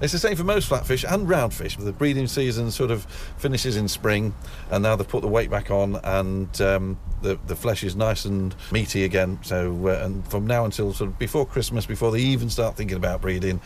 It's 0.00 0.12
the 0.12 0.18
same 0.18 0.36
for 0.36 0.44
most 0.44 0.68
flatfish 0.68 1.04
and 1.10 1.28
roundfish. 1.28 1.82
The 1.82 1.92
breeding 1.92 2.26
season 2.26 2.70
sort 2.70 2.90
of 2.90 3.04
finishes 3.36 3.76
in 3.76 3.88
spring, 3.88 4.34
and 4.70 4.82
now 4.82 4.96
they've 4.96 5.06
put 5.06 5.22
the 5.22 5.28
weight 5.28 5.50
back 5.50 5.70
on, 5.70 5.96
and 6.02 6.60
um, 6.60 6.98
the 7.22 7.38
the 7.46 7.54
flesh 7.54 7.84
is 7.84 7.94
nice 7.94 8.24
and 8.24 8.54
meaty 8.72 9.04
again. 9.04 9.38
So, 9.42 9.86
uh, 9.86 10.04
and 10.04 10.26
from 10.28 10.46
now 10.46 10.64
until 10.64 10.92
sort 10.92 11.10
of 11.10 11.18
before 11.18 11.46
Christmas, 11.46 11.86
before 11.86 12.10
they 12.10 12.20
even 12.20 12.50
start 12.50 12.76
thinking 12.76 12.96
about 12.96 13.22
breeding, 13.22 13.60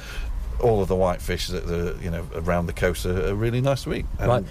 all 0.61 0.82
of 0.82 0.88
the 0.88 0.96
white 0.96 1.20
fish 1.20 1.48
that 1.48 1.66
the 1.66 1.96
you 2.02 2.11
know 2.11 2.26
around 2.34 2.66
the 2.66 2.72
coast 2.72 3.06
are, 3.06 3.28
are 3.28 3.34
really 3.34 3.61
nice 3.61 3.84
to 3.84 3.94
eat. 3.94 4.06
And 4.18 4.28
right. 4.28 4.44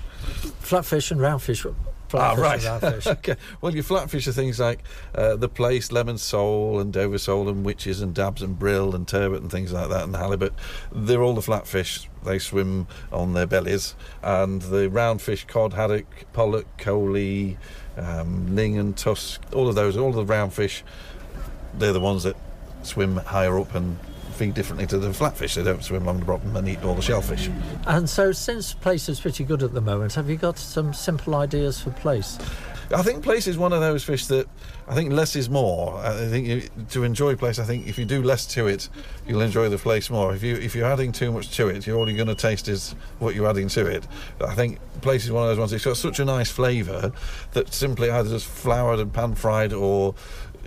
Flatfish 0.62 1.12
and 1.12 1.20
roundfish. 1.20 1.74
Ah, 2.14 2.36
right. 2.38 2.64
okay. 3.08 3.36
Well, 3.60 3.74
your 3.74 3.84
flatfish 3.84 4.28
are 4.28 4.32
things 4.32 4.60
like 4.60 4.84
uh, 5.14 5.36
the 5.36 5.50
plaice, 5.50 5.92
lemon 5.92 6.18
sole, 6.18 6.80
and 6.80 6.94
Dover 6.94 7.18
sole, 7.18 7.50
and 7.50 7.66
witches, 7.66 8.02
and 8.02 8.14
dabs, 8.14 8.42
and 8.42 8.58
brill, 8.58 8.96
and 8.96 9.08
turbot, 9.08 9.42
and 9.42 9.52
things 9.52 9.74
like 9.74 9.90
that, 9.90 10.04
and 10.04 10.16
halibut. 10.16 10.54
They're 10.92 11.22
all 11.22 11.34
the 11.34 11.42
flatfish. 11.42 12.08
They 12.24 12.40
swim 12.40 12.88
on 13.12 13.34
their 13.34 13.48
bellies. 13.48 13.96
And 14.24 14.62
the 14.62 14.90
roundfish, 14.90 15.48
cod, 15.48 15.74
haddock, 15.74 16.06
pollock, 16.34 16.66
coley, 16.78 17.58
um, 17.98 18.56
ling, 18.56 18.78
and 18.78 18.96
tusk, 18.96 19.42
all 19.54 19.68
of 19.68 19.76
those, 19.76 19.98
all 19.98 20.18
of 20.18 20.28
the 20.28 20.34
roundfish, 20.34 20.84
they're 21.74 21.94
the 21.94 22.00
ones 22.00 22.24
that 22.24 22.38
swim 22.84 23.18
higher 23.18 23.60
up 23.60 23.76
and 23.76 23.98
feed 24.38 24.54
differently 24.54 24.86
to 24.88 24.98
the 24.98 25.10
flatfish. 25.10 25.56
They 25.56 25.64
don't 25.64 25.84
swim 25.84 26.04
along 26.04 26.20
the 26.20 26.26
bottom 26.26 26.56
and 26.56 26.68
eat 26.68 26.84
all 26.84 26.96
the 26.96 27.02
shellfish. 27.02 27.50
And 27.88 28.10
so, 28.10 28.32
since 28.32 28.74
plaice 28.74 29.10
is 29.10 29.20
pretty 29.20 29.44
good 29.44 29.64
at 29.64 29.74
the 29.74 29.82
moment, 29.82 30.14
have 30.14 30.30
you 30.30 30.38
got 30.38 30.58
some 30.58 30.94
simple 30.94 31.36
ideas 31.36 31.82
for 31.82 31.92
plaice? 31.92 32.38
I 32.94 33.02
think 33.02 33.22
plaice 33.22 33.48
is 33.48 33.58
one 33.58 33.74
of 33.74 33.82
those 33.82 34.06
fish 34.06 34.28
that 34.28 34.48
I 34.88 34.96
think 34.96 35.12
less 35.12 35.36
is 35.36 35.50
more. 35.50 35.98
I 35.98 36.14
think 36.28 36.48
you, 36.48 36.70
to 36.92 37.04
enjoy 37.04 37.36
plaice, 37.36 37.60
I 37.60 37.66
think 37.66 37.86
if 37.86 37.98
you 37.98 38.06
do 38.06 38.24
less 38.24 38.46
to 38.48 38.68
it, 38.68 38.88
you'll 39.28 39.42
enjoy 39.42 39.68
the 39.68 39.78
plaice 39.78 40.10
more. 40.10 40.34
If 40.34 40.42
you 40.42 40.56
if 40.56 40.74
you're 40.74 40.88
adding 40.88 41.12
too 41.12 41.34
much 41.34 41.50
to 41.58 41.68
it, 41.68 41.86
you're 41.86 41.98
all 41.98 42.08
you're 42.08 42.16
going 42.16 42.34
to 42.34 42.42
taste 42.42 42.70
is 42.70 42.96
what 43.20 43.36
you're 43.36 43.50
adding 43.50 43.68
to 43.70 43.86
it. 43.86 44.08
I 44.40 44.56
think 44.56 44.80
plaice 45.02 45.26
is 45.26 45.32
one 45.32 45.44
of 45.44 45.50
those 45.50 45.60
ones. 45.60 45.74
It's 45.74 45.84
got 45.84 45.98
such 45.98 46.20
a 46.20 46.26
nice 46.26 46.50
flavour 46.50 47.12
that 47.52 47.74
simply 47.74 48.10
either 48.10 48.30
just 48.30 48.46
floured 48.46 49.00
and 49.00 49.12
pan 49.12 49.36
fried 49.36 49.74
or 49.74 50.16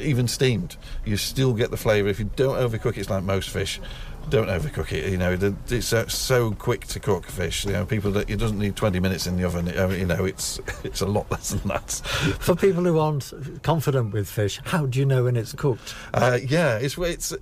even 0.00 0.28
steamed, 0.28 0.76
you 1.04 1.16
still 1.16 1.52
get 1.54 1.70
the 1.70 1.76
flavour. 1.76 2.08
If 2.08 2.18
you 2.18 2.30
don't 2.36 2.56
overcook 2.56 2.96
it, 2.96 2.98
it's 2.98 3.10
like 3.10 3.22
most 3.24 3.50
fish. 3.50 3.80
Don't 4.28 4.48
overcook 4.48 4.92
it. 4.92 5.10
You 5.10 5.16
know, 5.16 5.34
the- 5.34 5.54
it's 5.74 5.86
so, 5.86 6.06
so 6.06 6.52
quick 6.52 6.86
to 6.88 7.00
cook 7.00 7.26
fish. 7.26 7.64
You 7.64 7.72
know, 7.72 7.86
people 7.86 8.10
that 8.12 8.28
it 8.28 8.36
doesn't 8.36 8.58
need 8.58 8.76
20 8.76 9.00
minutes 9.00 9.26
in 9.26 9.36
the 9.36 9.44
oven. 9.44 9.66
uh, 9.76 9.88
You 9.88 10.04
know, 10.06 10.24
it's 10.24 10.60
it's 10.84 11.00
a 11.00 11.06
lot 11.06 11.30
less 11.30 11.50
than 11.50 11.66
that. 11.68 11.90
For 12.38 12.54
people 12.54 12.84
who 12.84 12.98
aren't 12.98 13.32
confident 13.62 14.12
with 14.12 14.28
fish, 14.28 14.60
how 14.64 14.86
do 14.86 14.98
you 14.98 15.06
know 15.06 15.24
when 15.24 15.36
it's 15.36 15.52
cooked? 15.54 15.94
Uh, 16.14 16.38
yeah, 16.46 16.76
it's 16.76 16.96
it's. 16.98 17.32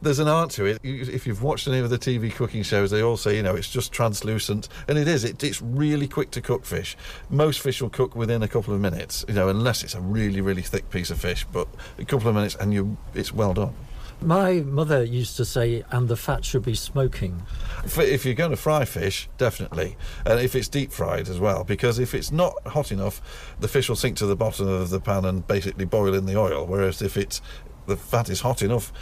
There's 0.00 0.20
an 0.20 0.28
art 0.28 0.50
to 0.50 0.64
it. 0.64 0.78
If 0.84 1.26
you've 1.26 1.42
watched 1.42 1.66
any 1.66 1.80
of 1.80 1.90
the 1.90 1.98
TV 1.98 2.32
cooking 2.32 2.62
shows, 2.62 2.92
they 2.92 3.02
all 3.02 3.16
say, 3.16 3.36
you 3.36 3.42
know, 3.42 3.56
it's 3.56 3.68
just 3.68 3.90
translucent, 3.90 4.68
and 4.86 4.96
it 4.96 5.08
is. 5.08 5.24
It, 5.24 5.42
it's 5.42 5.60
really 5.60 6.06
quick 6.06 6.30
to 6.32 6.40
cook 6.40 6.64
fish. 6.64 6.96
Most 7.30 7.60
fish 7.60 7.82
will 7.82 7.90
cook 7.90 8.14
within 8.14 8.44
a 8.44 8.48
couple 8.48 8.72
of 8.72 8.80
minutes, 8.80 9.24
you 9.26 9.34
know, 9.34 9.48
unless 9.48 9.82
it's 9.82 9.96
a 9.96 10.00
really, 10.00 10.40
really 10.40 10.62
thick 10.62 10.88
piece 10.90 11.10
of 11.10 11.20
fish. 11.20 11.44
But 11.50 11.66
a 11.98 12.04
couple 12.04 12.28
of 12.28 12.36
minutes, 12.36 12.54
and 12.54 12.72
you, 12.72 12.96
it's 13.12 13.32
well 13.32 13.54
done. 13.54 13.74
My 14.20 14.60
mother 14.60 15.02
used 15.02 15.36
to 15.36 15.44
say, 15.44 15.84
and 15.90 16.06
the 16.06 16.16
fat 16.16 16.44
should 16.44 16.64
be 16.64 16.74
smoking. 16.74 17.42
If 17.84 18.24
you're 18.24 18.34
going 18.34 18.50
to 18.50 18.56
fry 18.56 18.84
fish, 18.84 19.28
definitely, 19.36 19.96
and 20.24 20.38
if 20.38 20.54
it's 20.54 20.68
deep 20.68 20.92
fried 20.92 21.28
as 21.28 21.40
well, 21.40 21.64
because 21.64 21.98
if 21.98 22.14
it's 22.14 22.30
not 22.30 22.54
hot 22.66 22.92
enough, 22.92 23.20
the 23.58 23.68
fish 23.68 23.88
will 23.88 23.96
sink 23.96 24.16
to 24.18 24.26
the 24.26 24.36
bottom 24.36 24.68
of 24.68 24.90
the 24.90 25.00
pan 25.00 25.24
and 25.24 25.46
basically 25.46 25.86
boil 25.86 26.14
in 26.14 26.26
the 26.26 26.36
oil. 26.36 26.66
Whereas 26.66 27.02
if 27.02 27.16
it's 27.16 27.40
the 27.86 27.96
fat 27.96 28.28
is 28.28 28.40
hot 28.40 28.62
enough 28.62 28.92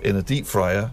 in 0.00 0.16
a 0.16 0.22
deep 0.22 0.46
fryer, 0.46 0.92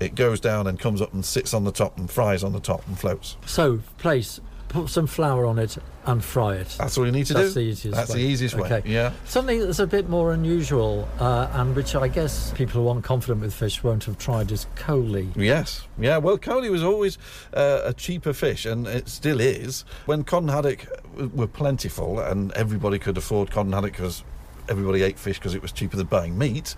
it 0.00 0.14
goes 0.14 0.40
down 0.40 0.66
and 0.66 0.78
comes 0.78 1.00
up 1.00 1.12
and 1.14 1.24
sits 1.24 1.54
on 1.54 1.64
the 1.64 1.72
top 1.72 1.96
and 1.98 2.10
fries 2.10 2.44
on 2.44 2.52
the 2.52 2.60
top 2.60 2.86
and 2.86 2.98
floats. 2.98 3.36
So, 3.46 3.80
plaice, 3.98 4.40
put 4.68 4.88
some 4.90 5.06
flour 5.06 5.46
on 5.46 5.58
it 5.58 5.78
and 6.04 6.22
fry 6.22 6.56
it. 6.56 6.68
That's 6.78 6.98
all 6.98 7.06
you 7.06 7.12
need 7.12 7.26
to 7.26 7.34
That's 7.34 7.54
do. 7.54 7.60
the 7.60 7.66
easiest 7.66 7.96
That's 7.96 8.10
way. 8.10 8.16
the 8.22 8.28
easiest 8.28 8.54
way, 8.56 8.70
Okay. 8.72 8.82
yeah. 8.92 9.12
Something 9.24 9.60
that's 9.60 9.78
a 9.78 9.86
bit 9.86 10.08
more 10.08 10.32
unusual, 10.32 11.08
uh, 11.18 11.48
and 11.54 11.74
which 11.74 11.94
I 11.96 12.08
guess 12.08 12.52
people 12.52 12.82
who 12.82 12.88
aren't 12.88 13.04
confident 13.04 13.40
with 13.40 13.54
fish 13.54 13.82
won't 13.82 14.04
have 14.04 14.18
tried, 14.18 14.52
is 14.52 14.66
coley. 14.76 15.28
Yes, 15.34 15.86
yeah. 15.98 16.18
Well, 16.18 16.36
coley 16.36 16.68
was 16.68 16.82
always 16.82 17.16
uh, 17.54 17.80
a 17.84 17.94
cheaper 17.94 18.32
fish, 18.34 18.66
and 18.66 18.86
it 18.86 19.08
still 19.08 19.40
is. 19.40 19.84
When 20.04 20.24
cod 20.24 20.42
and 20.42 20.50
haddock 20.50 20.86
were 21.34 21.46
plentiful, 21.48 22.20
and 22.20 22.52
everybody 22.52 22.98
could 22.98 23.16
afford 23.16 23.50
cod 23.50 23.64
and 23.66 23.74
haddock 23.74 23.92
because 23.92 24.22
everybody 24.68 25.02
ate 25.02 25.18
fish 25.18 25.38
because 25.38 25.54
it 25.54 25.62
was 25.62 25.72
cheaper 25.72 25.96
than 25.96 26.06
buying 26.06 26.36
meat. 26.36 26.74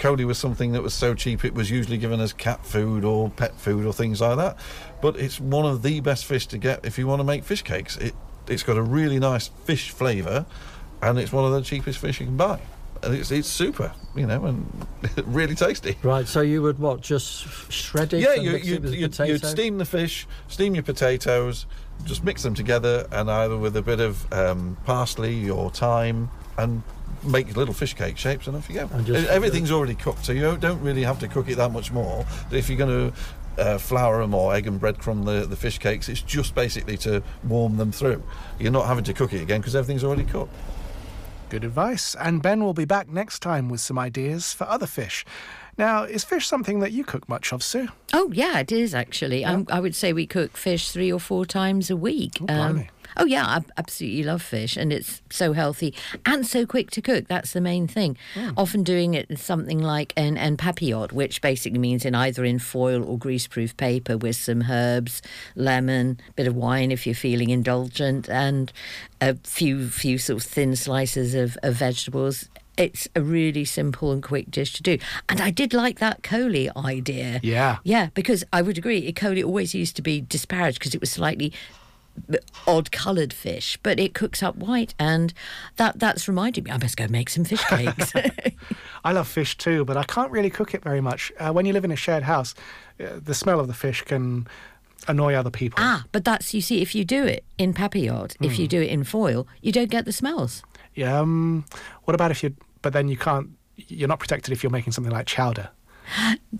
Coley 0.00 0.24
was 0.24 0.38
something 0.38 0.72
that 0.72 0.82
was 0.82 0.94
so 0.94 1.14
cheap 1.14 1.44
it 1.44 1.52
was 1.52 1.70
usually 1.70 1.98
given 1.98 2.20
as 2.20 2.32
cat 2.32 2.64
food 2.64 3.04
or 3.04 3.28
pet 3.28 3.54
food 3.60 3.84
or 3.84 3.92
things 3.92 4.22
like 4.22 4.38
that. 4.38 4.56
But 5.02 5.16
it's 5.16 5.38
one 5.38 5.66
of 5.66 5.82
the 5.82 6.00
best 6.00 6.24
fish 6.24 6.46
to 6.48 6.58
get 6.58 6.86
if 6.86 6.98
you 6.98 7.06
want 7.06 7.20
to 7.20 7.24
make 7.24 7.44
fish 7.44 7.62
cakes. 7.62 7.98
It 7.98 8.14
it's 8.48 8.62
got 8.62 8.78
a 8.78 8.82
really 8.82 9.18
nice 9.18 9.48
fish 9.48 9.90
flavour, 9.90 10.46
and 11.02 11.18
it's 11.18 11.32
one 11.32 11.44
of 11.44 11.52
the 11.52 11.60
cheapest 11.60 11.98
fish 11.98 12.18
you 12.18 12.26
can 12.26 12.38
buy. 12.38 12.58
And 13.02 13.14
it's 13.14 13.30
it's 13.30 13.46
super, 13.46 13.92
you 14.16 14.26
know, 14.26 14.42
and 14.46 14.86
really 15.26 15.54
tasty. 15.54 15.98
Right, 16.02 16.26
so 16.26 16.40
you 16.40 16.62
would 16.62 16.78
what, 16.78 17.02
just 17.02 17.70
shred 17.70 18.14
it 18.14 18.20
Yeah, 18.20 18.34
and 18.34 18.42
you, 18.42 18.52
mix 18.52 18.66
you, 18.66 18.74
it 18.76 18.82
with 18.82 18.94
you'd, 18.94 19.18
you'd 19.18 19.44
steam 19.44 19.76
the 19.76 19.84
fish, 19.84 20.26
steam 20.48 20.74
your 20.74 20.82
potatoes, 20.82 21.66
just 22.04 22.24
mix 22.24 22.42
them 22.42 22.54
together, 22.54 23.06
and 23.12 23.30
either 23.30 23.58
with 23.58 23.76
a 23.76 23.82
bit 23.82 24.00
of 24.00 24.32
um, 24.32 24.78
parsley 24.86 25.50
or 25.50 25.70
thyme, 25.70 26.30
and 26.56 26.82
make 27.22 27.56
little 27.56 27.74
fish 27.74 27.94
cake 27.94 28.16
shapes, 28.16 28.46
and 28.46 28.56
off 28.56 28.68
you 28.68 28.76
go. 28.76 28.88
And 28.92 29.04
just- 29.06 29.28
Everything's 29.28 29.70
already 29.70 29.94
cooked, 29.94 30.24
so 30.24 30.32
you 30.32 30.40
don't- 30.42 30.60
don't 30.60 30.80
really 30.80 31.02
have 31.02 31.18
to 31.20 31.28
cook 31.28 31.48
it 31.48 31.56
that 31.56 31.72
much 31.72 31.92
more. 31.92 32.24
If 32.50 32.68
you're 32.68 32.78
going 32.78 33.12
to 33.12 33.62
uh, 33.62 33.78
flour 33.78 34.20
them 34.22 34.32
or 34.34 34.54
egg 34.54 34.66
and 34.66 34.80
breadcrumb 34.80 35.24
the, 35.26 35.46
the 35.46 35.56
fish 35.56 35.78
cakes, 35.78 36.08
it's 36.08 36.22
just 36.22 36.54
basically 36.54 36.96
to 36.98 37.22
warm 37.44 37.76
them 37.76 37.92
through. 37.92 38.22
You're 38.58 38.72
not 38.72 38.86
having 38.86 39.04
to 39.04 39.12
cook 39.12 39.32
it 39.34 39.42
again 39.42 39.60
because 39.60 39.76
everything's 39.76 40.04
already 40.04 40.24
cooked. 40.24 40.54
Good 41.50 41.64
advice. 41.64 42.14
And 42.14 42.40
Ben 42.40 42.62
will 42.62 42.74
be 42.74 42.84
back 42.84 43.08
next 43.08 43.40
time 43.40 43.68
with 43.68 43.80
some 43.80 43.98
ideas 43.98 44.52
for 44.52 44.64
other 44.68 44.86
fish. 44.86 45.24
Now, 45.76 46.04
is 46.04 46.22
fish 46.24 46.46
something 46.46 46.78
that 46.80 46.92
you 46.92 47.04
cook 47.04 47.28
much 47.28 47.52
of, 47.52 47.62
Sue? 47.62 47.88
Oh, 48.12 48.30
yeah, 48.32 48.60
it 48.60 48.70
is 48.70 48.94
actually. 48.94 49.44
Um, 49.44 49.66
I 49.70 49.80
would 49.80 49.94
say 49.96 50.12
we 50.12 50.26
cook 50.26 50.56
fish 50.56 50.90
three 50.90 51.10
or 51.12 51.18
four 51.18 51.44
times 51.44 51.90
a 51.90 51.96
week. 51.96 52.38
Um, 52.42 52.46
blimey. 52.46 52.90
Oh, 53.20 53.26
yeah, 53.26 53.44
I 53.44 53.60
absolutely 53.76 54.22
love 54.22 54.40
fish, 54.40 54.78
and 54.78 54.94
it's 54.94 55.20
so 55.28 55.52
healthy 55.52 55.94
and 56.24 56.46
so 56.46 56.64
quick 56.64 56.90
to 56.92 57.02
cook. 57.02 57.28
That's 57.28 57.52
the 57.52 57.60
main 57.60 57.86
thing. 57.86 58.16
Hmm. 58.32 58.52
Often 58.56 58.84
doing 58.84 59.12
it 59.12 59.28
in 59.28 59.36
something 59.36 59.78
like 59.78 60.14
an, 60.16 60.38
en 60.38 60.56
papillote, 60.56 61.12
which 61.12 61.42
basically 61.42 61.78
means 61.78 62.06
in 62.06 62.14
either 62.14 62.46
in 62.46 62.58
foil 62.58 63.04
or 63.04 63.18
greaseproof 63.18 63.76
paper 63.76 64.16
with 64.16 64.36
some 64.36 64.64
herbs, 64.70 65.20
lemon, 65.54 66.18
bit 66.34 66.46
of 66.46 66.56
wine 66.56 66.90
if 66.90 67.06
you're 67.06 67.14
feeling 67.14 67.50
indulgent, 67.50 68.26
and 68.30 68.72
a 69.20 69.36
few 69.44 69.90
few 69.90 70.16
sort 70.16 70.42
of 70.42 70.50
thin 70.50 70.74
slices 70.74 71.34
of, 71.34 71.58
of 71.62 71.74
vegetables. 71.74 72.48
It's 72.78 73.06
a 73.14 73.20
really 73.20 73.66
simple 73.66 74.12
and 74.12 74.22
quick 74.22 74.50
dish 74.50 74.72
to 74.74 74.82
do. 74.82 74.96
And 75.28 75.42
I 75.42 75.50
did 75.50 75.74
like 75.74 75.98
that 75.98 76.22
Coley 76.22 76.70
idea. 76.74 77.38
Yeah. 77.42 77.76
Yeah, 77.84 78.08
because 78.14 78.44
I 78.54 78.62
would 78.62 78.78
agree, 78.78 79.12
coley 79.12 79.42
always 79.42 79.74
used 79.74 79.96
to 79.96 80.02
be 80.02 80.22
disparaged 80.22 80.78
because 80.78 80.94
it 80.94 81.00
was 81.02 81.10
slightly 81.10 81.52
odd 82.66 82.90
coloured 82.92 83.32
fish, 83.32 83.78
but 83.82 83.98
it 83.98 84.14
cooks 84.14 84.42
up 84.42 84.56
white, 84.56 84.94
and 84.98 85.32
that 85.76 85.98
that's 85.98 86.28
reminded 86.28 86.64
me 86.64 86.70
I 86.70 86.78
must 86.78 86.96
go 86.96 87.06
make 87.08 87.28
some 87.30 87.44
fish 87.44 87.64
cakes. 87.64 88.12
I 89.04 89.12
love 89.12 89.28
fish 89.28 89.56
too, 89.56 89.84
but 89.84 89.96
I 89.96 90.04
can't 90.04 90.30
really 90.30 90.50
cook 90.50 90.74
it 90.74 90.82
very 90.82 91.00
much. 91.00 91.32
Uh, 91.38 91.52
when 91.52 91.66
you 91.66 91.72
live 91.72 91.84
in 91.84 91.90
a 91.92 91.96
shared 91.96 92.22
house, 92.24 92.54
uh, 93.00 93.18
the 93.22 93.34
smell 93.34 93.60
of 93.60 93.66
the 93.66 93.74
fish 93.74 94.02
can 94.02 94.46
annoy 95.08 95.34
other 95.34 95.50
people. 95.50 95.78
ah, 95.82 96.04
but 96.12 96.24
that's 96.24 96.52
you 96.52 96.60
see, 96.60 96.82
if 96.82 96.94
you 96.94 97.04
do 97.04 97.24
it 97.24 97.42
in 97.56 97.72
papillote, 97.72 98.36
if 98.40 98.58
you 98.58 98.66
Hmm. 98.66 98.68
do 98.68 98.82
it 98.82 98.90
in 98.90 99.02
foil, 99.04 99.46
you 99.62 99.72
don't 99.72 99.90
get 99.90 100.04
the 100.04 100.12
smells. 100.12 100.62
Yeah. 100.94 101.18
Um, 101.20 101.64
what 102.04 102.14
about 102.14 102.30
if 102.30 102.42
you? 102.42 102.54
But 102.82 102.92
then 102.92 103.08
you 103.08 103.16
can't. 103.16 103.50
You're 103.76 104.08
not 104.08 104.18
protected 104.18 104.52
if 104.52 104.62
you're 104.62 104.70
making 104.70 104.92
something 104.92 105.12
like 105.12 105.26
chowder. 105.26 105.70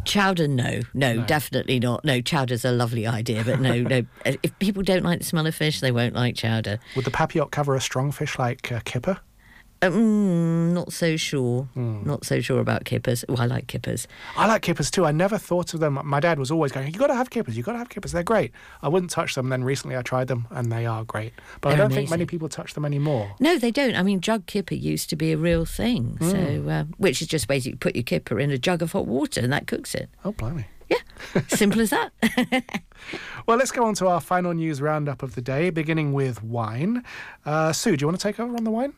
Chowder, 0.04 0.48
no, 0.48 0.80
no, 0.94 1.22
definitely 1.22 1.78
not. 1.80 2.04
No, 2.04 2.20
chowder's 2.20 2.64
a 2.64 2.72
lovely 2.72 3.06
idea, 3.06 3.44
but 3.44 3.60
no, 3.60 3.80
no. 3.80 4.02
If 4.24 4.58
people 4.58 4.82
don't 4.82 5.02
like 5.02 5.18
the 5.20 5.24
smell 5.24 5.46
of 5.46 5.54
fish, 5.54 5.80
they 5.80 5.92
won't 5.92 6.14
like 6.14 6.36
chowder. 6.36 6.78
Would 6.96 7.04
the 7.04 7.10
papillote 7.10 7.50
cover 7.50 7.74
a 7.74 7.80
strong 7.80 8.12
fish 8.12 8.38
like 8.38 8.70
uh, 8.70 8.80
kipper? 8.84 9.18
Um, 9.82 10.74
not 10.74 10.92
so 10.92 11.16
sure. 11.16 11.62
Hmm. 11.74 12.02
Not 12.04 12.24
so 12.24 12.40
sure 12.40 12.60
about 12.60 12.84
kippers. 12.84 13.24
Oh, 13.28 13.36
I 13.36 13.46
like 13.46 13.66
kippers. 13.66 14.06
I 14.36 14.46
like 14.46 14.62
kippers 14.62 14.90
too. 14.90 15.06
I 15.06 15.12
never 15.12 15.38
thought 15.38 15.72
of 15.72 15.80
them. 15.80 15.98
My 16.04 16.20
dad 16.20 16.38
was 16.38 16.50
always 16.50 16.70
going, 16.70 16.92
"You 16.92 16.98
got 16.98 17.06
to 17.06 17.14
have 17.14 17.30
kippers. 17.30 17.56
You 17.56 17.62
got 17.62 17.72
to 17.72 17.78
have 17.78 17.88
kippers. 17.88 18.12
They're 18.12 18.22
great." 18.22 18.52
I 18.82 18.88
wouldn't 18.88 19.10
touch 19.10 19.34
them. 19.34 19.48
Then 19.48 19.64
recently, 19.64 19.96
I 19.96 20.02
tried 20.02 20.28
them, 20.28 20.46
and 20.50 20.70
they 20.70 20.84
are 20.84 21.04
great. 21.04 21.32
But 21.60 21.70
I 21.70 21.76
They're 21.76 21.88
don't 21.88 21.94
think 21.94 22.10
many 22.10 22.26
people 22.26 22.48
touch 22.48 22.74
them 22.74 22.84
anymore. 22.84 23.34
No, 23.40 23.58
they 23.58 23.70
don't. 23.70 23.96
I 23.96 24.02
mean, 24.02 24.20
jug 24.20 24.46
kipper 24.46 24.74
used 24.74 25.08
to 25.10 25.16
be 25.16 25.32
a 25.32 25.36
real 25.38 25.64
thing. 25.64 26.18
Mm. 26.20 26.30
So, 26.30 26.70
uh, 26.70 26.84
which 26.98 27.22
is 27.22 27.28
just 27.28 27.48
basically 27.48 27.78
put 27.78 27.96
your 27.96 28.04
kipper 28.04 28.38
in 28.38 28.50
a 28.50 28.58
jug 28.58 28.82
of 28.82 28.92
hot 28.92 29.06
water 29.06 29.40
and 29.40 29.52
that 29.52 29.66
cooks 29.66 29.94
it. 29.94 30.10
Oh, 30.24 30.32
blimey. 30.32 30.66
Yeah, 30.90 30.98
simple 31.48 31.80
as 31.80 31.90
that. 31.90 32.12
Well, 33.46 33.56
let's 33.56 33.72
go 33.72 33.84
on 33.84 33.94
to 33.94 34.06
our 34.06 34.20
final 34.20 34.52
news 34.52 34.80
roundup 34.82 35.22
of 35.22 35.34
the 35.34 35.40
day, 35.40 35.70
beginning 35.70 36.12
with 36.12 36.42
wine. 36.44 37.02
Uh, 37.46 37.72
Sue, 37.72 37.96
do 37.96 38.02
you 38.02 38.06
want 38.06 38.20
to 38.20 38.22
take 38.22 38.38
over 38.38 38.54
on 38.54 38.64
the 38.64 38.70
wine? 38.70 38.92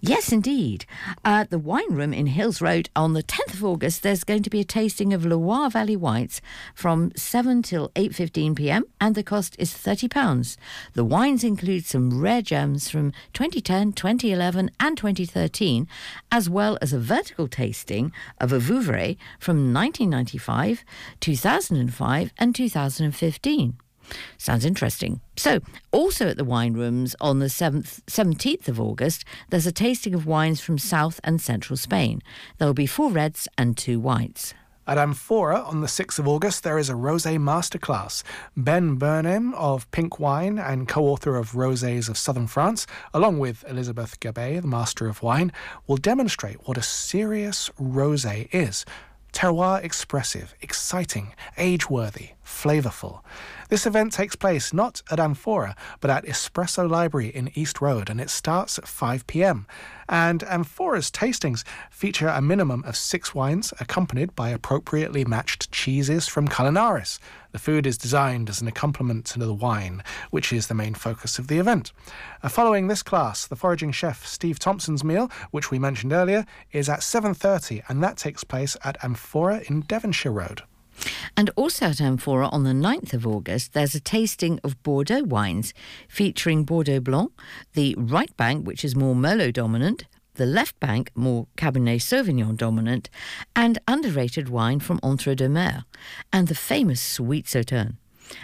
Yes, 0.00 0.32
indeed. 0.32 0.86
At 1.24 1.50
the 1.50 1.58
wine 1.58 1.90
room 1.90 2.12
in 2.12 2.26
Hills 2.26 2.60
Road 2.60 2.88
on 2.94 3.14
the 3.14 3.22
10th 3.22 3.54
of 3.54 3.64
August, 3.64 4.02
there's 4.02 4.22
going 4.22 4.44
to 4.44 4.50
be 4.50 4.60
a 4.60 4.64
tasting 4.64 5.12
of 5.12 5.26
Loire 5.26 5.70
Valley 5.70 5.96
whites 5.96 6.40
from 6.74 7.10
7 7.16 7.62
till 7.62 7.88
8:15 7.90 8.54
p.m. 8.56 8.84
and 9.00 9.14
the 9.14 9.22
cost 9.22 9.56
is 9.58 9.72
30 9.72 10.08
pounds. 10.08 10.56
The 10.94 11.04
wines 11.04 11.42
include 11.42 11.84
some 11.84 12.20
rare 12.20 12.42
gems 12.42 12.88
from 12.88 13.12
2010, 13.32 13.92
2011 13.92 14.70
and 14.78 14.96
2013, 14.96 15.88
as 16.30 16.48
well 16.48 16.78
as 16.80 16.92
a 16.92 16.98
vertical 16.98 17.48
tasting 17.48 18.12
of 18.40 18.52
a 18.52 18.58
Vouvray 18.58 19.16
from 19.40 19.74
1995, 19.74 20.84
2005 21.20 22.32
and 22.38 22.54
2015. 22.54 23.76
Sounds 24.36 24.64
interesting. 24.64 25.20
So, 25.36 25.60
also 25.92 26.28
at 26.28 26.36
the 26.36 26.44
wine 26.44 26.74
rooms 26.74 27.14
on 27.20 27.38
the 27.38 27.46
7th, 27.46 28.00
17th 28.06 28.68
of 28.68 28.80
August, 28.80 29.24
there's 29.50 29.66
a 29.66 29.72
tasting 29.72 30.14
of 30.14 30.26
wines 30.26 30.60
from 30.60 30.78
South 30.78 31.20
and 31.24 31.40
Central 31.40 31.76
Spain. 31.76 32.22
There 32.58 32.66
will 32.66 32.74
be 32.74 32.86
four 32.86 33.10
reds 33.10 33.48
and 33.56 33.76
two 33.76 34.00
whites. 34.00 34.54
At 34.88 34.96
Amphora 34.96 35.60
on 35.60 35.82
the 35.82 35.86
6th 35.86 36.18
of 36.18 36.26
August, 36.26 36.64
there 36.64 36.78
is 36.78 36.88
a 36.88 36.94
rosé 36.94 37.38
masterclass. 37.38 38.22
Ben 38.56 38.94
Burnham 38.94 39.52
of 39.52 39.88
Pink 39.90 40.18
Wine 40.18 40.58
and 40.58 40.88
co 40.88 41.04
author 41.04 41.36
of 41.36 41.52
Rosés 41.52 42.08
of 42.08 42.16
Southern 42.16 42.46
France, 42.46 42.86
along 43.12 43.38
with 43.38 43.66
Elizabeth 43.68 44.18
Gabay, 44.18 44.62
the 44.62 44.66
Master 44.66 45.06
of 45.06 45.22
Wine, 45.22 45.52
will 45.86 45.98
demonstrate 45.98 46.66
what 46.66 46.78
a 46.78 46.82
serious 46.82 47.68
rosé 47.78 48.48
is. 48.50 48.86
Terroir 49.34 49.84
expressive, 49.84 50.54
exciting, 50.62 51.34
age 51.58 51.90
worthy, 51.90 52.30
flavourful. 52.42 53.20
This 53.68 53.84
event 53.84 54.14
takes 54.14 54.34
place 54.34 54.72
not 54.72 55.02
at 55.10 55.20
Amphora, 55.20 55.76
but 56.00 56.10
at 56.10 56.24
Espresso 56.24 56.88
Library 56.88 57.28
in 57.28 57.50
East 57.54 57.82
Road, 57.82 58.08
and 58.08 58.18
it 58.18 58.30
starts 58.30 58.78
at 58.78 58.88
5 58.88 59.26
pm. 59.26 59.66
And 60.08 60.42
Amphora's 60.44 61.10
tastings 61.10 61.64
feature 61.90 62.28
a 62.28 62.40
minimum 62.40 62.82
of 62.84 62.96
six 62.96 63.34
wines 63.34 63.74
accompanied 63.78 64.34
by 64.34 64.48
appropriately 64.48 65.22
matched 65.26 65.70
cheeses 65.70 66.26
from 66.26 66.48
Culinaris. 66.48 67.18
The 67.52 67.58
food 67.58 67.86
is 67.86 67.98
designed 67.98 68.48
as 68.48 68.62
an 68.62 68.68
accompaniment 68.68 69.26
to 69.26 69.38
the 69.38 69.52
wine, 69.52 70.02
which 70.30 70.50
is 70.50 70.68
the 70.68 70.74
main 70.74 70.94
focus 70.94 71.38
of 71.38 71.48
the 71.48 71.58
event. 71.58 71.92
Uh, 72.42 72.48
following 72.48 72.86
this 72.86 73.02
class, 73.02 73.46
the 73.46 73.56
foraging 73.56 73.92
chef 73.92 74.26
Steve 74.26 74.58
Thompson's 74.58 75.04
meal, 75.04 75.30
which 75.50 75.70
we 75.70 75.78
mentioned 75.78 76.14
earlier, 76.14 76.46
is 76.72 76.88
at 76.88 77.00
7:30 77.00 77.82
and 77.86 78.02
that 78.02 78.16
takes 78.16 78.44
place 78.44 78.78
at 78.82 78.96
Amphora 79.04 79.60
in 79.68 79.82
Devonshire 79.82 80.32
Road. 80.32 80.62
And 81.36 81.50
also 81.56 81.86
at 81.86 82.00
Amphora 82.00 82.48
on 82.48 82.64
the 82.64 82.72
9th 82.72 83.14
of 83.14 83.26
August, 83.26 83.72
there's 83.72 83.94
a 83.94 84.00
tasting 84.00 84.58
of 84.64 84.82
Bordeaux 84.82 85.22
wines 85.22 85.72
featuring 86.08 86.64
Bordeaux 86.64 87.00
Blanc, 87.00 87.32
the 87.74 87.94
right 87.98 88.36
bank, 88.36 88.66
which 88.66 88.84
is 88.84 88.96
more 88.96 89.14
Merlot 89.14 89.52
dominant, 89.52 90.04
the 90.34 90.46
left 90.46 90.78
bank, 90.80 91.10
more 91.14 91.46
Cabernet 91.56 92.00
Sauvignon 92.00 92.56
dominant, 92.56 93.10
and 93.54 93.78
underrated 93.86 94.48
wine 94.48 94.80
from 94.80 95.00
Entre 95.02 95.34
deux 95.34 95.48
Mers, 95.48 95.82
and 96.32 96.48
the 96.48 96.54
famous 96.54 97.00
Sweet 97.00 97.46
Sauternes. 97.46 97.96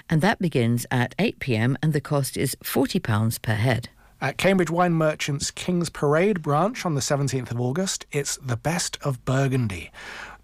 And 0.08 0.20
that 0.20 0.38
begins 0.38 0.86
at 0.90 1.14
8 1.18 1.38
pm, 1.38 1.78
and 1.82 1.92
the 1.92 2.00
cost 2.00 2.36
is 2.36 2.56
£40 2.64 3.42
per 3.42 3.54
head. 3.54 3.88
At 4.20 4.38
Cambridge 4.38 4.70
Wine 4.70 4.94
Merchants 4.94 5.50
King's 5.50 5.90
Parade 5.90 6.40
branch 6.40 6.86
on 6.86 6.94
the 6.94 7.02
17th 7.02 7.50
of 7.50 7.60
August, 7.60 8.06
it's 8.10 8.38
the 8.38 8.56
best 8.56 8.96
of 9.02 9.22
Burgundy. 9.24 9.90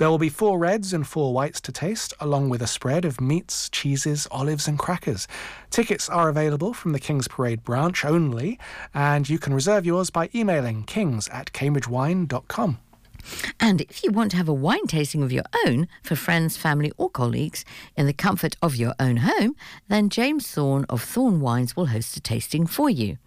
There 0.00 0.08
will 0.08 0.16
be 0.16 0.30
four 0.30 0.58
reds 0.58 0.94
and 0.94 1.06
four 1.06 1.34
whites 1.34 1.60
to 1.60 1.72
taste, 1.72 2.14
along 2.20 2.48
with 2.48 2.62
a 2.62 2.66
spread 2.66 3.04
of 3.04 3.20
meats, 3.20 3.68
cheeses, 3.68 4.26
olives, 4.30 4.66
and 4.66 4.78
crackers. 4.78 5.28
Tickets 5.68 6.08
are 6.08 6.30
available 6.30 6.72
from 6.72 6.92
the 6.92 6.98
King's 6.98 7.28
Parade 7.28 7.62
branch 7.64 8.02
only, 8.02 8.58
and 8.94 9.28
you 9.28 9.38
can 9.38 9.52
reserve 9.52 9.84
yours 9.84 10.08
by 10.08 10.30
emailing 10.34 10.84
kings 10.84 11.28
at 11.28 11.52
cambridgewine.com. 11.52 12.78
And 13.60 13.82
if 13.82 14.02
you 14.02 14.10
want 14.10 14.30
to 14.30 14.38
have 14.38 14.48
a 14.48 14.54
wine 14.54 14.86
tasting 14.86 15.22
of 15.22 15.32
your 15.32 15.44
own 15.66 15.86
for 16.02 16.16
friends, 16.16 16.56
family, 16.56 16.92
or 16.96 17.10
colleagues 17.10 17.66
in 17.94 18.06
the 18.06 18.14
comfort 18.14 18.56
of 18.62 18.76
your 18.76 18.94
own 18.98 19.18
home, 19.18 19.54
then 19.88 20.08
James 20.08 20.50
Thorne 20.50 20.86
of 20.88 21.02
Thorne 21.02 21.40
Wines 21.40 21.76
will 21.76 21.88
host 21.88 22.16
a 22.16 22.20
tasting 22.22 22.66
for 22.66 22.88
you. 22.88 23.18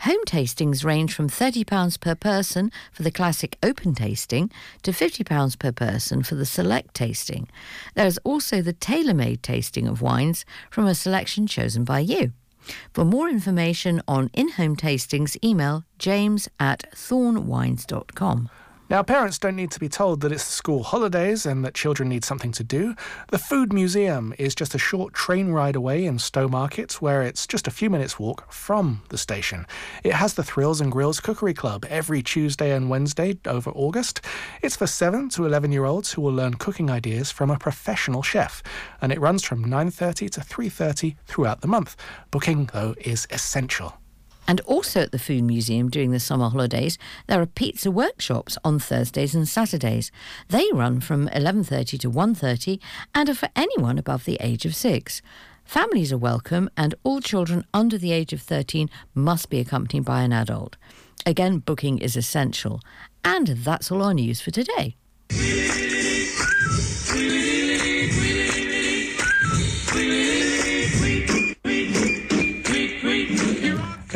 Home 0.00 0.24
tastings 0.26 0.84
range 0.84 1.14
from 1.14 1.28
£30 1.28 2.00
per 2.00 2.14
person 2.14 2.70
for 2.92 3.02
the 3.02 3.10
classic 3.10 3.56
open 3.62 3.94
tasting 3.94 4.50
to 4.82 4.92
£50 4.92 5.58
per 5.58 5.72
person 5.72 6.22
for 6.22 6.34
the 6.34 6.46
select 6.46 6.94
tasting. 6.94 7.48
There 7.94 8.06
is 8.06 8.18
also 8.24 8.62
the 8.62 8.72
tailor 8.72 9.14
made 9.14 9.42
tasting 9.42 9.86
of 9.86 10.02
wines 10.02 10.44
from 10.70 10.86
a 10.86 10.94
selection 10.94 11.46
chosen 11.46 11.84
by 11.84 12.00
you. 12.00 12.32
For 12.92 13.04
more 13.04 13.28
information 13.28 14.02
on 14.06 14.30
in 14.34 14.50
home 14.50 14.76
tastings, 14.76 15.36
email 15.42 15.84
james 15.98 16.48
at 16.60 16.84
thornewines.com. 16.94 18.50
Now, 18.90 19.02
parents 19.02 19.38
don't 19.38 19.54
need 19.54 19.70
to 19.72 19.80
be 19.80 19.90
told 19.90 20.22
that 20.22 20.32
it's 20.32 20.42
school 20.42 20.82
holidays 20.82 21.44
and 21.44 21.62
that 21.62 21.74
children 21.74 22.08
need 22.08 22.24
something 22.24 22.52
to 22.52 22.64
do. 22.64 22.94
The 23.30 23.38
Food 23.38 23.70
Museum 23.70 24.32
is 24.38 24.54
just 24.54 24.74
a 24.74 24.78
short 24.78 25.12
train 25.12 25.50
ride 25.50 25.76
away 25.76 26.06
in 26.06 26.16
Stowmarket, 26.16 26.94
where 26.94 27.22
it's 27.22 27.46
just 27.46 27.66
a 27.66 27.70
few 27.70 27.90
minutes' 27.90 28.18
walk 28.18 28.50
from 28.50 29.02
the 29.10 29.18
station. 29.18 29.66
It 30.02 30.14
has 30.14 30.32
the 30.32 30.42
Thrills 30.42 30.80
and 30.80 30.90
Grills 30.90 31.20
Cookery 31.20 31.52
Club 31.52 31.84
every 31.90 32.22
Tuesday 32.22 32.74
and 32.74 32.88
Wednesday 32.88 33.36
over 33.44 33.70
August. 33.72 34.22
It's 34.62 34.76
for 34.76 34.86
7 34.86 35.28
to 35.30 35.44
11 35.44 35.70
year 35.70 35.84
olds 35.84 36.12
who 36.12 36.22
will 36.22 36.32
learn 36.32 36.54
cooking 36.54 36.88
ideas 36.90 37.30
from 37.30 37.50
a 37.50 37.58
professional 37.58 38.22
chef, 38.22 38.62
and 39.02 39.12
it 39.12 39.20
runs 39.20 39.44
from 39.44 39.62
9:30 39.66 40.30
to 40.30 40.40
3:30 40.40 41.16
throughout 41.26 41.60
the 41.60 41.68
month. 41.68 41.94
Booking 42.30 42.70
though 42.72 42.94
is 43.02 43.26
essential. 43.30 43.97
And 44.48 44.60
also 44.62 45.02
at 45.02 45.12
the 45.12 45.18
Food 45.18 45.44
Museum 45.44 45.90
during 45.90 46.10
the 46.10 46.18
summer 46.18 46.48
holidays, 46.48 46.96
there 47.26 47.40
are 47.40 47.46
pizza 47.46 47.90
workshops 47.90 48.56
on 48.64 48.78
Thursdays 48.78 49.34
and 49.34 49.46
Saturdays. 49.46 50.10
They 50.48 50.66
run 50.72 51.00
from 51.00 51.28
11:30 51.28 51.98
to 51.98 52.10
1:30 52.10 52.80
and 53.14 53.28
are 53.28 53.34
for 53.34 53.50
anyone 53.54 53.98
above 53.98 54.24
the 54.24 54.38
age 54.40 54.64
of 54.64 54.74
6. 54.74 55.22
Families 55.64 56.12
are 56.12 56.18
welcome 56.18 56.70
and 56.78 56.94
all 57.04 57.20
children 57.20 57.62
under 57.74 57.98
the 57.98 58.12
age 58.12 58.32
of 58.32 58.40
13 58.40 58.88
must 59.14 59.50
be 59.50 59.60
accompanied 59.60 60.06
by 60.06 60.22
an 60.22 60.32
adult. 60.32 60.76
Again, 61.26 61.58
booking 61.58 61.98
is 61.98 62.16
essential. 62.16 62.80
And 63.22 63.48
that's 63.48 63.92
all 63.92 64.02
our 64.02 64.14
news 64.14 64.40
for 64.40 64.50
today. 64.50 64.96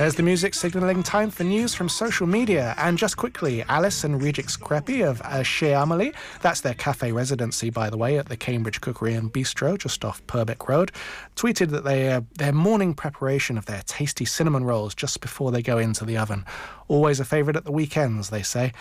There's 0.03 0.17
the 0.17 0.25
music 0.25 0.53
signalling 0.55 1.05
time 1.05 1.31
for 1.31 1.45
news 1.45 1.75
from 1.75 1.89
social 1.89 2.27
media. 2.27 2.75
And 2.77 2.99
just 2.99 3.17
quickly, 3.17 3.63
Alice 3.69 4.03
and 4.03 4.21
Regix 4.21 4.59
Crepi 4.59 5.09
of 5.09 5.23
uh, 5.23 5.45
Chez 5.45 5.75
Amelie, 5.75 6.13
that's 6.41 6.61
their 6.61 6.75
cafe 6.75 7.13
residency, 7.13 7.71
by 7.71 7.89
the 7.89 7.97
way, 7.97 8.19
at 8.19 8.29
the 8.29 8.37
Cambridge 8.37 8.81
Cookery 8.81 9.15
and 9.15 9.33
Bistro, 9.33 9.79
just 9.79 10.05
off 10.05 10.21
Purbeck 10.27 10.69
Road, 10.69 10.91
tweeted 11.37 11.69
that 11.69 11.85
they, 11.85 12.11
uh, 12.11 12.23
their 12.35 12.53
morning 12.53 12.95
preparation 12.95 13.57
of 13.57 13.67
their 13.67 13.83
tasty 13.87 14.25
cinnamon 14.25 14.65
rolls 14.65 14.93
just 14.93 15.21
before 15.21 15.53
they 15.53 15.63
go 15.63 15.79
into 15.79 16.05
the 16.05 16.17
oven. 16.17 16.45
Always 16.93 17.21
a 17.21 17.25
favourite 17.25 17.57
at 17.57 17.65
the 17.65 17.73
weekends, 17.73 18.29
they 18.29 18.43
say. 18.43 18.75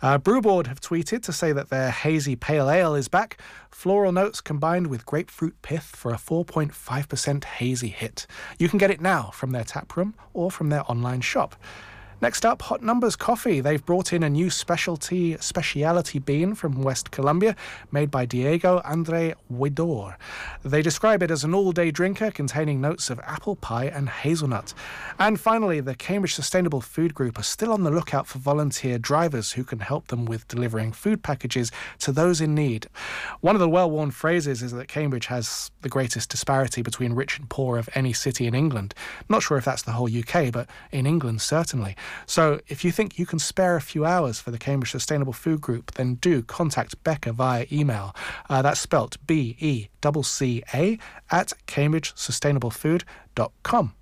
Uh, 0.00 0.18
Brewboard 0.18 0.68
have 0.68 0.80
tweeted 0.80 1.24
to 1.24 1.32
say 1.32 1.50
that 1.50 1.68
their 1.68 1.90
hazy 1.90 2.36
pale 2.36 2.70
ale 2.70 2.94
is 2.94 3.08
back. 3.08 3.40
Floral 3.72 4.12
notes 4.12 4.40
combined 4.40 4.86
with 4.86 5.04
grapefruit 5.04 5.60
pith 5.62 5.82
for 5.82 6.12
a 6.12 6.16
4.5% 6.16 7.42
hazy 7.42 7.88
hit. 7.88 8.28
You 8.60 8.68
can 8.68 8.78
get 8.78 8.92
it 8.92 9.00
now 9.00 9.30
from 9.34 9.50
their 9.50 9.64
tap 9.64 9.96
room 9.96 10.14
or 10.32 10.48
from 10.48 10.68
their 10.68 10.88
online 10.88 11.22
shop. 11.22 11.56
Next 12.22 12.46
up, 12.46 12.62
Hot 12.62 12.82
Numbers 12.82 13.14
Coffee. 13.14 13.60
They've 13.60 13.84
brought 13.84 14.14
in 14.14 14.22
a 14.22 14.30
new 14.30 14.48
specialty 14.48 15.36
speciality 15.36 16.18
bean 16.18 16.54
from 16.54 16.80
West 16.82 17.10
Colombia 17.10 17.54
made 17.92 18.10
by 18.10 18.24
Diego 18.24 18.80
Andre 18.86 19.34
Huidor. 19.52 20.16
They 20.64 20.80
describe 20.80 21.22
it 21.22 21.30
as 21.30 21.44
an 21.44 21.54
all-day 21.54 21.90
drinker 21.90 22.30
containing 22.30 22.80
notes 22.80 23.10
of 23.10 23.20
apple 23.20 23.54
pie 23.54 23.84
and 23.84 24.08
hazelnut. 24.08 24.72
And 25.18 25.38
finally, 25.38 25.80
the 25.80 25.94
Cambridge 25.94 26.34
Sustainable 26.34 26.80
Food 26.80 27.12
Group 27.12 27.38
are 27.38 27.42
still 27.42 27.70
on 27.70 27.84
the 27.84 27.90
lookout 27.90 28.26
for 28.26 28.38
volunteer 28.38 28.98
drivers 28.98 29.52
who 29.52 29.62
can 29.62 29.80
help 29.80 30.08
them 30.08 30.24
with 30.24 30.48
delivering 30.48 30.92
food 30.92 31.22
packages 31.22 31.70
to 31.98 32.12
those 32.12 32.40
in 32.40 32.54
need. 32.54 32.86
One 33.42 33.54
of 33.54 33.60
the 33.60 33.68
well-worn 33.68 34.10
phrases 34.10 34.62
is 34.62 34.72
that 34.72 34.88
Cambridge 34.88 35.26
has 35.26 35.70
the 35.82 35.90
greatest 35.90 36.30
disparity 36.30 36.80
between 36.80 37.12
rich 37.12 37.38
and 37.38 37.50
poor 37.50 37.76
of 37.76 37.90
any 37.94 38.14
city 38.14 38.46
in 38.46 38.54
England. 38.54 38.94
Not 39.28 39.42
sure 39.42 39.58
if 39.58 39.66
that's 39.66 39.82
the 39.82 39.92
whole 39.92 40.08
UK, 40.08 40.50
but 40.50 40.66
in 40.90 41.04
England 41.04 41.42
certainly. 41.42 41.94
So 42.26 42.60
if 42.68 42.84
you 42.84 42.92
think 42.92 43.18
you 43.18 43.26
can 43.26 43.38
spare 43.38 43.76
a 43.76 43.80
few 43.80 44.04
hours 44.04 44.40
for 44.40 44.50
the 44.50 44.58
Cambridge 44.58 44.90
Sustainable 44.90 45.32
Food 45.32 45.60
Group, 45.60 45.92
then 45.92 46.16
do 46.16 46.42
contact 46.42 47.00
Becca 47.04 47.32
via 47.32 47.66
email. 47.70 48.16
Uh, 48.48 48.62
that's 48.62 48.80
spelt 48.80 49.16
B 49.26 49.56
E 49.58 49.88
C 50.22 50.62
A 50.72 50.98
at 51.30 51.52
cambridgesustainablefood.com. 51.66 53.92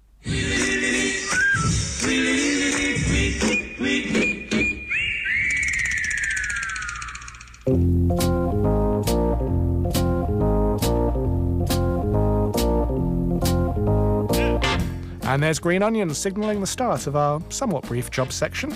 And 15.35 15.43
there's 15.43 15.59
Green 15.59 15.83
Onion 15.83 16.15
signalling 16.15 16.61
the 16.61 16.67
start 16.69 17.09
of 17.09 17.17
our 17.17 17.43
somewhat 17.49 17.83
brief 17.89 18.09
job 18.09 18.31
section. 18.31 18.73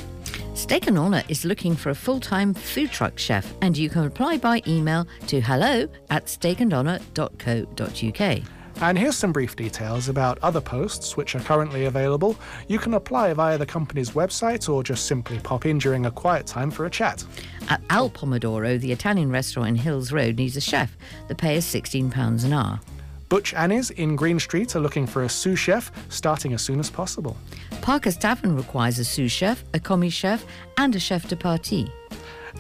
Steak 0.55 0.89
and 0.89 0.99
Honour 0.99 1.23
is 1.29 1.45
looking 1.45 1.77
for 1.77 1.91
a 1.91 1.95
full 1.95 2.19
time 2.19 2.53
food 2.53 2.91
truck 2.91 3.17
chef, 3.17 3.55
and 3.63 3.79
you 3.79 3.89
can 3.89 4.05
apply 4.05 4.39
by 4.39 4.61
email 4.67 5.07
to 5.29 5.41
hello 5.41 5.87
at 6.11 6.27
steakandhonour.co.uk. 6.27 8.43
And 8.83 8.99
here's 8.99 9.17
some 9.17 9.33
brief 9.33 9.55
details 9.55 10.09
about 10.09 10.41
other 10.43 10.61
posts 10.61 11.17
which 11.17 11.37
are 11.37 11.41
currently 11.41 11.85
available. 11.85 12.37
You 12.67 12.81
can 12.81 12.95
apply 12.95 13.33
via 13.35 13.57
the 13.57 13.65
company's 13.65 14.11
website 14.11 14.69
or 14.69 14.83
just 14.83 15.07
simply 15.07 15.39
pop 15.39 15.65
in 15.65 15.79
during 15.79 16.07
a 16.07 16.11
quiet 16.11 16.49
time 16.49 16.73
for 16.73 16.87
a 16.87 16.91
chat. 16.91 17.25
At 17.69 17.83
Al 17.89 18.11
Pomodoro, 18.11 18.81
the 18.81 18.91
Italian 18.91 19.31
restaurant 19.31 19.69
in 19.69 19.77
Hills 19.77 20.11
Road 20.11 20.39
needs 20.39 20.57
a 20.57 20.61
chef. 20.61 20.97
The 21.29 21.37
pay 21.37 21.59
is 21.59 21.65
£16 21.67 22.45
an 22.45 22.53
hour. 22.53 22.81
Butch 23.29 23.53
Annie's 23.53 23.91
in 23.91 24.17
Green 24.17 24.41
Street 24.41 24.75
are 24.75 24.81
looking 24.81 25.07
for 25.07 25.25
a 25.25 25.29
sous 25.29 25.59
chef 25.59 25.93
starting 26.09 26.55
as 26.55 26.63
soon 26.63 26.81
as 26.81 26.89
possible. 26.89 27.37
Parker's 27.83 28.17
Tavern 28.17 28.57
requires 28.57 28.99
a 28.99 29.05
sous 29.05 29.31
chef, 29.31 29.65
a 29.75 29.81
commis 29.81 30.13
chef, 30.13 30.47
and 30.79 30.95
a 30.97 30.99
chef 30.99 31.29
de 31.29 31.37
partie. 31.37 31.93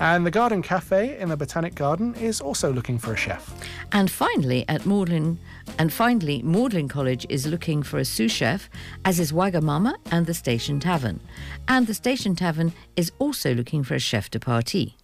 And 0.01 0.25
the 0.25 0.31
Garden 0.31 0.62
Cafe 0.62 1.19
in 1.19 1.31
the 1.31 1.37
Botanic 1.37 1.75
Garden 1.75 2.14
is 2.16 2.41
also 2.41 2.73
looking 2.73 2.99
for 2.99 3.14
a 3.14 3.16
chef. 3.16 3.53
And 3.91 4.11
finally, 4.11 4.64
at 4.69 4.87
Magdalen, 4.87 5.39
and 5.79 5.93
finally, 5.93 6.43
Magdalen 6.43 6.89
College 6.89 7.27
is 7.29 7.47
looking 7.47 7.83
for 7.83 7.99
a 7.99 8.05
sous 8.05 8.31
chef, 8.31 8.69
as 9.05 9.19
is 9.19 9.33
Wagamama 9.33 9.95
and 10.12 10.27
the 10.27 10.35
Station 10.35 10.79
Tavern. 10.79 11.21
And 11.66 11.87
the 11.87 11.95
Station 11.95 12.37
Tavern 12.37 12.73
is 12.95 13.11
also 13.19 13.55
looking 13.55 13.83
for 13.83 13.95
a 13.95 13.99
chef 13.99 14.31
de 14.31 14.39
partie. 14.39 14.97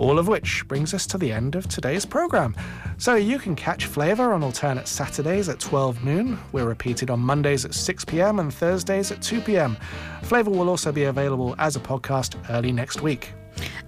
All 0.00 0.18
of 0.18 0.28
which 0.28 0.66
brings 0.66 0.94
us 0.94 1.06
to 1.08 1.18
the 1.18 1.30
end 1.30 1.54
of 1.54 1.68
today's 1.68 2.06
programme. 2.06 2.56
So 2.96 3.16
you 3.16 3.38
can 3.38 3.54
catch 3.54 3.84
Flavour 3.84 4.32
on 4.32 4.42
alternate 4.42 4.88
Saturdays 4.88 5.50
at 5.50 5.60
12 5.60 6.02
noon. 6.02 6.38
We're 6.52 6.64
repeated 6.64 7.10
on 7.10 7.20
Mondays 7.20 7.66
at 7.66 7.74
6 7.74 8.06
pm 8.06 8.38
and 8.38 8.52
Thursdays 8.52 9.12
at 9.12 9.20
2 9.20 9.42
pm. 9.42 9.76
Flavour 10.22 10.52
will 10.52 10.70
also 10.70 10.90
be 10.90 11.04
available 11.04 11.54
as 11.58 11.76
a 11.76 11.80
podcast 11.80 12.34
early 12.48 12.72
next 12.72 13.02
week. 13.02 13.34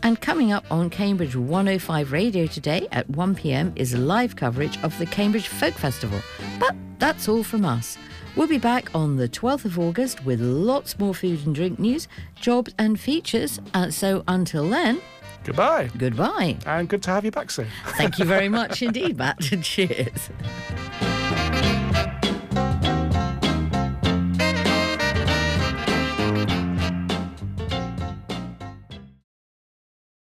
And 0.02 0.20
coming 0.20 0.52
up 0.52 0.66
on 0.70 0.90
Cambridge 0.90 1.34
105 1.34 2.12
Radio 2.12 2.46
today 2.46 2.88
at 2.92 3.08
1 3.08 3.34
pm 3.34 3.72
is 3.74 3.94
live 3.94 4.36
coverage 4.36 4.78
of 4.82 4.96
the 4.98 5.06
Cambridge 5.06 5.48
Folk 5.48 5.72
Festival. 5.72 6.20
But 6.60 6.76
that's 6.98 7.26
all 7.26 7.42
from 7.42 7.64
us. 7.64 7.96
We'll 8.36 8.48
be 8.48 8.58
back 8.58 8.94
on 8.94 9.16
the 9.16 9.30
12th 9.30 9.64
of 9.64 9.78
August 9.78 10.26
with 10.26 10.42
lots 10.42 10.98
more 10.98 11.14
food 11.14 11.46
and 11.46 11.54
drink 11.54 11.78
news, 11.78 12.06
jobs, 12.34 12.74
and 12.78 13.00
features. 13.00 13.60
And 13.72 13.94
so 13.94 14.24
until 14.28 14.68
then, 14.68 15.00
Goodbye. 15.44 15.90
Goodbye. 15.96 16.56
And 16.66 16.88
good 16.88 17.02
to 17.04 17.10
have 17.10 17.24
you 17.24 17.30
back 17.30 17.50
soon. 17.50 17.68
Thank 17.96 18.18
you 18.18 18.24
very 18.24 18.48
much 18.60 18.82
indeed, 18.82 19.16
Matt. 19.16 19.40
Cheers. 19.62 20.30